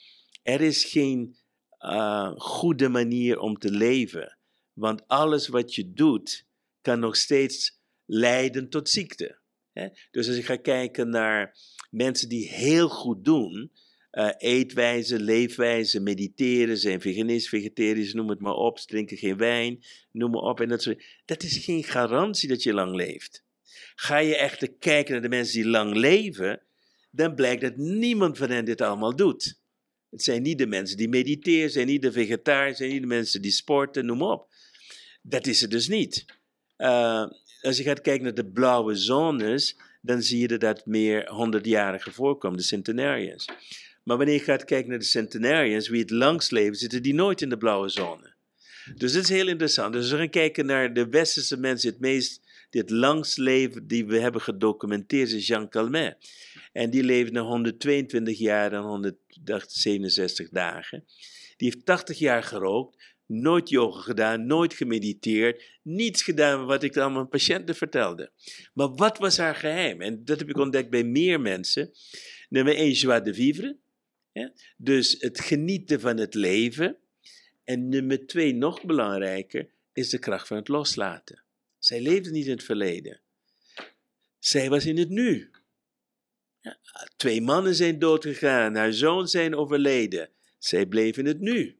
[0.42, 1.36] er is geen
[1.80, 4.37] uh, goede manier om te leven.
[4.78, 6.46] Want alles wat je doet,
[6.80, 9.38] kan nog steeds leiden tot ziekte.
[10.10, 11.56] Dus als je gaat kijken naar
[11.90, 13.72] mensen die heel goed doen,
[14.12, 20.30] uh, eetwijze, leefwijze, mediteren, zijn veganist, vegetarisch, noem het maar op, drinken geen wijn, noem
[20.30, 20.60] maar op.
[20.60, 23.44] En dat, soort, dat is geen garantie dat je lang leeft.
[23.94, 26.62] Ga je echt kijken naar de mensen die lang leven,
[27.10, 29.60] dan blijkt dat niemand van hen dit allemaal doet.
[30.10, 33.42] Het zijn niet de mensen die mediteren, zijn niet de vegetariërs, zijn niet de mensen
[33.42, 34.47] die sporten, noem maar op.
[35.22, 36.24] Dat is het dus niet.
[36.78, 37.26] Uh,
[37.62, 42.12] als je gaat kijken naar de blauwe zones, dan zie je dat dat meer honderdjarigen
[42.12, 43.48] voorkomt, de centenarians.
[44.04, 47.40] Maar wanneer je gaat kijken naar de centenarians, wie het langst leven, zitten die nooit
[47.40, 48.36] in de blauwe zone.
[48.94, 49.92] Dus dat is heel interessant.
[49.92, 52.40] Dus als we gaan kijken naar de westerse mensen, het meest,
[52.70, 56.16] die het langst leven, die we hebben gedocumenteerd, is Jean Calment.
[56.72, 61.04] En die leeft nog 122 jaar en 167 dagen.
[61.56, 62.96] Die heeft 80 jaar gerookt,
[63.28, 68.30] nooit yoga gedaan, nooit gemediteerd, niets gedaan wat ik aan mijn patiënten vertelde.
[68.74, 70.00] Maar wat was haar geheim?
[70.00, 71.90] En dat heb ik ontdekt bij meer mensen.
[72.48, 73.76] Nummer één, joie de vivre.
[74.76, 76.96] Dus het genieten van het leven.
[77.64, 81.42] En nummer twee, nog belangrijker, is de kracht van het loslaten.
[81.78, 83.20] Zij leefde niet in het verleden.
[84.38, 85.50] Zij was in het nu.
[86.60, 86.78] Ja,
[87.16, 90.30] twee mannen zijn doodgegaan, haar zoon zijn overleden.
[90.58, 91.78] Zij bleef in het nu.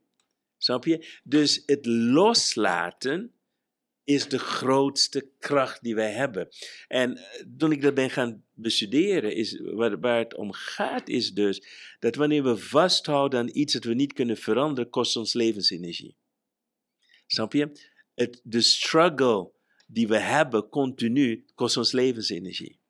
[0.69, 1.21] Snap je?
[1.25, 3.33] Dus het loslaten
[4.05, 6.49] is de grootste kracht die wij hebben.
[6.89, 11.33] En eh, toen ik dat ben gaan bestuderen, is, waar, waar het om gaat, is
[11.33, 11.63] dus
[11.99, 16.17] dat wanneer we vasthouden aan iets dat we niet kunnen veranderen, kost ons levensenergie.
[17.27, 17.71] Snap je?
[18.15, 19.53] Het, de struggle
[19.87, 22.81] die we hebben continu kost ons levensenergie.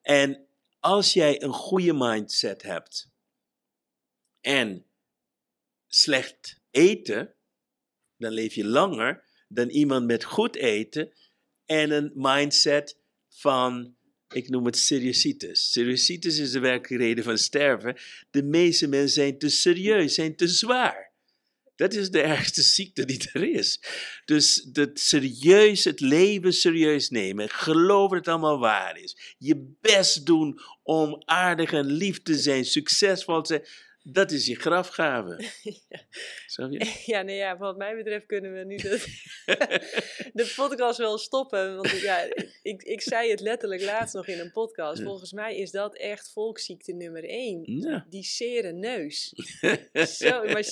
[0.00, 0.46] En
[0.80, 3.10] als jij een goede mindset hebt
[4.40, 4.86] en
[5.86, 7.34] slecht eten,
[8.16, 11.12] dan leef je langer dan iemand met goed eten
[11.66, 12.98] en een mindset
[13.28, 13.96] van,
[14.28, 15.72] ik noem het seriositis.
[15.72, 17.96] Seriositis is de werkelijke reden van sterven.
[18.30, 21.12] De meeste mensen zijn te serieus, zijn te zwaar.
[21.76, 23.80] Dat is de ergste ziekte die er is.
[24.24, 27.48] Dus dat serieus, het leven serieus nemen.
[27.48, 29.34] Geloven dat het allemaal waar is.
[29.38, 33.66] Je best doen om aardig en lief te zijn, succesvol te zijn.
[34.06, 35.50] Dat is je grafgave.
[35.88, 36.66] ja.
[36.70, 36.92] je?
[37.12, 39.22] Ja, nee, ja, wat mij betreft kunnen we nu de,
[40.32, 41.76] de podcast wel stoppen.
[41.76, 42.28] Want ja,
[42.62, 45.02] ik, ik zei het letterlijk laatst nog in een podcast.
[45.02, 47.62] Volgens mij is dat echt volksziekte nummer één.
[47.64, 48.06] Ja.
[48.08, 49.32] Die sere neus.
[49.92, 50.64] Zo, maar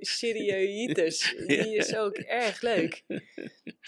[0.00, 3.04] serioitis, die is ook erg leuk.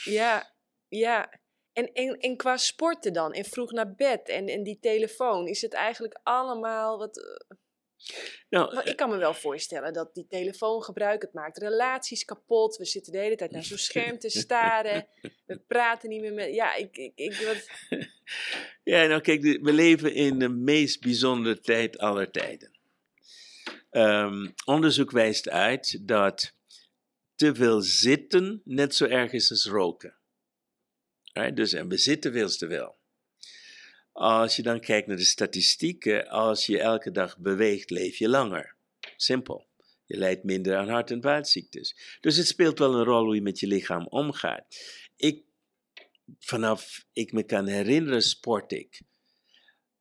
[0.05, 0.55] Ja,
[0.89, 1.40] ja.
[1.73, 5.62] En, en, en qua sporten dan, en vroeg naar bed en, en die telefoon, is
[5.62, 7.47] het eigenlijk allemaal wat
[8.49, 12.77] nou, maar ik kan me wel voorstellen dat die telefoongebruik, het maakt relaties kapot.
[12.77, 15.07] We zitten de hele tijd naar zo'n scherm te staren.
[15.47, 16.55] We praten niet meer met.
[16.55, 16.97] Ja, ik.
[16.97, 17.66] ik, ik wat...
[18.83, 22.79] Ja, nou kijk, we leven in de meest bijzondere tijd aller tijden.
[23.91, 26.55] Um, onderzoek wijst uit dat
[27.35, 30.16] te veel zitten net zo erg is als roken.
[31.33, 31.57] Right?
[31.57, 32.98] Dus, en we zitten veel te veel.
[34.19, 38.74] Als je dan kijkt naar de statistieken, als je elke dag beweegt, leef je langer.
[39.16, 39.66] Simpel.
[40.05, 42.19] Je lijdt minder aan hart- en vaatziektes.
[42.20, 44.66] Dus het speelt wel een rol hoe je met je lichaam omgaat.
[45.16, 45.45] Ik,
[46.39, 49.01] vanaf ik me kan herinneren, sport ik.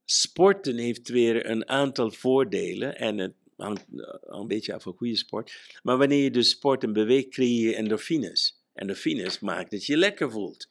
[0.05, 3.85] Sporten heeft weer een aantal voordelen en het hangt
[4.21, 5.79] een beetje af van goede sport.
[5.83, 8.63] Maar wanneer je dus sport en beweegt, creëer je endorfines.
[8.73, 10.67] Endorfines maakt dat je je lekker voelt.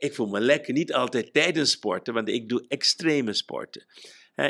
[0.00, 3.84] Ik voel me lekker, niet altijd tijdens sporten, want ik doe extreme sporten.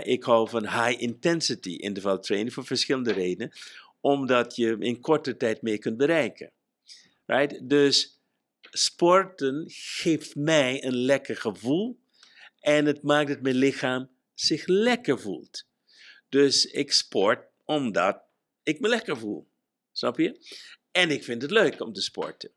[0.02, 3.52] ik hou van high intensity interval training voor verschillende redenen,
[4.00, 6.52] omdat je in korte tijd mee kunt bereiken.
[7.26, 7.68] Right?
[7.68, 8.20] Dus
[8.60, 11.98] sporten geeft mij een lekker gevoel
[12.60, 15.66] en het maakt dat mijn lichaam zich lekker voelt.
[16.28, 18.22] Dus ik sport omdat
[18.62, 19.48] ik me lekker voel.
[19.92, 20.40] Snap je?
[20.90, 22.50] En ik vind het leuk om te sporten.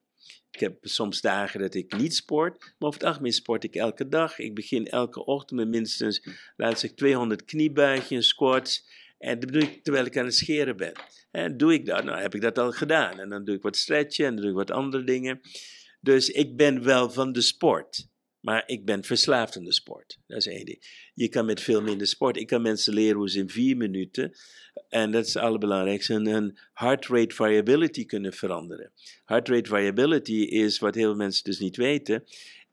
[0.54, 4.08] Ik heb soms dagen dat ik niet sport, maar over het algemeen sport ik elke
[4.08, 4.40] dag.
[4.40, 8.88] Ik begin elke ochtend met minstens, laat ik 200 kniebuigingen, squats.
[9.18, 10.94] En dat doe ik terwijl ik aan het scheren ben.
[11.32, 12.04] En doe ik dat?
[12.04, 13.20] Nou, heb ik dat al gedaan.
[13.20, 15.42] En dan doe ik wat stretchen en dan doe ik wat andere dingen.
[16.02, 18.08] Dus ik ben wel van de sport.
[18.44, 20.20] Maar ik ben verslaafd aan de sport.
[20.28, 21.10] Dat is één ding.
[21.14, 22.38] Je kan met veel minder sport.
[22.38, 24.34] Ik kan mensen leren hoe ze in vier minuten,
[24.90, 28.92] en dat is het allerbelangrijkste, een heart rate variability kunnen veranderen.
[29.26, 32.24] Heart rate variability is, wat heel veel mensen dus niet weten,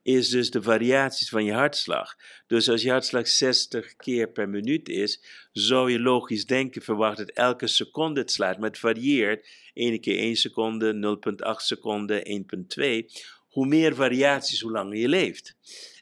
[0.03, 2.17] is dus de variaties van je hartslag.
[2.47, 5.23] Dus als je hartslag 60 keer per minuut is,
[5.53, 8.59] zou je logisch denken, verwachten dat elke seconde het slaat.
[8.59, 9.49] Maar het varieert.
[9.75, 11.19] Ene keer 1 seconde,
[11.49, 12.47] 0,8 seconden,
[12.83, 13.07] 1,2
[13.51, 15.57] hoe meer variaties, hoe langer je leeft.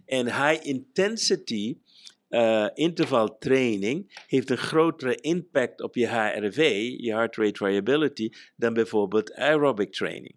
[0.06, 1.76] En high intensity
[2.30, 6.56] uh, interval training heeft een grotere impact op je HRV,
[6.98, 10.34] je heart rate variability, dan bijvoorbeeld aerobic training.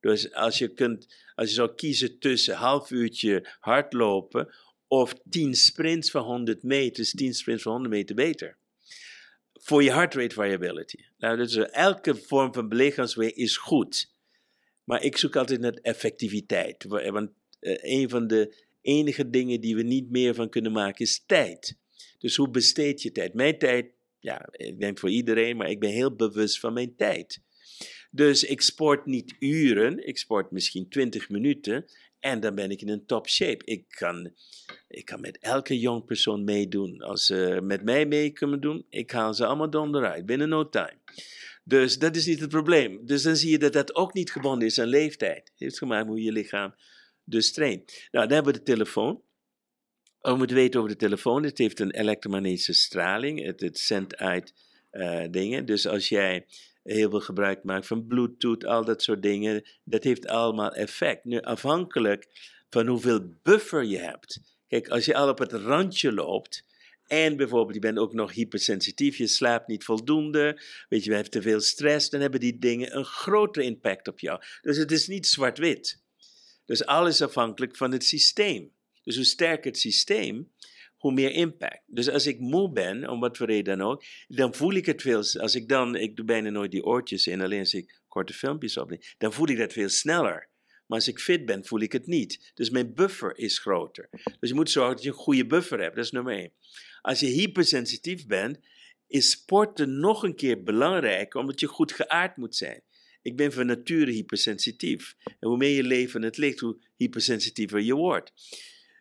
[0.00, 4.54] Dus als je, kunt, als je zou kiezen tussen half uurtje hardlopen
[4.88, 8.56] of 10 sprints van 100 meter, is 10 sprints van 100 meter beter.
[9.52, 10.96] Voor je heart rate variability.
[11.18, 14.13] Nou, dus elke vorm van belichaamsweer is goed.
[14.84, 16.84] Maar ik zoek altijd naar effectiviteit.
[16.84, 17.30] Want
[17.60, 21.76] uh, een van de enige dingen die we niet meer van kunnen maken is tijd.
[22.18, 23.34] Dus hoe besteed je tijd?
[23.34, 23.86] Mijn tijd,
[24.18, 27.40] ja, ik denk voor iedereen, maar ik ben heel bewust van mijn tijd.
[28.10, 31.84] Dus ik sport niet uren, ik sport misschien 20 minuten
[32.20, 33.64] en dan ben ik in een top shape.
[33.64, 34.32] Ik kan,
[34.88, 37.00] ik kan met elke jong persoon meedoen.
[37.00, 40.98] Als ze met mij mee kunnen doen, ik haal ze allemaal onderuit binnen no time.
[41.64, 43.06] Dus dat is niet het probleem.
[43.06, 45.48] Dus dan zie je dat dat ook niet gebonden is aan leeftijd.
[45.50, 46.74] Het heeft gemaakt hoe je lichaam
[47.24, 48.08] dus traint.
[48.10, 49.22] Nou, dan hebben we de telefoon.
[50.20, 51.42] We moeten weten over de telefoon.
[51.42, 53.44] Het heeft een elektromagnetische straling.
[53.44, 54.54] Het, het zendt uit
[54.92, 55.66] uh, dingen.
[55.66, 56.46] Dus als jij
[56.82, 61.24] heel veel gebruik maakt van Bluetooth, al dat soort dingen, dat heeft allemaal effect.
[61.24, 62.28] Nu, afhankelijk
[62.70, 64.40] van hoeveel buffer je hebt.
[64.68, 66.64] Kijk, als je al op het randje loopt,
[67.06, 71.30] en bijvoorbeeld, je bent ook nog hypersensitief, je slaapt niet voldoende, weet je, je hebt
[71.30, 74.42] te veel stress, dan hebben die dingen een grotere impact op jou.
[74.62, 76.02] Dus het is niet zwart-wit.
[76.66, 78.72] Dus alles afhankelijk van het systeem.
[79.02, 80.52] Dus hoe sterker het systeem,
[80.96, 81.82] hoe meer impact.
[81.86, 85.02] Dus als ik moe ben, om wat voor reden dan ook, dan voel ik het
[85.02, 85.16] veel.
[85.16, 88.76] Als ik dan, ik doe bijna nooit die oortjes in, alleen als ik korte filmpjes
[88.76, 90.48] opneem, dan voel ik dat veel sneller.
[90.86, 92.52] Maar als ik fit ben, voel ik het niet.
[92.54, 94.08] Dus mijn buffer is groter.
[94.40, 95.96] Dus je moet zorgen dat je een goede buffer hebt.
[95.96, 96.52] Dat is nummer één.
[97.00, 98.58] Als je hypersensitief bent,
[99.06, 102.82] is sporten nog een keer belangrijk, omdat je goed geaard moet zijn.
[103.22, 105.16] Ik ben van nature hypersensitief.
[105.24, 108.32] En hoe meer je leven het ligt, hoe hypersensitiever je wordt.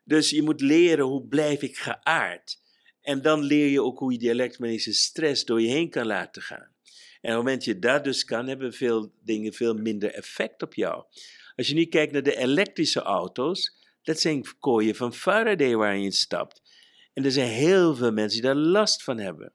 [0.04, 2.62] Dus je moet leren hoe blijf ik geaard.
[3.02, 6.42] En dan leer je ook hoe je die elektromagnetische stress door je heen kan laten
[6.42, 6.72] gaan.
[7.22, 10.74] En op het moment je dat dus kan, hebben veel dingen veel minder effect op
[10.74, 11.04] jou.
[11.56, 16.12] Als je nu kijkt naar de elektrische auto's, dat zijn kooien van Faraday waar je
[16.12, 16.62] stapt.
[17.14, 19.54] En er zijn heel veel mensen die daar last van hebben.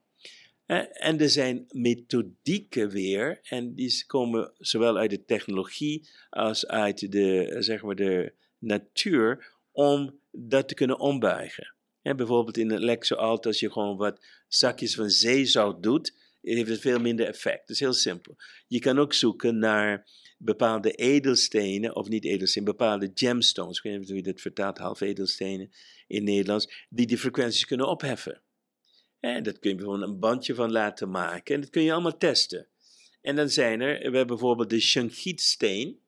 [0.65, 7.55] En er zijn methodieken weer, en die komen zowel uit de technologie als uit de,
[7.59, 11.73] zeg maar de natuur, om dat te kunnen ombuigen.
[12.01, 16.79] bijvoorbeeld in een elektrische auto, als je gewoon wat zakjes van zeezout doet, heeft het
[16.79, 17.59] veel minder effect.
[17.59, 18.35] Dat is heel simpel.
[18.67, 20.07] Je kan ook zoeken naar
[20.37, 25.01] bepaalde edelstenen, of niet edelstenen, bepaalde gemstones, ik weet niet hoe je dat vertaalt, half
[25.01, 25.71] edelstenen
[26.07, 28.41] in Nederlands, die die frequenties kunnen opheffen.
[29.19, 32.17] En dat kun je bijvoorbeeld een bandje van laten maken en dat kun je allemaal
[32.17, 32.67] testen.
[33.21, 35.99] En dan zijn er, we hebben bijvoorbeeld de shankietsteen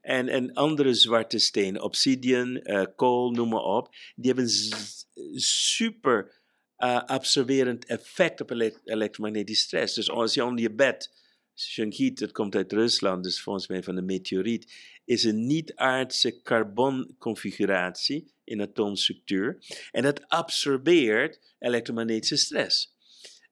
[0.00, 3.88] en, en andere zwarte stenen, obsidian, uh, kool, noem maar op.
[4.14, 6.42] Die hebben een super
[6.84, 8.50] uh, absorberend effect op
[8.84, 9.94] elektromagnetisch stress.
[9.94, 11.12] Dus als je onder je bed
[11.54, 14.72] Shanghit, dat komt uit Rusland, dus volgens mij van een meteoriet,
[15.04, 19.58] is een niet-aardse carbonconfiguratie in atoomstructuur.
[19.90, 22.92] En dat absorbeert elektromagnetische stress.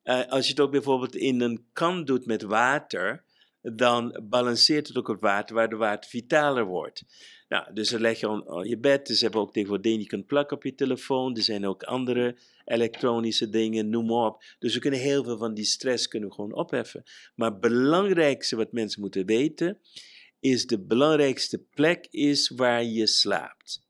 [0.05, 3.25] Uh, als je het ook bijvoorbeeld in een kan doet met water,
[3.63, 7.05] dan balanceert het ook het water, waardoor water vitaler wordt.
[7.49, 9.07] Nou, dus dan leg je je bed.
[9.07, 11.37] Dus hebben ook tegenwoordig dingen die je kunt plakken op je telefoon.
[11.37, 14.43] Er zijn ook andere elektronische dingen, noem maar op.
[14.59, 17.03] Dus we kunnen heel veel van die stress kunnen gewoon opheffen.
[17.35, 19.79] Maar het belangrijkste wat mensen moeten weten,
[20.41, 23.87] is de belangrijkste plek is waar je slaapt.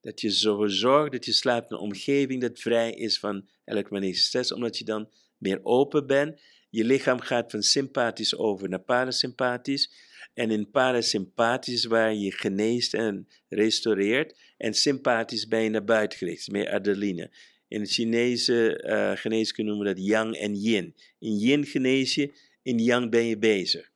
[0.00, 4.26] Dat je ervoor zorgt dat je slaapt in een omgeving dat vrij is van elektromagnetische
[4.26, 6.40] stress, omdat je dan meer open bent.
[6.70, 9.92] Je lichaam gaat van sympathisch over naar parasympathisch.
[10.34, 14.38] En in parasympathisch waar je geneest en restaureert.
[14.56, 17.30] En sympathisch ben je naar buiten gericht, meer adrenaline.
[17.68, 20.94] In het Chinese uh, geneeskunde noemen we dat yang en yin.
[21.18, 22.32] In yin genees je,
[22.62, 23.90] in yang ben je bezig.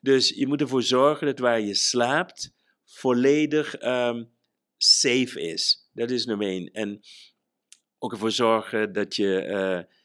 [0.00, 2.52] Dus je moet ervoor zorgen dat waar je slaapt
[2.84, 4.30] volledig um,
[4.76, 5.88] safe is.
[5.92, 6.70] Dat is nummer één.
[6.72, 7.00] En
[7.98, 9.95] ook ervoor zorgen dat je uh,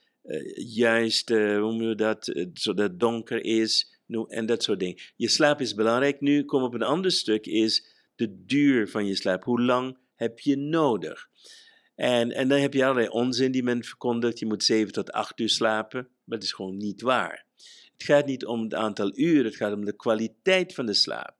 [0.55, 5.01] juist, hoe noemen we dat, zodat het donker is en dat soort dingen.
[5.15, 6.21] Je slaap is belangrijk.
[6.21, 7.85] Nu kom op een ander stuk is
[8.15, 9.43] de duur van je slaap.
[9.43, 11.29] Hoe lang heb je nodig?
[11.95, 14.39] En, en dan heb je allerlei onzin die men verkondigt.
[14.39, 16.01] Je moet 7 tot 8 uur slapen.
[16.01, 17.45] Maar dat is gewoon niet waar.
[17.93, 21.35] Het gaat niet om het aantal uren, het gaat om de kwaliteit van de slaap.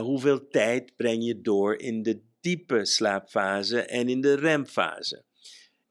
[0.00, 5.24] Hoeveel tijd breng je door in de diepe slaapfase en in de remfase?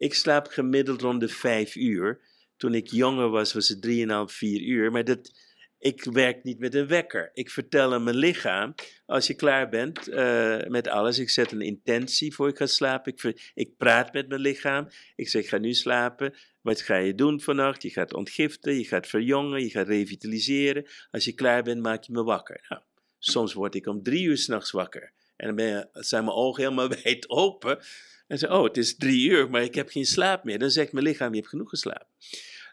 [0.01, 2.21] Ik slaap gemiddeld rond de 5 uur.
[2.57, 4.91] Toen ik jonger was, was het 3,5, 4 uur.
[4.91, 5.31] Maar dat,
[5.79, 7.31] ik werk niet met een wekker.
[7.33, 8.75] Ik vertel aan mijn lichaam,
[9.05, 13.13] als je klaar bent uh, met alles, ik zet een intentie voor ik ga slapen.
[13.13, 14.87] Ik, ik praat met mijn lichaam.
[15.15, 16.33] Ik zeg, ik ga nu slapen.
[16.61, 17.81] Wat ga je doen vannacht?
[17.81, 20.85] Je gaat ontgiften, je gaat verjongen, je gaat revitaliseren.
[21.11, 22.65] Als je klaar bent, maak je me wakker.
[22.69, 22.81] Nou,
[23.19, 25.13] soms word ik om drie uur s'nachts wakker.
[25.41, 27.79] En dan zijn mijn ogen helemaal wijd open.
[28.27, 30.59] En zeg, oh, het is drie uur, maar ik heb geen slaap meer.
[30.59, 32.07] Dan zegt mijn lichaam, je hebt genoeg geslapen.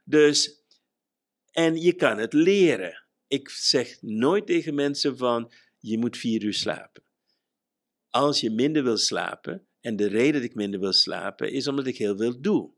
[0.04, 0.62] Dus
[1.50, 3.04] en je kan het leren.
[3.28, 7.02] Ik zeg nooit tegen mensen van je moet vier uur slapen.
[8.10, 11.86] Als je minder wil slapen, en de reden dat ik minder wil slapen is omdat
[11.86, 12.70] ik heel veel doe.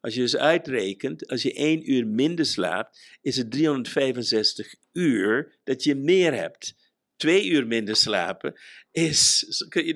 [0.00, 5.84] Als je dus uitrekent, als je één uur minder slaapt, is het 365 uur dat
[5.84, 6.74] je meer hebt.
[7.16, 8.54] Twee uur minder slapen
[8.90, 9.38] is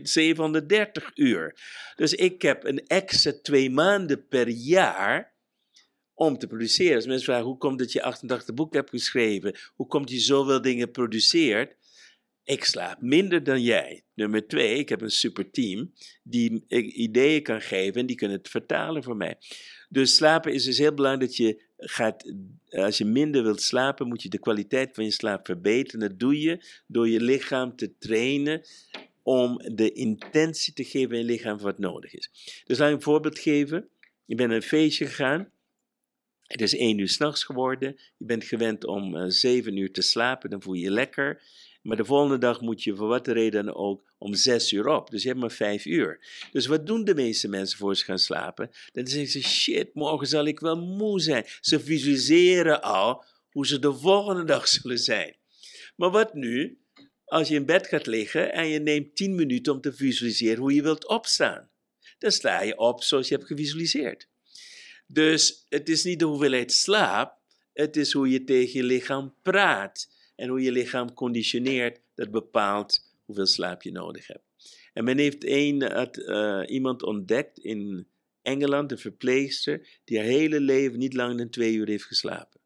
[0.03, 1.55] 730 uur.
[1.95, 5.35] Dus ik heb een extra twee maanden per jaar
[6.15, 6.97] om te produceren.
[6.97, 9.55] Als mensen vragen, hoe komt dat je 88 boeken hebt geschreven?
[9.75, 11.77] Hoe komt je zoveel dingen produceert?
[12.45, 14.05] Ik slaap minder dan jij.
[14.15, 15.93] Nummer twee, ik heb een super team
[16.23, 19.39] die ideeën kan geven en die kunnen het vertalen voor mij.
[19.89, 22.35] Dus slapen is dus heel belangrijk dat je gaat,
[22.71, 26.01] als je minder wilt slapen, moet je de kwaliteit van je slaap verbeteren.
[26.01, 28.63] Dat doe je door je lichaam te trainen
[29.23, 32.31] om de intentie te geven in je lichaam wat nodig is.
[32.65, 33.89] Dus laat ik een voorbeeld geven.
[34.25, 35.53] Je bent een feestje gegaan
[36.51, 37.97] het is één uur s'nachts geworden.
[38.17, 41.43] Je bent gewend om uh, zeven uur te slapen, dan voel je je lekker.
[41.83, 45.11] Maar de volgende dag moet je voor wat reden ook om zes uur op.
[45.11, 46.21] Dus je hebt maar vijf uur.
[46.53, 48.71] Dus wat doen de meeste mensen voor ze gaan slapen?
[48.93, 51.47] Dan zeggen ze, shit, morgen zal ik wel moe zijn.
[51.61, 55.37] Ze visualiseren al hoe ze de volgende dag zullen zijn.
[55.97, 56.79] Maar wat nu
[57.25, 60.75] als je in bed gaat liggen en je neemt tien minuten om te visualiseren hoe
[60.75, 61.71] je wilt opstaan?
[62.19, 64.29] Dan sta je op zoals je hebt gevisualiseerd.
[65.07, 67.39] Dus het is niet de hoeveelheid slaap,
[67.73, 70.10] het is hoe je tegen je lichaam praat
[70.41, 74.45] en hoe je lichaam conditioneert dat bepaalt hoeveel slaap je nodig hebt.
[74.93, 78.07] En men heeft een, uh, iemand ontdekt in
[78.43, 82.61] Engeland, een verpleegster, die haar hele leven niet langer dan twee uur heeft geslapen.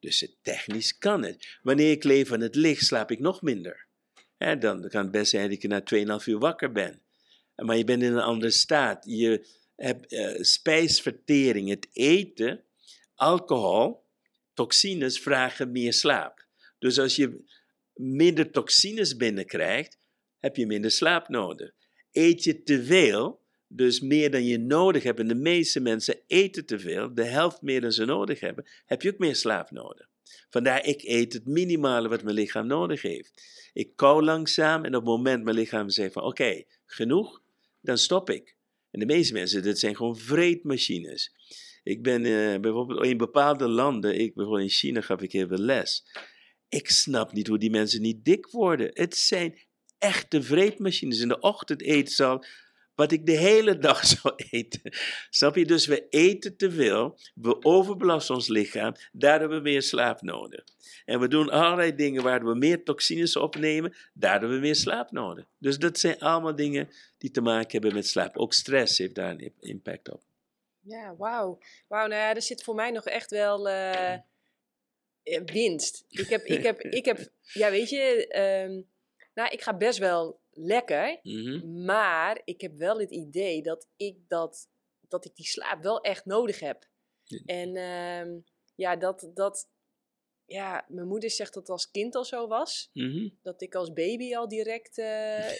[0.00, 1.58] Dus technisch kan het.
[1.62, 3.86] Wanneer ik leef van het licht, slaap ik nog minder.
[4.38, 7.02] dan kan het best zijn dat ik na 2,5 uur wakker ben.
[7.56, 9.04] Maar je bent in een andere staat.
[9.06, 9.46] Je
[9.76, 12.64] hebt uh, spijsvertering, het eten,
[13.14, 14.04] alcohol,
[14.54, 16.41] toxines vragen meer slaap.
[16.82, 17.44] Dus als je
[17.94, 19.98] minder toxines binnenkrijgt,
[20.38, 21.70] heb je minder slaap nodig.
[22.12, 26.66] Eet je te veel, dus meer dan je nodig hebt, en de meeste mensen eten
[26.66, 30.08] te veel, de helft meer dan ze nodig hebben, heb je ook meer slaap nodig.
[30.50, 33.42] Vandaar, ik eet het minimale wat mijn lichaam nodig heeft.
[33.72, 37.42] Ik kou langzaam en op het moment mijn lichaam zegt van oké, genoeg,
[37.80, 38.56] dan stop ik.
[38.90, 41.34] En de meeste mensen, dit zijn gewoon vreedmachines.
[41.82, 46.04] Ik ben uh, bijvoorbeeld in bepaalde landen, ik, bijvoorbeeld in China gaf ik even les.
[46.72, 48.90] Ik snap niet hoe die mensen niet dik worden.
[48.92, 49.58] Het zijn
[49.98, 51.20] echte vreedmachines.
[51.20, 52.44] In de ochtend eten ze al
[52.94, 54.80] wat ik de hele dag zou eten.
[55.30, 55.66] Snap je?
[55.66, 60.64] Dus we eten te veel, we overbelasten ons lichaam, daar hebben we meer slaap nodig.
[61.04, 65.10] En we doen allerlei dingen waar we meer toxines opnemen, daar hebben we meer slaap
[65.10, 65.44] nodig.
[65.58, 66.88] Dus dat zijn allemaal dingen
[67.18, 68.36] die te maken hebben met slaap.
[68.36, 70.22] Ook stress heeft daar een impact op.
[70.80, 71.58] Ja, wauw.
[71.88, 74.14] Wauw, nou er zit voor mij nog echt wel uh,
[75.44, 76.04] winst.
[76.08, 77.30] Ik heb, ik heb, ik heb,
[77.62, 78.82] ja weet je, ehm,
[79.34, 81.18] nou ik ga best wel lekker.
[81.22, 81.84] Mhm.
[81.84, 84.68] Maar ik heb wel het idee dat ik, dat,
[85.08, 86.90] dat ik die slaap wel echt nodig heb.
[87.46, 88.42] En uh,
[88.74, 89.68] ja, dat, dat,
[90.52, 92.90] ja, mijn moeder zegt dat het als kind al zo was.
[92.92, 93.28] Mhm.
[93.42, 95.06] Dat ik als baby al direct uh,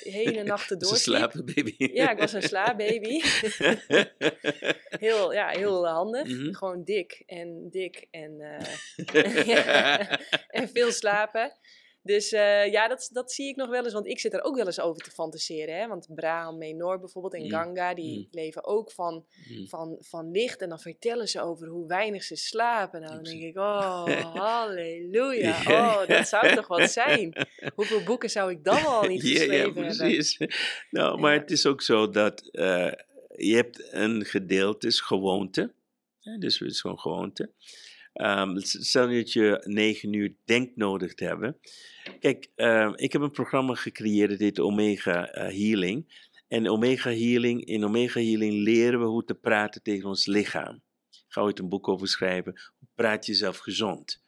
[0.18, 1.16] hele nachten doorsliep.
[1.16, 1.74] Een slaapbaby.
[1.76, 3.20] Ja, ik was een slaapbaby.
[5.06, 6.28] heel, ja, heel handig.
[6.28, 6.52] Mhm.
[6.52, 9.36] Gewoon dik en dik en, uh,
[10.60, 11.56] en veel slapen.
[12.04, 14.56] Dus uh, ja, dat, dat zie ik nog wel eens, want ik zit er ook
[14.56, 15.76] wel eens over te fantaseren.
[15.76, 15.86] Hè?
[15.86, 17.50] Want Braham Menor bijvoorbeeld en mm.
[17.50, 18.26] Ganga, die mm.
[18.30, 19.68] leven ook van, mm.
[19.68, 20.60] van, van licht.
[20.60, 23.00] En dan vertellen ze over hoe weinig ze slapen.
[23.00, 25.60] Nou, dan denk ik, oh, halleluja.
[25.66, 27.46] Oh, dat zou toch wat zijn.
[27.74, 30.38] Hoeveel boeken zou ik dan al niet geschreven ja, ja, precies.
[30.38, 30.56] hebben?
[30.90, 32.92] Nou, maar het is ook zo dat uh,
[33.36, 35.72] je hebt een gedeelte, is gewoonte.
[36.38, 37.50] dus het is gewoon gewoonte.
[38.14, 41.58] Um, stel dat je negen uur denkt nodig te hebben.
[42.20, 46.30] Kijk, uh, ik heb een programma gecreëerd, dat heet Omega uh, Healing.
[46.48, 50.82] En Omega Healing, in Omega Healing leren we hoe te praten tegen ons lichaam.
[51.10, 52.60] Ik ga ooit een boek over schrijven.
[52.94, 54.22] Praat je jezelf gezond?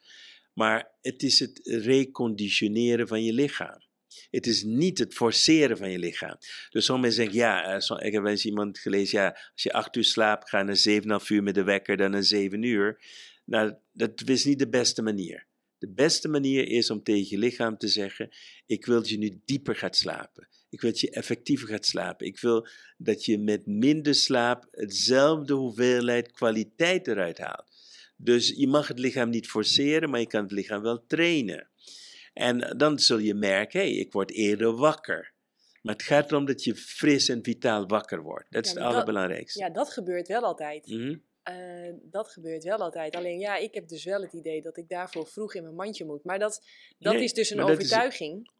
[0.53, 3.83] Maar het is het reconditioneren van je lichaam.
[4.29, 6.37] Het is niet het forceren van je lichaam.
[6.69, 10.03] Dus sommigen zeggen, ja, uh, ik heb eens iemand gelezen, ja, als je acht uur
[10.03, 10.83] slaapt, ga naar
[11.21, 12.99] 7,5 uur met de wekker, dan naar 7 uur.
[13.45, 15.47] Nou, dat is niet de beste manier.
[15.77, 18.29] De beste manier is om tegen je lichaam te zeggen:
[18.65, 20.47] Ik wil dat je nu dieper gaat slapen.
[20.69, 22.27] Ik wil dat je effectiever gaat slapen.
[22.27, 22.67] Ik wil
[22.97, 27.65] dat je met minder slaap hetzelfde hoeveelheid kwaliteit eruit haalt.
[28.17, 31.69] Dus je mag het lichaam niet forceren, maar je kan het lichaam wel trainen.
[32.33, 35.33] En dan zul je merken: hé, hey, ik word eerder wakker.
[35.81, 38.51] Maar het gaat erom dat je fris en vitaal wakker wordt.
[38.51, 39.59] Dat is het allerbelangrijkste.
[39.59, 40.87] ja, dat gebeurt wel altijd.
[40.87, 43.15] Mm uh, dat gebeurt wel altijd.
[43.15, 46.05] Alleen ja, ik heb dus wel het idee dat ik daarvoor vroeg in mijn mandje
[46.05, 46.23] moet.
[46.23, 46.65] Maar dat,
[46.99, 48.51] dat is dus een overtuiging.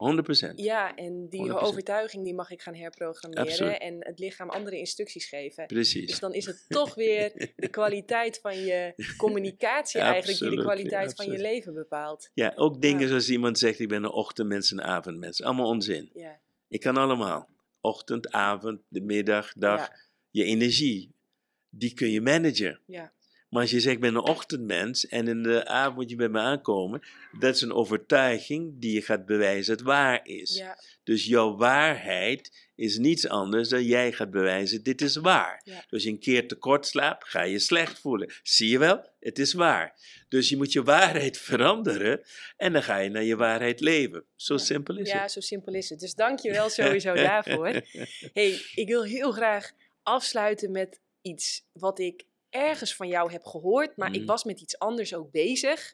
[0.52, 0.54] 100%.
[0.56, 5.66] Ja, en die overtuiging die mag ik gaan herprogrammeren en het lichaam andere instructies geven.
[5.66, 6.08] Precies.
[6.08, 11.16] Dus dan is het toch weer de kwaliteit van je communicatie eigenlijk die de kwaliteit
[11.16, 12.30] van je leven bepaalt.
[12.34, 15.44] Ja, ook dingen zoals iemand zegt, ik ben een ochtendmens, een avondmens.
[15.44, 16.10] Allemaal onzin.
[16.14, 16.40] Ja.
[16.68, 17.50] Ik kan allemaal.
[17.82, 19.90] Ochtend, avond, de middag, dag.
[20.30, 21.15] Je energie,
[21.78, 22.80] die kun je managen.
[22.86, 23.14] Ja.
[23.50, 26.30] Maar als je zegt, ik ben een ochtendmens en in de avond moet je bij
[26.30, 27.02] me aankomen,
[27.40, 30.56] dat is een overtuiging die je gaat bewijzen dat waar is.
[30.56, 30.78] Ja.
[31.04, 35.62] Dus jouw waarheid is niets anders dan jij gaat bewijzen, dit is waar.
[35.64, 38.34] Dus als je een keer tekort slaapt, ga je slecht voelen.
[38.44, 40.00] Zie je wel, het is waar.
[40.30, 42.22] Dus je moet je waarheid veranderen
[42.58, 44.24] en dan ga je naar je waarheid leven.
[44.36, 45.22] Zo simpel is het.
[45.22, 46.00] Ja, zo simpel is het.
[46.00, 47.68] Dus dank je wel sowieso daarvoor.
[48.34, 49.72] hey, ik wil heel graag
[50.04, 54.26] afsluiten met iets wat ik ergens van jou heb gehoord, maar ik mm.
[54.26, 55.94] was met iets anders ook bezig.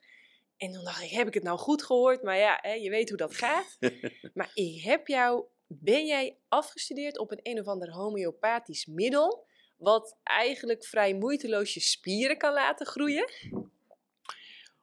[0.58, 2.24] En toen dacht ik, heb ik het nou goed gehoord?
[2.24, 3.78] Maar ja, hè, je weet hoe dat gaat.
[4.34, 9.46] maar ik heb jou, ben jij afgestudeerd op een een of ander homeopathisch middel,
[9.78, 13.30] wat eigenlijk vrij moeiteloos je spieren kan laten groeien?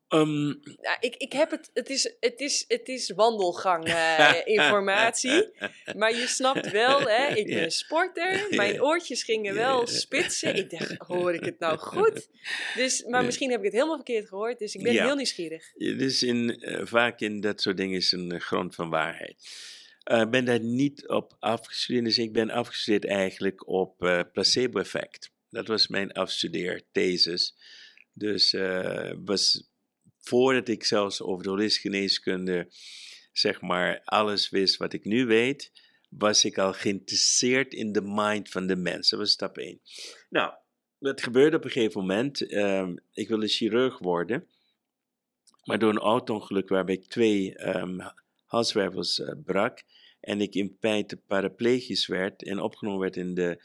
[0.09, 3.85] Um, Nou, ik, ik heb het, het is, het is, het is wandelgang
[4.59, 5.51] informatie.
[5.97, 8.47] Maar je snapt wel, hè, ik ben een sporter.
[8.51, 10.57] Mijn oortjes gingen wel spitsen.
[10.57, 12.29] Ik dacht, hoor ik het nou goed?
[12.75, 14.59] Dus, maar misschien heb ik het helemaal verkeerd gehoord.
[14.59, 15.05] Dus ik ben Ja.
[15.05, 15.75] heel nieuwsgierig.
[15.77, 19.37] Is in, eh, vaak in dat soort dingen is een eh, grond van waarheid.
[20.05, 23.97] Ik ben daar niet op afgestudeerd, dus ik ben afgestudeerd eigenlijk op
[24.33, 25.31] placebo-effect.
[25.51, 27.55] Dat was mijn afstudeerthesis.
[28.13, 29.68] Dus eh was
[30.29, 32.69] voordat ik zelfs over de holistische geneeskunde,
[33.33, 35.73] zeg maar, alles wist wat ik nu weet,
[36.11, 39.11] was ik al geïnteresseerd in de mind van de mens.
[39.11, 39.81] Dat was stap 1.
[40.31, 40.53] Nou,
[40.99, 42.47] wat gebeurde op een gegeven moment?
[42.47, 44.47] ehm, ik wilde chirurg worden.
[45.65, 48.01] Maar door een auto-ongeluk waarbij ik twee ehm
[48.45, 49.83] halswervels eh, brak
[50.21, 53.63] en ik in feite paraplegisch werd en opgenomen werd in de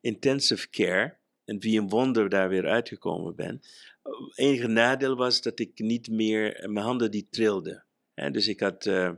[0.00, 3.62] intensive care en wie een wonder daar weer uitgekomen ben.
[4.02, 7.84] Het enige nadeel was dat ik niet meer, mijn handen die trilden.
[8.14, 9.10] Dus ik had eh,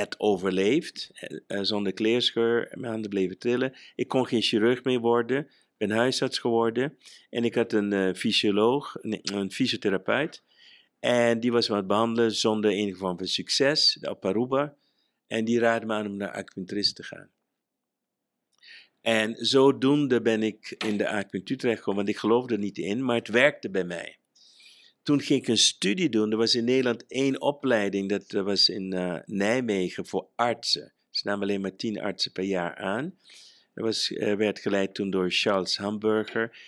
[0.00, 3.74] het overleefd, eh, eh, zonder kleerscheur, mijn handen bleven trillen.
[3.94, 6.98] Ik kon geen chirurg meer worden, ben huisarts geworden
[7.30, 10.42] en ik had een eh, fysioloog, een fysiotherapeut.
[11.00, 14.74] En die was me aan het behandelen zonder enige vorm van succes, op Aruba.
[15.26, 17.33] En die raadde me aan om naar acupuncturist te gaan.
[19.04, 23.16] En zodoende ben ik in de acupunctuur terechtgekomen, want ik geloofde er niet in, maar
[23.16, 24.18] het werkte bij mij.
[25.02, 26.30] Toen ging ik een studie doen.
[26.30, 30.92] Er was in Nederland één opleiding, dat was in eh, Nijmegen voor artsen.
[31.10, 33.18] Ze namen alleen maar tien artsen per jaar aan.
[33.74, 36.58] Dat was, eh, werd geleid toen door Charles Hamburger.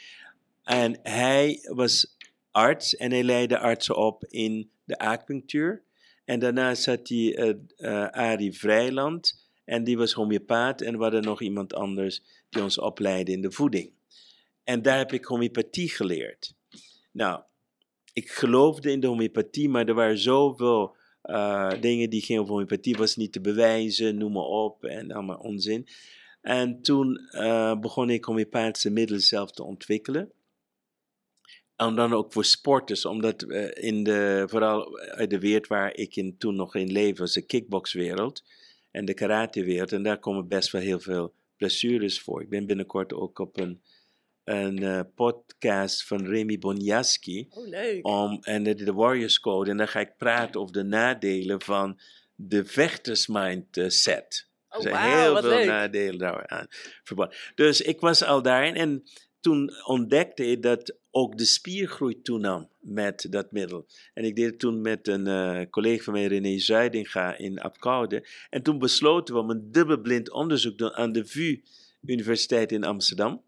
[0.63, 2.17] En hij was
[2.51, 5.83] arts en hij leidde artsen op in de acupunctuur.
[6.25, 7.37] En daarna zat hij
[7.77, 12.79] eh, Arie Vrijland en die was homeopaat en we hadden nog iemand anders die ons
[12.79, 13.93] opleidde in de voeding.
[14.65, 16.55] En daar heb ik homeopathie geleerd.
[17.13, 17.43] Nou,
[18.13, 22.97] ik geloofde in de homeopathie, maar er waren zoveel eh, dingen die gingen over homeopathie,
[22.97, 25.87] was niet te bewijzen, noem maar op, en allemaal onzin.
[26.41, 30.33] En toen eh, begon ik homeopathische middelen zelf te ontwikkelen.
[31.77, 36.17] En dan ook voor sporters, omdat eh, in de, vooral uit de wereld waar ik
[36.17, 38.43] in, toen nog in leefde, was de kickboxwereld
[38.97, 39.93] en de karatewereld.
[39.93, 42.43] En daar komen best wel heel veel blessures voor.
[42.43, 43.83] Ik ben binnenkort ook op een,
[44.45, 48.07] een eh, podcast van Remy Bonjaski Oh, leuk.
[48.07, 49.71] om, en de, de Warriors Code.
[49.71, 52.01] En dan ga ik praten over de nadelen van
[52.35, 54.49] de vechtersmindset.
[54.69, 55.67] Oh, er zijn heel veel leuk.
[55.67, 56.67] nadelen daaraan
[57.03, 57.37] verbonden.
[57.55, 59.03] Dus ik was al daarin en
[59.47, 63.87] toen ontdekte ik dat ook de spiergroei toenam met dat middel.
[64.15, 68.27] En ik deed het toen met een eh, collega van mij, René Zuidinga, in Apkoude.
[68.51, 71.63] En toen besloten we om een dubbelblind onderzoek te doen aan de VU
[72.07, 73.43] Universiteit in Amsterdam.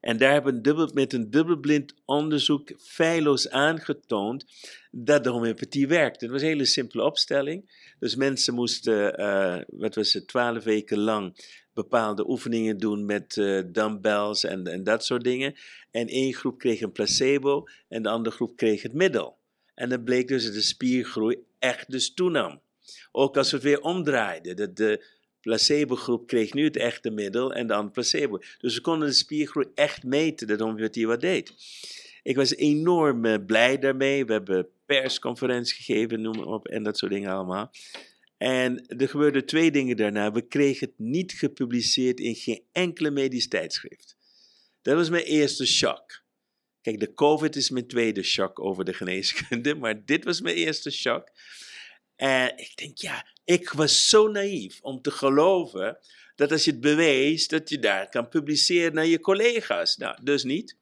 [0.00, 4.44] En daar hebben we met een dubbelblind onderzoek feilloos aangetoond
[4.90, 6.20] dat de homeopathie werkt.
[6.20, 7.92] Het was een hele simpele opstelling.
[7.98, 11.36] Dus mensen moesten, eh, wat was het, twaalf weken lang
[11.74, 15.54] bepaalde oefeningen doen met eh, dumbbells en, en dat soort dingen.
[15.90, 19.36] En één groep kreeg een placebo en de andere groep kreeg het middel.
[19.74, 22.60] En dan bleek dus dat de spiergroei echt dus toenam.
[23.12, 24.56] Ook als we het weer omdraaiden.
[24.56, 25.04] Dat de
[25.40, 28.38] placebo-groep kreeg nu het echte middel en andere placebo.
[28.58, 31.52] Dus we konden de spiergroei echt meten dat homeopathie wat deed.
[32.22, 34.24] Ik was enorm eh, blij daarmee.
[34.24, 37.70] We hebben persconferentie gegeven, noem op, en dat soort dingen allemaal.
[38.44, 40.32] En er gebeurden twee dingen daarna.
[40.32, 44.16] We kregen het niet gepubliceerd in geen enkele medisch tijdschrift.
[44.82, 46.22] Dat was mijn eerste shock.
[46.80, 50.90] Kijk, de COVID is mijn tweede shock over de geneeskunde, maar dit was mijn eerste
[50.90, 51.28] shock.
[52.16, 55.98] En ik denk, ja, ik was zo naïef om te geloven
[56.34, 59.96] dat als je het bewees, dat je daar kan publiceren naar je collega's.
[59.96, 60.76] Nou, dus niet.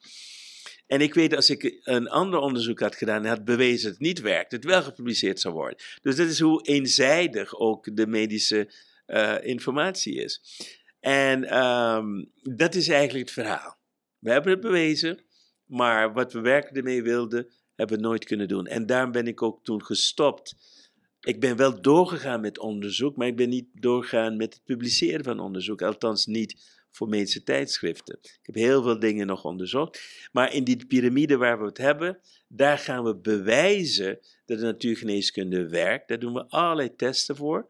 [0.92, 4.00] En ik weet, als ik een ander onderzoek had gedaan en had bewezen dat het
[4.00, 5.78] niet werkt, het wel gepubliceerd zou worden.
[6.02, 8.72] Dus dat is hoe eenzijdig ook de medische
[9.06, 10.42] eh, informatie is.
[11.00, 13.76] En ehm, dat is eigenlijk het verhaal.
[14.18, 15.24] We hebben het bewezen,
[15.66, 18.66] maar wat we werkelijk ermee wilden, hebben we nooit kunnen doen.
[18.66, 20.56] En daarom ben ik ook toen gestopt.
[21.20, 25.40] Ik ben wel doorgegaan met onderzoek, maar ik ben niet doorgegaan met het publiceren van
[25.40, 25.82] onderzoek.
[25.82, 28.18] Althans niet voor medische tijdschriften.
[28.22, 30.00] Ik heb heel veel dingen nog onderzocht.
[30.32, 35.68] Maar in die piramide waar we het hebben, daar gaan we bewijzen dat de natuurgeneeskunde
[35.68, 36.08] werkt.
[36.08, 37.68] Daar doen we allerlei testen voor.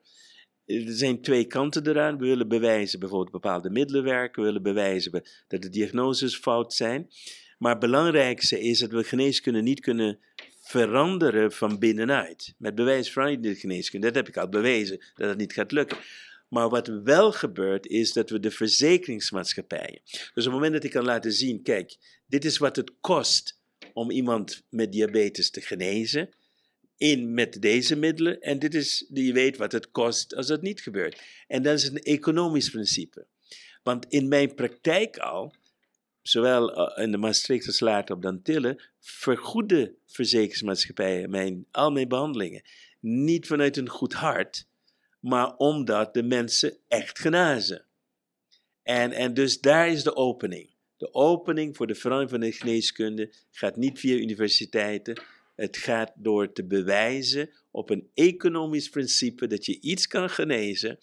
[0.66, 2.18] Er zijn twee kanten eraan.
[2.18, 4.40] We willen bewijzen bijvoorbeeld bepaalde middelen werken.
[4.42, 7.10] We willen bewijzen dat de diagnoses fout zijn.
[7.58, 10.18] Maar het belangrijkste is dat we geneeskunde niet kunnen
[10.60, 12.54] veranderen van binnenuit.
[12.58, 14.06] Met bewijsvrijheid geneeskunde.
[14.06, 15.98] Dat heb ik al bewezen dat het niet gaat lukken.
[16.52, 20.00] Maar wat wel gebeurt, is dat we de verzekeringsmaatschappijen.
[20.04, 21.96] Dus op het moment dat ik kan laten zien: kijk,
[22.26, 23.60] dit is wat het kost
[23.92, 26.28] om iemand met diabetes te genezen.
[26.96, 28.40] In met deze middelen.
[28.40, 31.22] En dit is, je weet wat het kost als dat niet gebeurt.
[31.46, 33.26] En dat is een economisch principe.
[33.82, 35.54] Want in mijn praktijk al,
[36.22, 42.62] zowel eh, in de Maastricht als later op Dantille, vergoeden verzekeringsmaatschappijen mijn, al mijn behandelingen.
[43.00, 44.66] Niet vanuit een goed hart,
[45.22, 47.84] maar omdat de mensen echt genazen.
[48.82, 50.70] En, en dus daar is de opening.
[50.96, 55.22] De opening voor de verandering van de geneeskunde gaat niet via universiteiten.
[55.56, 60.98] Het gaat door te bewijzen op een economisch principe dat je iets kan genezen.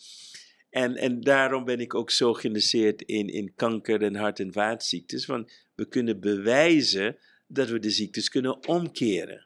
[0.70, 5.26] En, en daarom ben ik ook zo geïnteresseerd in, in kanker en hart- en vaatziektes.
[5.26, 7.18] Want we kunnen bewijzen
[7.48, 9.46] dat we de ziektes kunnen omkeren.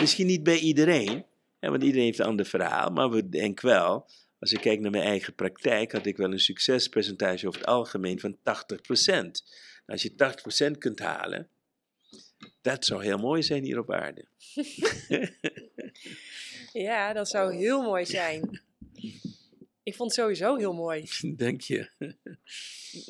[0.00, 1.24] Misschien niet bij iedereen,
[1.70, 5.04] want iedereen heeft een ander verhaal, maar we denken wel, als ik kijk naar mijn
[5.04, 8.38] eigen praktijk, had ik wel een succespercentage over het algemeen van 80%.
[8.44, 9.32] Nou,
[9.86, 11.50] als je 80% kunt halen,
[12.60, 14.28] dat zou heel mooi zijn hier op aarde.
[16.86, 18.62] ja, dat zou heel mooi zijn.
[19.82, 21.08] Ik vond het sowieso heel mooi.
[21.36, 21.90] Dank je.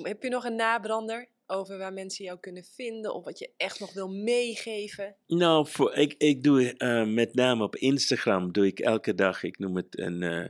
[0.02, 3.80] Heb je nog een nabrander over waar mensen jou kunnen vinden of wat je echt
[3.80, 5.16] nog wil meegeven?
[5.26, 9.58] Nou, voor, ik, ik doe uh, met name op Instagram doe ik elke dag, ik
[9.58, 10.46] noem het een, uh,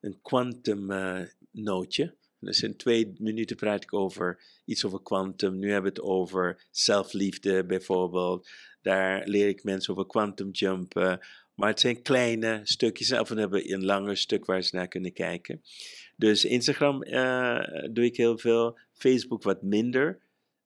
[0.00, 1.20] een quantum uh,
[1.50, 2.16] nootje.
[2.40, 5.58] Dus in twee minuten praat ik over iets over quantum.
[5.58, 8.48] Nu hebben we het over zelfliefde bijvoorbeeld.
[8.82, 11.26] Daar leer ik mensen over quantum jumpen.
[11.54, 13.12] Maar het zijn kleine stukjes.
[13.12, 15.62] Of we hebben een langer stuk waar ze naar kunnen kijken.
[16.16, 17.04] Dus Instagram
[17.92, 18.78] doe ik heel veel.
[18.92, 20.18] Facebook wat minder.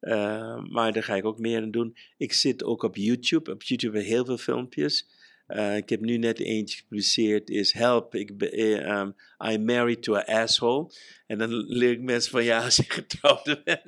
[0.02, 1.96] Uh, maar daar ga ik ook meer aan doen.
[2.16, 3.50] Ik zit ook op YouTube.
[3.50, 5.08] Op YouTube heb ik heel veel filmpjes.
[5.48, 10.24] Uh, ik heb nu net eentje gepubliceerd, is Help, ik um, I'm married to an
[10.24, 10.90] asshole.
[11.26, 13.84] En dan leer ik mensen van, ja, als je getrouwd bent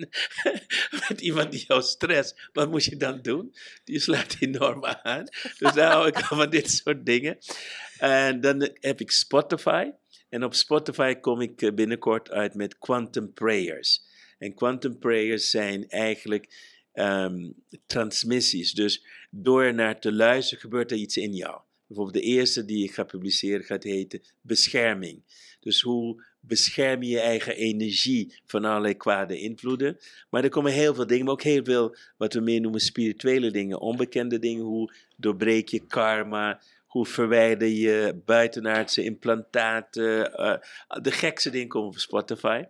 [1.09, 3.55] met iemand die jou stress, wat moet je dan doen?
[3.85, 5.25] Die sluit enorm aan.
[5.59, 7.39] Dus daar hou ik van dit soort dingen.
[7.99, 9.91] En dan heb ik Spotify.
[10.29, 14.05] En op Spotify kom ik eh, binnenkort uit met Quantum Prayers.
[14.39, 17.55] En Quantum Prayers zijn eigenlijk um,
[17.87, 18.73] transmissies.
[18.73, 21.61] Dus door naar te luisteren gebeurt er iets in jou.
[21.87, 25.23] Bijvoorbeeld de eerste die ik ga publiceren gaat heten bescherming.
[25.61, 29.99] Dus hoe bescherm je je eigen energie van allerlei kwade invloeden.
[30.31, 33.51] Maar er komen heel veel dingen, maar ook heel veel wat we meer noemen spirituele
[33.51, 34.65] dingen, onbekende dingen.
[34.65, 36.61] Hoe doorbreek je karma?
[36.87, 40.33] Hoe verwijder je buitenaardse implantaten?
[40.41, 40.57] Uh,
[41.03, 42.65] de gekste dingen komen op Spotify.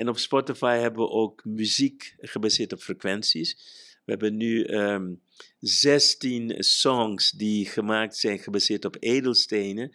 [0.00, 3.56] En op Spotify hebben we ook muziek gebaseerd op frequenties.
[4.04, 5.14] We hebben nu um, ehm,
[5.58, 9.92] 16 songs die gemaakt zijn gebaseerd op edelstenen,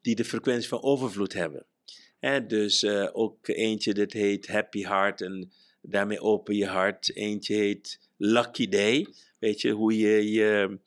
[0.00, 1.66] die de frequentie van overvloed hebben.
[2.18, 5.52] En dus uh, ook eentje dat heet Happy Heart en
[5.82, 7.16] daarmee open je hart.
[7.16, 9.06] Eentje heet Lucky Day,
[9.38, 10.78] weet je, hoe je je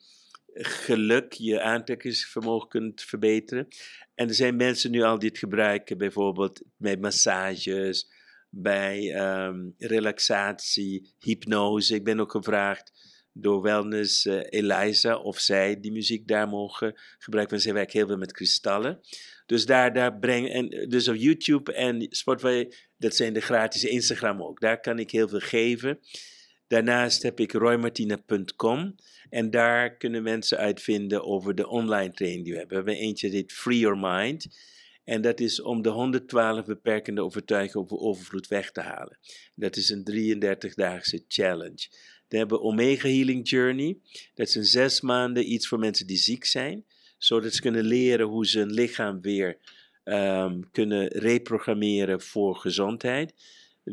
[0.54, 3.68] geluk, je aantrekkingsvermogen kunt verbeteren.
[4.14, 8.08] En er zijn mensen nu al die het gebruiken, bijvoorbeeld met massages,
[8.58, 9.14] bij
[9.46, 11.94] um, relaxatie, hypnose.
[11.94, 12.92] Ik ben ook gevraagd
[13.32, 17.54] door Wellness uh, Eliza of zij die muziek daar mogen gebruiken.
[17.54, 19.00] Want zij werken heel veel met kristallen.
[19.46, 24.42] Dus daar, daar breng en dus op YouTube en Spotify, dat zijn de gratis Instagram
[24.42, 24.60] ook.
[24.60, 25.98] Daar kan ik heel veel geven.
[26.66, 28.94] Daarnaast heb ik roymartina.com
[29.30, 32.84] en daar kunnen mensen uitvinden over de online training die we hebben.
[32.84, 34.46] We hebben eentje heet Free Your Mind.
[35.06, 39.18] En dat is om de 112 beperkende overtuigingen over overvloed weg te halen.
[39.54, 41.88] Dat is een 33-daagse challenge.
[42.28, 43.98] We hebben Omega Healing Journey.
[44.34, 46.84] Dat is een zes maanden iets voor mensen die ziek zijn.
[47.18, 49.58] Zodat ze kunnen leren hoe ze hun lichaam weer
[50.04, 53.34] um, kunnen reprogrammeren voor gezondheid.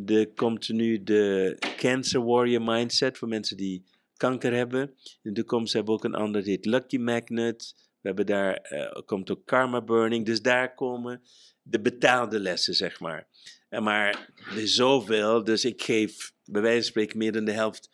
[0.06, 3.84] Er komt nu de Cancer Warrior Mindset voor mensen die
[4.18, 4.82] kanker hebben.
[4.82, 7.76] In de toekomst hebben we ook een ander, dit Lucky Magnet.
[8.04, 10.26] We hebben daar, uh, komt ook karma burning.
[10.26, 11.22] Dus daar komen
[11.62, 13.28] de betaalde lessen, zeg maar.
[13.70, 17.52] En maar er is zoveel, dus ik geef bij wijze van spreken meer dan de
[17.52, 17.90] helft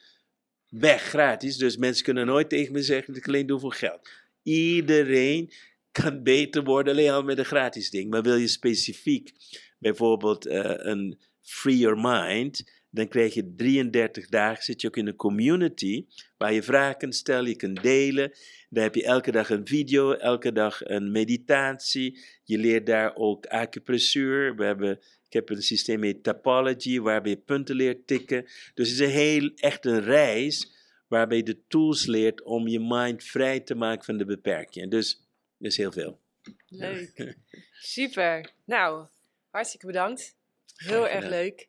[0.69, 1.57] weg, gratis.
[1.57, 4.10] Dus mensen kunnen nooit tegen me zeggen dat ik alleen doe voor geld.
[4.44, 5.52] Iedereen
[5.91, 8.10] kan beter worden alleen al met een gratis ding.
[8.10, 9.31] Maar wil je specifiek
[9.80, 15.07] bijvoorbeeld uh, een Free Your Mind dan krijg je 33 dagen, zit je ook in
[15.07, 16.06] een community
[16.38, 18.32] waar je vragen kunt stellen, je kunt delen.
[18.70, 22.20] Dan heb je elke dag een video, elke dag een meditatie.
[22.44, 24.56] Je leert daar ook acupressuur.
[24.56, 24.91] We hebben,
[25.26, 28.44] ik heb een systeem met Topology, waarbij je punten leert tikken.
[28.74, 32.80] Dus het is een heel, echt een reis waarbij je de tools leert om je
[32.80, 34.90] mind vrij te maken van de beperkingen.
[34.90, 35.22] Dus,
[35.57, 36.20] dus heel veel.
[36.68, 37.36] Leuk.
[37.72, 38.52] Super.
[38.66, 39.07] Nou,
[39.49, 40.36] hartstikke bedankt.
[40.76, 41.68] Heel erg leuk.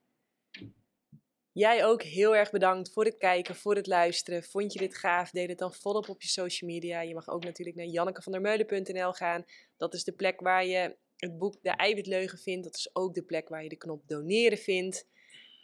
[1.61, 4.43] Jij ook heel erg bedankt voor het kijken, voor het luisteren.
[4.43, 5.31] Vond je dit gaaf?
[5.31, 7.01] Deel het dan volop op je social media.
[7.01, 9.45] Je mag ook natuurlijk naar jannekevandermeulen.nl gaan.
[9.77, 12.65] Dat is de plek waar je het boek De Eiwitleugen vindt.
[12.65, 15.07] Dat is ook de plek waar je de knop doneren vindt.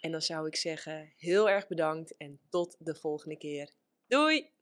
[0.00, 3.70] En dan zou ik zeggen, heel erg bedankt en tot de volgende keer.
[4.06, 4.55] Doei!